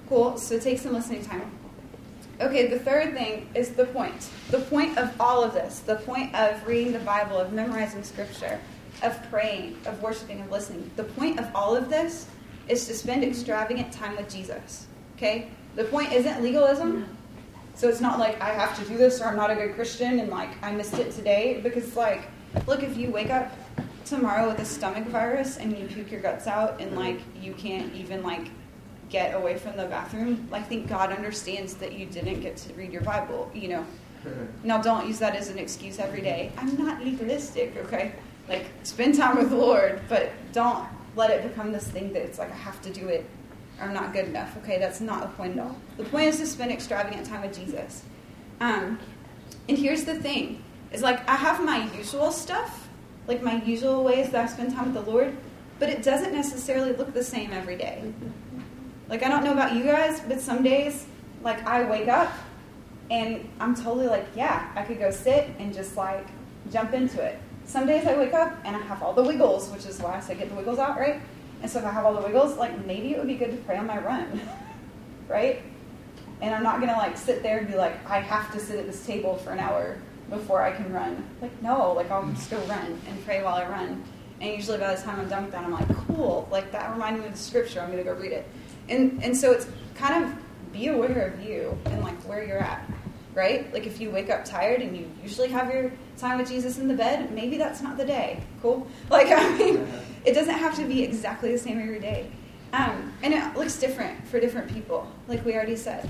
Cool. 0.08 0.38
So 0.38 0.58
take 0.58 0.78
some 0.78 0.92
listening 0.92 1.24
time. 1.24 1.50
Okay, 2.42 2.66
the 2.66 2.78
third 2.80 3.14
thing 3.14 3.48
is 3.54 3.70
the 3.70 3.84
point. 3.84 4.28
The 4.50 4.58
point 4.58 4.98
of 4.98 5.14
all 5.20 5.44
of 5.44 5.54
this, 5.54 5.78
the 5.78 5.94
point 5.94 6.34
of 6.34 6.66
reading 6.66 6.92
the 6.92 6.98
Bible, 6.98 7.38
of 7.38 7.52
memorizing 7.52 8.02
scripture, 8.02 8.58
of 9.04 9.16
praying, 9.30 9.78
of 9.86 10.02
worshiping, 10.02 10.40
of 10.40 10.50
listening. 10.50 10.90
The 10.96 11.04
point 11.04 11.38
of 11.38 11.46
all 11.54 11.76
of 11.76 11.88
this 11.88 12.26
is 12.66 12.84
to 12.88 12.94
spend 12.94 13.22
extravagant 13.22 13.92
time 13.92 14.16
with 14.16 14.28
Jesus. 14.28 14.88
Okay? 15.16 15.50
The 15.76 15.84
point 15.84 16.12
isn't 16.12 16.42
legalism. 16.42 17.16
So 17.76 17.88
it's 17.88 18.00
not 18.00 18.18
like 18.18 18.40
I 18.40 18.48
have 18.48 18.76
to 18.82 18.90
do 18.90 18.96
this 18.96 19.20
or 19.20 19.26
I'm 19.26 19.36
not 19.36 19.52
a 19.52 19.54
good 19.54 19.76
Christian 19.76 20.18
and 20.18 20.28
like 20.28 20.50
I 20.64 20.72
missed 20.72 20.98
it 20.98 21.12
today. 21.12 21.60
Because, 21.62 21.94
like, 21.94 22.22
look, 22.66 22.82
if 22.82 22.96
you 22.96 23.12
wake 23.12 23.30
up 23.30 23.52
tomorrow 24.04 24.48
with 24.48 24.58
a 24.58 24.64
stomach 24.64 25.04
virus 25.06 25.58
and 25.58 25.78
you 25.78 25.86
puke 25.86 26.10
your 26.10 26.20
guts 26.20 26.48
out 26.48 26.80
and 26.80 26.96
like 26.96 27.20
you 27.40 27.52
can't 27.54 27.94
even 27.94 28.24
like 28.24 28.48
get 29.12 29.34
away 29.34 29.58
from 29.58 29.76
the 29.76 29.84
bathroom, 29.84 30.48
I 30.50 30.62
think 30.62 30.88
God 30.88 31.12
understands 31.12 31.74
that 31.74 31.92
you 31.92 32.06
didn't 32.06 32.40
get 32.40 32.56
to 32.56 32.72
read 32.72 32.92
your 32.92 33.02
Bible, 33.02 33.50
you 33.54 33.68
know. 33.68 33.86
Now, 34.62 34.80
don't 34.80 35.08
use 35.08 35.18
that 35.18 35.34
as 35.34 35.48
an 35.48 35.58
excuse 35.58 35.98
every 35.98 36.20
day. 36.20 36.52
I'm 36.56 36.76
not 36.76 37.02
legalistic, 37.02 37.76
okay? 37.76 38.12
Like, 38.48 38.66
spend 38.84 39.16
time 39.16 39.36
with 39.36 39.50
the 39.50 39.56
Lord, 39.56 40.00
but 40.08 40.30
don't 40.52 40.86
let 41.16 41.30
it 41.30 41.42
become 41.42 41.72
this 41.72 41.88
thing 41.88 42.12
that 42.12 42.22
it's 42.22 42.38
like 42.38 42.52
I 42.52 42.54
have 42.54 42.80
to 42.82 42.90
do 42.92 43.08
it 43.08 43.26
or 43.80 43.86
I'm 43.86 43.94
not 43.94 44.12
good 44.12 44.26
enough, 44.26 44.56
okay? 44.58 44.78
That's 44.78 45.00
not 45.00 45.22
the 45.22 45.28
point 45.36 45.58
at 45.58 45.66
all. 45.66 45.76
The 45.96 46.04
point 46.04 46.26
is 46.28 46.38
to 46.38 46.46
spend 46.46 46.70
extravagant 46.70 47.26
time 47.26 47.42
with 47.42 47.56
Jesus. 47.56 48.04
Um, 48.60 48.98
and 49.68 49.76
here's 49.76 50.04
the 50.04 50.14
thing 50.14 50.62
is 50.92 51.02
like, 51.02 51.28
I 51.28 51.34
have 51.34 51.64
my 51.64 51.90
usual 51.96 52.30
stuff, 52.30 52.88
like 53.26 53.42
my 53.42 53.62
usual 53.62 54.04
ways 54.04 54.30
that 54.30 54.44
I 54.44 54.46
spend 54.46 54.72
time 54.72 54.92
with 54.92 55.04
the 55.04 55.10
Lord, 55.10 55.36
but 55.78 55.88
it 55.88 56.02
doesn't 56.02 56.32
necessarily 56.32 56.92
look 56.92 57.12
the 57.12 57.24
same 57.24 57.52
every 57.52 57.76
day. 57.76 58.12
Like, 59.08 59.22
I 59.22 59.28
don't 59.28 59.44
know 59.44 59.52
about 59.52 59.74
you 59.74 59.84
guys, 59.84 60.20
but 60.20 60.40
some 60.40 60.62
days, 60.62 61.06
like, 61.42 61.66
I 61.66 61.88
wake 61.88 62.08
up 62.08 62.32
and 63.12 63.46
I'm 63.60 63.74
totally 63.74 64.06
like, 64.06 64.26
yeah, 64.34 64.70
I 64.74 64.82
could 64.82 64.98
go 64.98 65.10
sit 65.10 65.50
and 65.58 65.74
just 65.74 65.96
like 65.96 66.26
jump 66.72 66.94
into 66.94 67.22
it. 67.22 67.38
Some 67.66 67.86
days 67.86 68.06
I 68.06 68.16
wake 68.16 68.32
up 68.32 68.56
and 68.64 68.74
I 68.74 68.80
have 68.80 69.02
all 69.02 69.12
the 69.12 69.22
wiggles, 69.22 69.70
which 69.70 69.84
is 69.84 70.00
why 70.00 70.16
I 70.16 70.20
say 70.20 70.34
get 70.34 70.48
the 70.48 70.54
wiggles 70.54 70.78
out, 70.78 70.98
right? 70.98 71.20
And 71.60 71.70
so 71.70 71.78
if 71.78 71.84
I 71.84 71.90
have 71.90 72.06
all 72.06 72.14
the 72.14 72.26
wiggles, 72.26 72.56
like 72.56 72.86
maybe 72.86 73.12
it 73.12 73.18
would 73.18 73.28
be 73.28 73.34
good 73.34 73.50
to 73.50 73.56
pray 73.58 73.76
on 73.76 73.86
my 73.86 73.98
run, 73.98 74.40
right? 75.28 75.62
And 76.40 76.54
I'm 76.54 76.62
not 76.62 76.80
gonna 76.80 76.96
like 76.96 77.18
sit 77.18 77.42
there 77.42 77.58
and 77.58 77.68
be 77.68 77.76
like, 77.76 78.04
I 78.08 78.18
have 78.18 78.50
to 78.52 78.58
sit 78.58 78.78
at 78.78 78.86
this 78.86 79.04
table 79.04 79.36
for 79.36 79.50
an 79.50 79.58
hour 79.58 79.98
before 80.30 80.62
I 80.62 80.72
can 80.72 80.90
run. 80.90 81.22
Like, 81.42 81.62
no, 81.62 81.92
like 81.92 82.10
I'll 82.10 82.26
just 82.32 82.50
go 82.50 82.58
run 82.60 82.98
and 83.06 83.24
pray 83.26 83.42
while 83.42 83.56
I 83.56 83.68
run. 83.68 84.02
And 84.40 84.54
usually 84.54 84.78
by 84.78 84.94
the 84.94 85.02
time 85.02 85.20
I'm 85.20 85.28
done 85.28 85.44
with 85.44 85.52
that, 85.52 85.64
I'm 85.64 85.72
like, 85.72 85.88
cool, 86.06 86.48
like 86.50 86.72
that 86.72 86.90
reminded 86.90 87.20
me 87.20 87.26
of 87.26 87.32
the 87.32 87.38
scripture, 87.38 87.80
I'm 87.80 87.90
gonna 87.90 88.04
go 88.04 88.14
read 88.14 88.32
it. 88.32 88.48
And 88.88 89.22
and 89.22 89.36
so 89.36 89.52
it's 89.52 89.66
kind 89.94 90.24
of 90.24 90.34
be 90.72 90.88
aware 90.88 91.28
of 91.28 91.44
you 91.44 91.76
and 91.86 92.02
like 92.02 92.16
where 92.22 92.44
you're 92.44 92.58
at, 92.58 92.88
right? 93.34 93.72
Like 93.72 93.86
if 93.86 94.00
you 94.00 94.10
wake 94.10 94.30
up 94.30 94.44
tired 94.44 94.80
and 94.80 94.96
you 94.96 95.10
usually 95.22 95.48
have 95.48 95.72
your 95.72 95.92
time 96.16 96.38
with 96.38 96.48
Jesus 96.48 96.78
in 96.78 96.88
the 96.88 96.94
bed, 96.94 97.32
maybe 97.32 97.56
that's 97.58 97.82
not 97.82 97.96
the 97.96 98.04
day. 98.04 98.42
Cool. 98.60 98.86
Like 99.10 99.28
I 99.30 99.56
mean, 99.56 99.86
it 100.24 100.32
doesn't 100.32 100.54
have 100.54 100.74
to 100.76 100.84
be 100.84 101.02
exactly 101.02 101.52
the 101.52 101.58
same 101.58 101.80
every 101.80 102.00
day, 102.00 102.30
um, 102.72 103.12
and 103.22 103.34
it 103.34 103.56
looks 103.56 103.78
different 103.78 104.26
for 104.26 104.40
different 104.40 104.72
people, 104.72 105.10
like 105.28 105.44
we 105.44 105.54
already 105.54 105.76
said. 105.76 106.08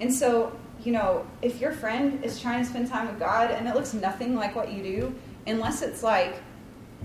And 0.00 0.12
so 0.12 0.56
you 0.84 0.92
know, 0.92 1.26
if 1.42 1.60
your 1.60 1.72
friend 1.72 2.24
is 2.24 2.40
trying 2.40 2.64
to 2.64 2.68
spend 2.68 2.88
time 2.88 3.06
with 3.06 3.18
God 3.18 3.50
and 3.50 3.68
it 3.68 3.74
looks 3.74 3.92
nothing 3.92 4.34
like 4.34 4.54
what 4.56 4.72
you 4.72 4.82
do, 4.82 5.14
unless 5.46 5.82
it's 5.82 6.02
like 6.02 6.42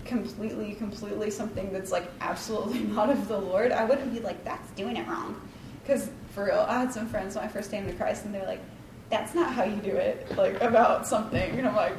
completely, 0.04 0.74
completely 0.74 1.32
something 1.32 1.72
that's 1.72 1.92
like 1.92 2.10
absolutely 2.22 2.80
not 2.94 3.10
of 3.10 3.28
the 3.28 3.38
Lord, 3.38 3.72
I 3.72 3.86
wouldn't 3.86 4.14
be 4.14 4.20
like, 4.20 4.44
that's 4.44 4.70
doing 4.72 4.98
it 4.98 5.08
wrong. 5.08 5.40
Because 5.82 6.10
for 6.34 6.46
real, 6.46 6.66
I 6.68 6.80
had 6.80 6.92
some 6.92 7.08
friends 7.08 7.36
when 7.36 7.46
I 7.46 7.48
first 7.48 7.72
came 7.72 7.86
to 7.88 7.94
Christ 7.94 8.26
and 8.26 8.34
they're 8.34 8.46
like, 8.46 8.62
that's 9.10 9.36
not 9.36 9.54
how 9.54 9.64
you 9.64 9.76
do 9.78 9.96
it, 9.96 10.36
like 10.36 10.60
about 10.62 11.08
something. 11.08 11.58
And 11.58 11.68
I'm 11.68 11.76
like, 11.76 11.94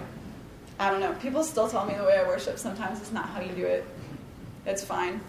I 0.79 0.91
don't 0.91 1.01
know. 1.01 1.15
People 1.15 1.43
still 1.43 1.69
tell 1.69 1.87
me 1.87 1.95
the 1.95 2.05
way 2.05 2.19
I 2.19 2.27
worship 2.27 2.59
sometimes 2.59 3.01
it's 3.01 3.13
not 3.13 3.29
how 3.29 3.41
you 3.41 3.53
do 3.53 3.65
it. 3.65 3.87
It's 4.67 4.85
fine. 4.85 5.21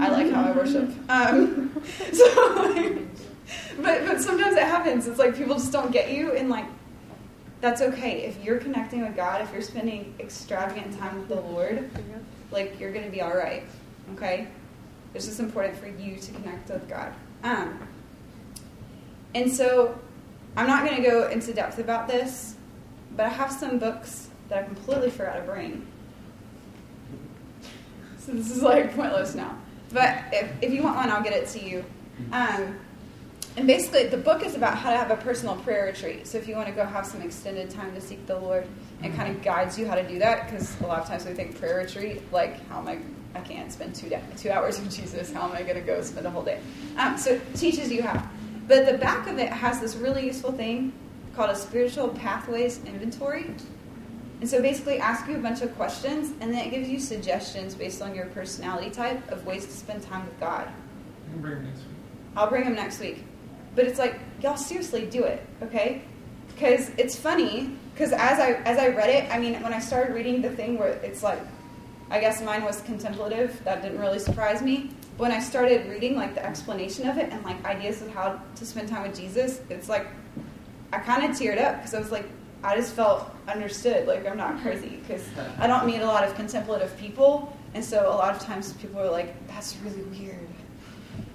I 0.00 0.08
like 0.08 0.30
how 0.30 0.44
I 0.44 0.52
worship. 0.52 0.90
Um, 1.08 1.82
so, 2.12 2.72
like, 2.74 2.98
but 3.80 4.06
but 4.06 4.20
sometimes 4.20 4.56
it 4.56 4.64
happens. 4.64 5.06
It's 5.06 5.18
like 5.18 5.34
people 5.34 5.54
just 5.54 5.72
don't 5.72 5.90
get 5.90 6.10
you, 6.10 6.32
and 6.32 6.50
like 6.50 6.66
that's 7.62 7.80
okay. 7.80 8.24
If 8.24 8.44
you're 8.44 8.58
connecting 8.58 9.02
with 9.02 9.14
God, 9.14 9.40
if 9.40 9.52
you're 9.52 9.62
spending 9.62 10.14
extravagant 10.18 10.98
time 10.98 11.16
with 11.20 11.28
the 11.28 11.36
Lord, 11.36 11.88
like 12.50 12.78
you're 12.78 12.92
gonna 12.92 13.08
be 13.08 13.22
all 13.22 13.34
right. 13.34 13.62
Okay, 14.14 14.48
it's 15.14 15.26
just 15.26 15.38
important 15.38 15.76
for 15.78 15.86
you 15.86 16.16
to 16.16 16.32
connect 16.32 16.68
with 16.68 16.86
God. 16.88 17.14
Um, 17.44 17.78
and 19.34 19.50
so 19.50 19.96
I'm 20.56 20.66
not 20.66 20.84
gonna 20.84 21.02
go 21.02 21.28
into 21.28 21.54
depth 21.54 21.78
about 21.78 22.08
this, 22.08 22.56
but 23.16 23.26
I 23.26 23.30
have 23.30 23.52
some 23.52 23.78
books 23.78 24.28
that 24.48 24.64
I 24.64 24.66
completely 24.66 25.10
forgot 25.10 25.36
to 25.36 25.42
bring. 25.42 25.86
So 28.18 28.32
this 28.32 28.50
is 28.50 28.60
like 28.60 28.94
pointless 28.94 29.36
now. 29.36 29.56
But 29.92 30.18
if, 30.32 30.50
if 30.62 30.72
you 30.72 30.82
want 30.82 30.96
one, 30.96 31.10
I'll 31.10 31.22
get 31.22 31.32
it 31.32 31.48
to 31.50 31.64
you. 31.64 31.84
Um, 32.32 32.78
and 33.56 33.66
basically, 33.66 34.06
the 34.06 34.16
book 34.16 34.44
is 34.44 34.54
about 34.54 34.78
how 34.78 34.90
to 34.90 34.96
have 34.96 35.10
a 35.10 35.16
personal 35.16 35.56
prayer 35.56 35.84
retreat. 35.86 36.26
So 36.26 36.38
if 36.38 36.48
you 36.48 36.56
want 36.56 36.68
to 36.68 36.72
go 36.74 36.84
have 36.84 37.04
some 37.04 37.20
extended 37.20 37.68
time 37.68 37.94
to 37.94 38.00
seek 38.00 38.26
the 38.26 38.38
Lord, 38.38 38.66
it 39.02 39.14
kind 39.14 39.34
of 39.34 39.42
guides 39.42 39.78
you 39.78 39.86
how 39.86 39.94
to 39.94 40.06
do 40.06 40.18
that. 40.20 40.50
Because 40.50 40.80
a 40.80 40.86
lot 40.86 41.00
of 41.00 41.06
times 41.06 41.26
we 41.26 41.34
think 41.34 41.58
prayer 41.58 41.78
retreat, 41.78 42.22
like 42.32 42.66
how 42.68 42.78
am 42.78 42.88
I? 42.88 42.98
I 43.34 43.40
can't 43.40 43.72
spend 43.72 43.94
two 43.94 44.08
day, 44.08 44.22
two 44.36 44.50
hours 44.50 44.80
with 44.80 44.94
Jesus. 44.94 45.32
How 45.32 45.44
am 45.48 45.52
I 45.52 45.62
going 45.62 45.76
to 45.76 45.82
go 45.82 46.00
spend 46.02 46.26
a 46.26 46.30
whole 46.30 46.42
day? 46.42 46.60
Um, 46.96 47.18
so 47.18 47.32
it 47.32 47.54
teaches 47.54 47.92
you 47.92 48.02
how. 48.02 48.26
But 48.68 48.86
the 48.86 48.96
back 48.96 49.26
of 49.26 49.38
it 49.38 49.50
has 49.50 49.80
this 49.80 49.96
really 49.96 50.24
useful 50.24 50.52
thing 50.52 50.92
called 51.34 51.50
a 51.50 51.56
spiritual 51.56 52.08
pathways 52.08 52.82
inventory. 52.84 53.54
And 54.40 54.48
so 54.48 54.60
basically 54.60 54.98
ask 54.98 55.28
you 55.28 55.36
a 55.36 55.40
bunch 55.40 55.62
of 55.62 55.74
questions 55.76 56.32
and 56.40 56.52
then 56.52 56.66
it 56.66 56.70
gives 56.70 56.88
you 56.88 56.98
suggestions 56.98 57.74
based 57.74 58.02
on 58.02 58.14
your 58.14 58.26
personality 58.26 58.90
type 58.90 59.30
of 59.30 59.46
ways 59.46 59.66
to 59.66 59.72
spend 59.72 60.02
time 60.02 60.24
with 60.26 60.38
God. 60.40 60.68
bring 61.36 61.54
them 61.54 61.64
next 61.64 61.78
week. 61.78 61.86
I'll 62.36 62.48
bring 62.48 62.64
them 62.64 62.74
next 62.74 63.00
week. 63.00 63.24
But 63.74 63.86
it's 63.86 63.98
like, 63.98 64.18
y'all 64.42 64.56
seriously 64.56 65.06
do 65.06 65.24
it, 65.24 65.44
okay? 65.62 66.02
Because 66.48 66.90
it's 66.98 67.16
funny, 67.16 67.76
because 67.94 68.12
as 68.12 68.38
I 68.38 68.52
as 68.64 68.78
I 68.78 68.88
read 68.88 69.08
it, 69.08 69.32
I 69.32 69.38
mean, 69.38 69.60
when 69.62 69.72
I 69.72 69.80
started 69.80 70.14
reading 70.14 70.42
the 70.42 70.50
thing 70.50 70.78
where 70.78 70.90
it's 71.02 71.22
like, 71.22 71.40
I 72.10 72.20
guess 72.20 72.42
mine 72.42 72.62
was 72.64 72.80
contemplative, 72.82 73.60
that 73.64 73.82
didn't 73.82 73.98
really 73.98 74.18
surprise 74.18 74.62
me. 74.62 74.90
But 75.16 75.24
when 75.24 75.32
I 75.32 75.40
started 75.40 75.88
reading 75.88 76.16
like 76.16 76.34
the 76.34 76.44
explanation 76.44 77.08
of 77.08 77.16
it 77.18 77.30
and 77.32 77.42
like 77.44 77.64
ideas 77.64 78.02
of 78.02 78.12
how 78.12 78.40
to 78.56 78.66
spend 78.66 78.88
time 78.88 79.02
with 79.02 79.16
Jesus, 79.18 79.60
it's 79.70 79.88
like 79.88 80.06
I 80.92 80.98
kind 80.98 81.24
of 81.24 81.30
teared 81.30 81.60
up 81.62 81.76
because 81.76 81.94
I 81.94 81.98
was 81.98 82.10
like, 82.12 82.26
I 82.62 82.76
just 82.76 82.94
felt 82.94 83.34
understood. 83.48 84.06
Like 84.06 84.26
I'm 84.26 84.36
not 84.36 84.60
crazy 84.62 85.00
because 85.00 85.24
I 85.58 85.66
don't 85.66 85.86
meet 85.86 86.00
a 86.00 86.06
lot 86.06 86.24
of 86.24 86.34
contemplative 86.34 86.96
people, 86.98 87.56
and 87.74 87.84
so 87.84 88.08
a 88.08 88.14
lot 88.14 88.34
of 88.34 88.42
times 88.42 88.72
people 88.74 89.00
are 89.00 89.10
like, 89.10 89.34
"That's 89.48 89.76
really 89.78 90.02
weird," 90.02 90.41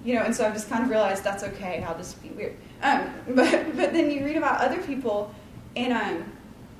you 0.07 0.15
know. 0.15 0.21
And 0.21 0.33
so 0.33 0.45
I've 0.45 0.53
just 0.53 0.69
kind 0.69 0.83
of 0.83 0.89
realized 0.89 1.23
that's 1.23 1.43
okay. 1.43 1.83
I'll 1.83 1.97
just 1.97 2.21
be 2.23 2.29
weird. 2.29 2.55
Um, 2.81 3.09
but 3.35 3.75
but 3.75 3.93
then 3.93 4.09
you 4.09 4.23
read 4.23 4.37
about 4.37 4.61
other 4.61 4.81
people, 4.81 5.35
and 5.75 5.91
um, 5.93 6.31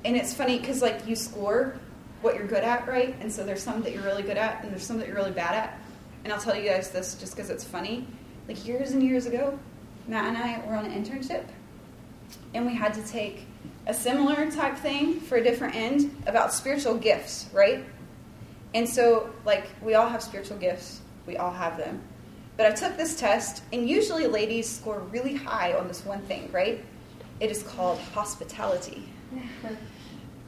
and 0.04 0.16
it's 0.16 0.32
funny 0.32 0.58
because 0.58 0.80
like 0.80 1.06
you 1.06 1.14
score 1.14 1.76
what 2.22 2.34
you're 2.34 2.46
good 2.46 2.64
at, 2.64 2.88
right? 2.88 3.14
And 3.20 3.30
so 3.30 3.44
there's 3.44 3.62
some 3.62 3.82
that 3.82 3.92
you're 3.92 4.02
really 4.02 4.22
good 4.22 4.38
at, 4.38 4.64
and 4.64 4.72
there's 4.72 4.82
some 4.82 4.98
that 4.98 5.06
you're 5.06 5.16
really 5.16 5.30
bad 5.30 5.54
at. 5.54 5.78
And 6.24 6.32
I'll 6.32 6.40
tell 6.40 6.56
you 6.56 6.68
guys 6.68 6.90
this 6.90 7.14
just 7.14 7.36
because 7.36 7.50
it's 7.50 7.64
funny. 7.64 8.06
Like 8.48 8.66
years 8.66 8.92
and 8.92 9.02
years 9.02 9.26
ago, 9.26 9.58
Matt 10.08 10.24
and 10.24 10.36
I 10.36 10.66
were 10.66 10.74
on 10.74 10.86
an 10.86 11.04
internship, 11.04 11.44
and 12.54 12.66
we 12.66 12.74
had 12.74 12.94
to 12.94 13.06
take 13.06 13.46
a 13.86 13.94
similar 13.94 14.50
type 14.50 14.76
thing 14.76 15.20
for 15.20 15.36
a 15.36 15.44
different 15.44 15.74
end 15.74 16.16
about 16.26 16.52
spiritual 16.52 16.94
gifts, 16.94 17.48
right? 17.52 17.84
And 18.74 18.88
so, 18.88 19.30
like, 19.46 19.66
we 19.82 19.94
all 19.94 20.08
have 20.08 20.22
spiritual 20.22 20.58
gifts. 20.58 21.00
We 21.26 21.38
all 21.38 21.52
have 21.52 21.78
them. 21.78 22.02
But 22.58 22.66
I 22.66 22.72
took 22.72 22.96
this 22.96 23.18
test, 23.18 23.62
and 23.72 23.88
usually 23.88 24.26
ladies 24.26 24.68
score 24.68 24.98
really 25.12 25.34
high 25.34 25.74
on 25.74 25.86
this 25.86 26.04
one 26.04 26.20
thing, 26.22 26.50
right? 26.52 26.84
It 27.40 27.50
is 27.50 27.62
called 27.62 27.98
hospitality. 28.00 29.08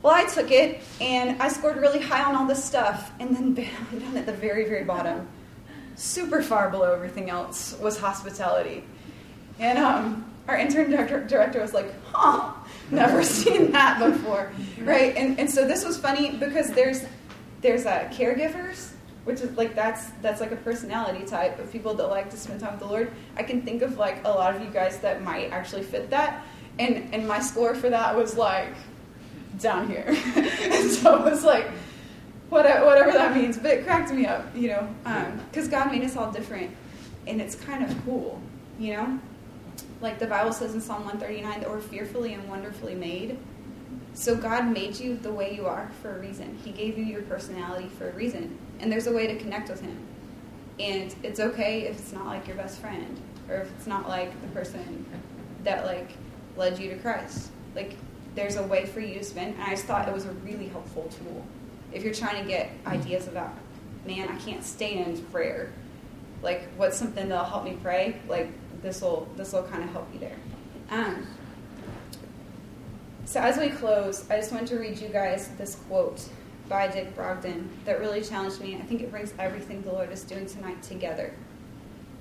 Well, 0.03 0.15
I 0.15 0.25
took 0.25 0.51
it, 0.51 0.81
and 1.03 1.41
I 1.43 1.49
scored 1.49 1.77
really 1.77 2.01
high 2.01 2.25
on 2.25 2.35
all 2.35 2.47
this 2.47 2.65
stuff, 2.65 3.13
and 3.21 3.37
then 3.37 3.53
down 3.99 4.17
at 4.17 4.25
the 4.25 4.33
very, 4.33 4.65
very 4.65 4.83
bottom, 4.83 5.29
super 5.95 6.43
far 6.43 6.71
below 6.71 6.95
everything 6.95 7.29
else, 7.29 7.79
was 7.79 7.99
hospitality. 7.99 8.83
And 9.59 9.79
um, 9.79 10.33
our 10.49 10.57
intern 10.57 10.91
director, 10.91 11.23
director 11.27 11.61
was 11.61 11.75
like, 11.75 11.93
huh, 12.15 12.55
never 12.91 13.23
seen 13.39 13.73
that 13.73 13.99
before, 13.99 14.51
right? 14.79 15.15
And, 15.17 15.39
and 15.39 15.51
so 15.51 15.69
this 15.69 15.85
was 15.85 15.99
funny 15.99 16.35
because 16.35 16.71
there's 16.71 17.05
there's 17.61 17.85
uh, 17.85 18.09
caregivers, 18.11 18.90
which 19.25 19.41
is 19.41 19.57
like 19.57 19.75
that's 19.75 20.11
that's 20.23 20.41
like 20.41 20.53
a 20.53 20.57
personality 20.57 21.25
type 21.25 21.59
of 21.59 21.71
people 21.71 21.95
that 21.95 22.07
like 22.07 22.31
to 22.31 22.37
spend 22.37 22.61
time 22.61 22.73
with 22.73 22.81
the 22.81 22.87
Lord. 22.87 23.13
I 23.37 23.43
can 23.43 23.63
think 23.63 23.83
of 23.83 23.99
like 23.99 24.25
a 24.25 24.31
lot 24.31 24.55
of 24.55 24.63
you 24.63 24.71
guys 24.71 24.99
that 25.01 25.23
might 25.23 25.51
actually 25.51 25.83
fit 25.83 26.11
that, 26.11 26.45
and 26.79 27.13
and 27.13 27.27
my 27.27 27.41
score 27.41 27.75
for 27.75 27.91
that 27.91 28.17
was 28.17 28.37
like 28.37 28.75
down 29.59 29.89
here, 29.89 30.07
and 30.37 30.91
so 30.91 31.19
it 31.19 31.31
was 31.31 31.45
like 31.45 31.67
whatever, 32.49 32.87
whatever 32.87 33.13
that 33.13 33.37
means. 33.37 33.59
But 33.59 33.73
it 33.73 33.85
cracked 33.85 34.13
me 34.13 34.27
up, 34.27 34.45
you 34.57 34.69
know, 34.69 34.89
because 35.51 35.67
um, 35.67 35.71
God 35.71 35.91
made 35.91 36.05
us 36.05 36.17
all 36.17 36.33
different, 36.33 36.75
and 37.27 37.41
it's 37.41 37.55
kind 37.55 37.85
of 37.85 38.05
cool, 38.05 38.41
you 38.79 38.95
know. 38.95 39.19
Like 40.01 40.19
the 40.19 40.27
Bible 40.27 40.53
says 40.53 40.75
in 40.75 40.81
Psalm 40.81 41.05
139 41.05 41.61
that 41.61 41.69
we're 41.69 41.81
fearfully 41.81 42.33
and 42.33 42.49
wonderfully 42.49 42.95
made. 42.95 43.39
So 44.15 44.35
God 44.35 44.67
made 44.67 44.99
you 44.99 45.17
the 45.17 45.31
way 45.31 45.55
you 45.55 45.67
are 45.67 45.91
for 46.01 46.17
a 46.17 46.19
reason. 46.19 46.59
He 46.65 46.73
gave 46.73 46.99
you 46.99 47.05
your 47.05 47.23
personality 47.23 47.89
for 47.89 48.09
a 48.09 48.13
reason. 48.13 48.59
And 48.81 48.91
there's 48.91 49.07
a 49.07 49.13
way 49.13 49.27
to 49.27 49.37
connect 49.37 49.69
with 49.69 49.81
Him. 49.81 49.97
And 50.79 51.15
it's 51.23 51.41
okay 51.41 51.83
if 51.83 51.99
it's 51.99 52.13
not 52.13 52.27
like 52.27 52.47
your 52.47 52.57
best 52.57 52.81
friend 52.81 53.21
or 53.49 53.57
if 53.57 53.71
it's 53.73 53.87
not 53.87 54.09
like 54.09 54.41
the 54.41 54.49
person 54.49 55.05
that 55.65 55.85
like 55.85 56.11
led 56.57 56.79
you 56.79 56.89
to 56.91 56.97
Christ. 56.97 57.51
Like 57.75 57.97
there's 58.35 58.57
a 58.57 58.63
way 58.63 58.87
for 58.87 59.01
you 59.01 59.19
to 59.19 59.25
spend. 59.25 59.55
And 59.55 59.63
I 59.63 59.71
just 59.71 59.85
thought 59.85 60.09
it 60.09 60.15
was 60.15 60.25
a 60.25 60.33
really 60.33 60.69
helpful 60.69 61.11
tool. 61.19 61.45
If 61.93 62.03
you're 62.03 62.15
trying 62.15 62.43
to 62.43 62.49
get 62.49 62.71
ideas 62.87 63.29
about, 63.29 63.53
man, 64.07 64.29
I 64.29 64.37
can't 64.39 64.65
stay 64.65 65.05
in 65.05 65.21
prayer. 65.27 65.73
Like 66.43 66.63
what's 66.77 66.97
something 66.97 67.29
that'll 67.29 67.45
help 67.45 67.65
me 67.65 67.77
pray? 67.83 68.21
Like 68.29 68.49
this 68.83 69.03
will 69.03 69.29
this 69.37 69.53
will 69.53 69.65
kind 69.65 69.83
of 69.83 69.91
help 69.91 70.09
you 70.15 70.21
there. 70.21 70.37
Um, 70.91 71.27
so 73.27 73.41
as 73.41 73.59
we 73.59 73.69
close, 73.69 74.29
I 74.31 74.39
just 74.39 74.51
wanted 74.51 74.69
to 74.69 74.77
read 74.79 74.99
you 74.99 75.09
guys 75.09 75.49
this 75.59 75.75
quote 75.75 76.27
by 76.71 76.87
Dick 76.87 77.15
Brogden 77.17 77.69
that 77.85 77.99
really 78.01 78.23
challenged 78.23 78.61
me. 78.61 78.77
I 78.77 78.83
think 78.83 79.03
it 79.03 79.11
brings 79.11 79.35
everything 79.39 79.83
the 79.83 79.93
Lord 79.93 80.11
is 80.11 80.23
doing 80.23 80.47
tonight 80.47 80.81
together. 80.83 81.35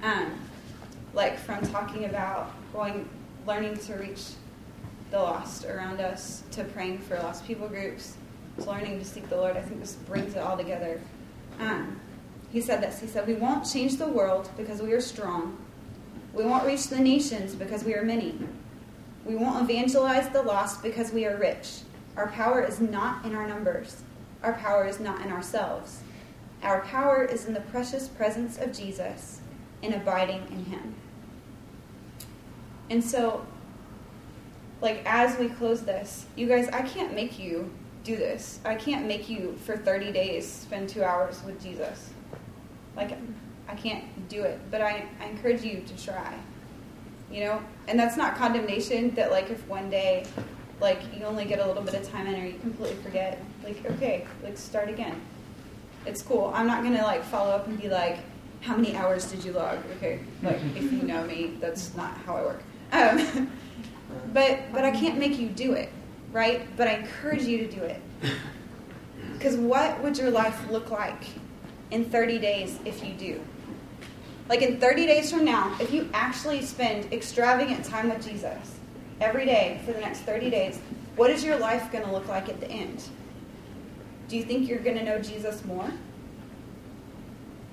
Um, 0.02 0.34
like 1.14 1.38
from 1.38 1.62
talking 1.68 2.06
about 2.06 2.52
going, 2.74 3.08
learning 3.46 3.78
to 3.78 3.94
reach 3.94 4.24
the 5.12 5.20
lost 5.20 5.66
around 5.66 6.02
us, 6.02 6.44
to 6.52 6.64
praying 6.64 6.98
for 6.98 7.16
lost 7.20 7.46
people 7.46 7.68
groups, 7.68 8.16
to 8.60 8.66
learning 8.66 8.98
to 9.00 9.06
seek 9.06 9.30
the 9.30 9.38
Lord. 9.38 9.56
I 9.56 9.62
think 9.62 9.80
this 9.82 9.94
brings 9.96 10.34
it 10.34 10.40
all 10.40 10.58
together. 10.58 11.00
Um, 11.60 12.00
he 12.52 12.60
said 12.60 12.82
this. 12.82 13.00
He 13.00 13.08
said, 13.08 13.28
"We 13.28 13.36
won't 13.36 13.70
change 13.72 13.98
the 13.98 14.08
world 14.08 14.50
because 14.58 14.82
we 14.82 14.94
are 14.94 15.02
strong, 15.02 15.58
we 16.34 16.44
won't 16.44 16.66
reach 16.66 16.88
the 16.88 17.00
nations 17.00 17.56
because 17.56 17.84
we 17.84 17.94
are 17.96 18.04
many. 18.04 18.36
We 19.26 19.36
won't 19.36 19.70
evangelize 19.70 20.30
the 20.30 20.42
lost 20.42 20.82
because 20.82 21.12
we 21.12 21.26
are 21.26 21.38
rich. 21.38 21.82
Our 22.16 22.28
power 22.30 22.64
is 22.64 22.80
not 22.80 23.26
in 23.26 23.36
our 23.36 23.48
numbers. 23.48 24.02
Our 24.44 24.54
power 24.54 24.86
is 24.88 25.00
not 25.00 25.22
in 25.22 25.32
ourselves. 25.32 26.02
Our 26.64 26.82
power 26.82 27.24
is 27.24 27.46
in 27.46 27.54
the 27.54 27.62
precious 27.62 28.08
presence 28.08 28.58
of 28.58 28.74
Jesus 28.74 29.42
and 29.82 29.94
abiding 29.94 30.46
in 30.52 30.66
Him. 30.66 30.96
And 32.90 33.04
so, 33.04 33.46
like, 34.82 35.02
as 35.06 35.38
we 35.38 35.50
close 35.50 35.84
this, 35.84 36.26
you 36.36 36.48
guys, 36.48 36.68
I 36.70 36.82
can't 36.82 37.14
make 37.14 37.38
you 37.38 37.70
do 38.04 38.16
this. 38.16 38.60
I 38.66 38.76
can't 38.76 39.06
make 39.06 39.30
you, 39.30 39.58
for 39.66 39.78
30 39.78 40.12
days, 40.12 40.50
spend 40.50 40.90
two 40.90 41.04
hours 41.04 41.44
with 41.44 41.62
Jesus. 41.62 42.10
Like, 42.96 43.18
I 43.68 43.76
can't 43.76 44.04
do 44.30 44.42
it, 44.44 44.60
but 44.72 44.82
I, 44.82 45.06
I 45.22 45.26
encourage 45.26 45.64
you 45.64 45.84
to 45.86 46.04
try. 46.04 46.34
You 47.32 47.42
know, 47.42 47.62
and 47.88 48.00
that's 48.00 48.18
not 48.18 48.36
condemnation. 48.36 49.14
That 49.14 49.30
like 49.30 49.52
if 49.52 49.66
one 49.68 49.92
day, 49.92 50.26
like 50.82 51.00
you 51.16 51.24
only 51.26 51.46
get 51.46 51.60
a 51.60 51.68
little 51.68 51.84
bit 51.84 51.94
of 51.94 52.10
time 52.10 52.26
in, 52.26 52.34
or 52.34 52.44
you 52.44 52.58
completely 52.58 52.98
forget, 53.04 53.40
like 53.64 53.86
okay, 53.86 54.28
like 54.44 54.58
start 54.58 54.90
again. 54.90 55.20
It's 56.06 56.22
cool. 56.22 56.52
I'm 56.54 56.68
not 56.68 56.84
gonna 56.84 57.04
like 57.04 57.24
follow 57.24 57.52
up 57.52 57.68
and 57.68 57.80
be 57.80 57.90
like, 57.90 58.20
how 58.62 58.76
many 58.76 58.96
hours 58.96 59.30
did 59.32 59.44
you 59.44 59.54
log? 59.54 59.80
Okay, 59.98 60.20
like 60.44 60.60
if 60.76 60.92
you 60.92 61.04
know 61.04 61.24
me, 61.26 61.58
that's 61.60 61.96
not 61.96 62.18
how 62.26 62.38
I 62.38 62.42
work. 62.42 62.64
Um, 62.92 63.52
but 64.34 64.60
but 64.72 64.84
I 64.86 64.92
can't 64.92 65.18
make 65.18 65.38
you 65.38 65.50
do 65.50 65.74
it, 65.74 65.90
right? 66.32 66.68
But 66.78 66.88
I 66.88 66.94
encourage 66.96 67.44
you 67.44 67.60
to 67.60 67.72
do 67.72 67.82
it. 67.84 68.02
Because 69.34 69.56
what 69.56 70.02
would 70.04 70.18
your 70.18 70.32
life 70.32 70.70
look 70.70 70.92
like 70.92 71.24
in 71.92 72.04
30 72.04 72.40
days 72.40 72.78
if 72.84 73.04
you 73.04 73.14
do? 73.14 73.42
Like 74.50 74.62
in 74.62 74.80
30 74.80 75.06
days 75.06 75.32
from 75.32 75.46
now, 75.46 75.78
if 75.80 75.94
you 75.94 76.10
actually 76.14 76.62
spend 76.62 77.14
extravagant 77.14 77.86
time 77.86 78.10
with 78.10 78.26
Jesus 78.26 78.80
every 79.22 79.46
day 79.46 79.80
for 79.86 79.94
the 79.94 80.00
next 80.00 80.22
30 80.22 80.50
days, 80.50 80.80
what 81.16 81.30
is 81.30 81.44
your 81.44 81.58
life 81.58 81.92
going 81.92 82.04
to 82.04 82.12
look 82.12 82.28
like 82.28 82.50
at 82.50 82.60
the 82.60 82.70
end? 82.70 83.04
Do 84.30 84.38
you 84.38 84.44
think 84.44 84.70
you're 84.70 84.80
going 84.80 84.98
to 84.98 85.04
know 85.04 85.20
Jesus 85.20 85.66
more? 85.66 85.92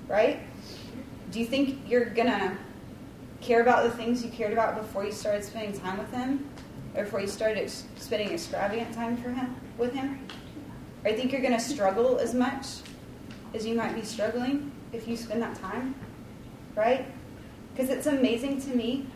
Right? 0.09 0.41
Do 1.31 1.39
you 1.39 1.45
think 1.45 1.79
you're 1.87 2.05
going 2.05 2.27
to 2.27 2.57
care 3.39 3.61
about 3.61 3.83
the 3.83 3.91
things 3.91 4.23
you 4.23 4.29
cared 4.29 4.51
about 4.51 4.75
before 4.75 5.05
you 5.05 5.11
started 5.13 5.45
spending 5.45 5.79
time 5.79 5.97
with 5.97 6.11
him? 6.11 6.49
Or 6.95 7.05
before 7.05 7.21
you 7.21 7.27
started 7.27 7.71
spending 7.97 8.31
extravagant 8.31 8.93
time 8.93 9.15
for 9.15 9.29
him 9.29 9.55
with 9.77 9.93
him? 9.93 10.27
Or 11.05 11.11
you 11.11 11.15
think 11.15 11.31
you're 11.31 11.41
going 11.41 11.53
to 11.53 11.59
struggle 11.59 12.17
as 12.17 12.33
much 12.33 12.65
as 13.53 13.65
you 13.65 13.75
might 13.75 13.95
be 13.95 14.01
struggling 14.03 14.71
if 14.91 15.07
you 15.07 15.15
spend 15.15 15.41
that 15.41 15.55
time? 15.55 15.95
right? 16.77 17.05
Because 17.73 17.89
it's 17.89 18.07
amazing 18.07 18.61
to 18.61 18.69
me, 18.69 19.07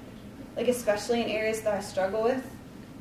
like 0.57 0.67
especially 0.67 1.21
in 1.21 1.29
areas 1.29 1.61
that 1.61 1.73
I 1.73 1.79
struggle 1.79 2.23
with, 2.23 2.43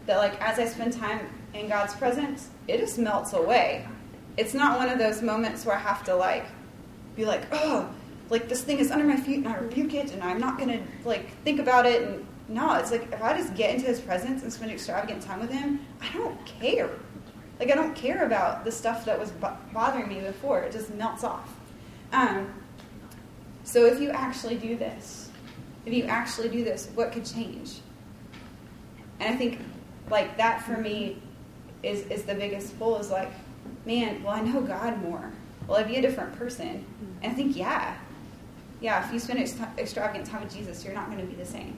that 0.07 0.19
like 0.19 0.41
as 0.41 0.59
I 0.59 0.67
spend 0.67 0.93
time 0.93 1.27
in 1.55 1.69
God's 1.69 1.95
presence, 1.95 2.51
it 2.69 2.79
just 2.79 2.99
melts 2.99 3.33
away. 3.33 3.87
It's 4.41 4.55
not 4.55 4.79
one 4.79 4.89
of 4.89 4.99
those 4.99 5.21
moments 5.21 5.67
where 5.67 5.77
I 5.77 5.81
have 5.81 6.03
to 6.05 6.15
like 6.17 6.47
be 7.15 7.27
like, 7.27 7.43
oh, 7.53 7.91
like 8.31 8.49
this 8.49 8.63
thing 8.63 8.79
is 8.79 8.91
under 8.91 9.05
my 9.05 9.17
feet 9.17 9.37
and 9.37 9.49
I 9.49 9.57
rebuke 9.59 9.93
it 9.93 10.13
and 10.13 10.23
I'm 10.23 10.41
not 10.41 10.59
gonna 10.59 10.81
like 11.05 11.31
think 11.43 11.61
about 11.61 11.85
it 11.85 12.03
and 12.03 12.27
no, 12.49 12.75
it's 12.75 12.91
like 12.91 13.13
if 13.13 13.23
I 13.23 13.37
just 13.37 13.55
get 13.55 13.75
into 13.75 13.87
his 13.87 14.01
presence 14.01 14.43
and 14.43 14.51
spend 14.51 14.71
extravagant 14.73 15.23
time 15.23 15.41
with 15.41 15.51
him, 15.51 15.87
I 16.01 16.11
don't 16.15 16.45
care. 16.47 16.89
Like 17.59 17.71
I 17.71 17.75
don't 17.75 17.95
care 17.95 18.25
about 18.25 18.65
the 18.65 18.73
stuff 18.73 19.05
that 19.05 19.21
was 19.21 19.31
bothering 19.75 20.09
me 20.09 20.21
before. 20.21 20.61
It 20.61 20.73
just 20.73 20.93
melts 20.95 21.23
off. 21.23 21.55
Um, 22.13 22.51
so 23.63 23.85
if 23.85 24.01
you 24.01 24.09
actually 24.09 24.57
do 24.57 24.75
this, 24.75 25.31
if 25.85 25.93
you 25.93 26.05
actually 26.05 26.49
do 26.49 26.65
this, 26.65 26.89
what 26.95 27.13
could 27.13 27.27
change? 27.27 27.81
And 29.21 29.35
I 29.35 29.37
think 29.37 29.61
like 30.11 30.39
that 30.39 30.63
for 30.63 30.79
me 30.79 31.21
is 31.83 32.07
is 32.07 32.23
the 32.25 32.35
biggest 32.35 32.79
pull 32.79 32.99
is 32.99 33.11
like, 33.11 33.33
man, 33.91 34.23
well 34.23 34.35
I 34.35 34.41
know 34.41 34.61
God 34.61 35.03
more. 35.03 35.33
Will 35.67 35.77
I'd 35.77 35.89
be 35.89 35.97
a 35.97 36.03
different 36.03 36.37
person? 36.37 36.85
And 37.23 37.33
I 37.33 37.35
think 37.35 37.57
yeah, 37.57 37.97
yeah. 38.81 39.05
If 39.05 39.13
you 39.13 39.19
spend 39.19 39.41
extravagant 39.79 40.27
time 40.27 40.43
with 40.43 40.55
Jesus, 40.55 40.85
you're 40.85 40.95
not 40.95 41.11
going 41.11 41.21
to 41.21 41.27
be 41.27 41.35
the 41.35 41.47
same. 41.47 41.77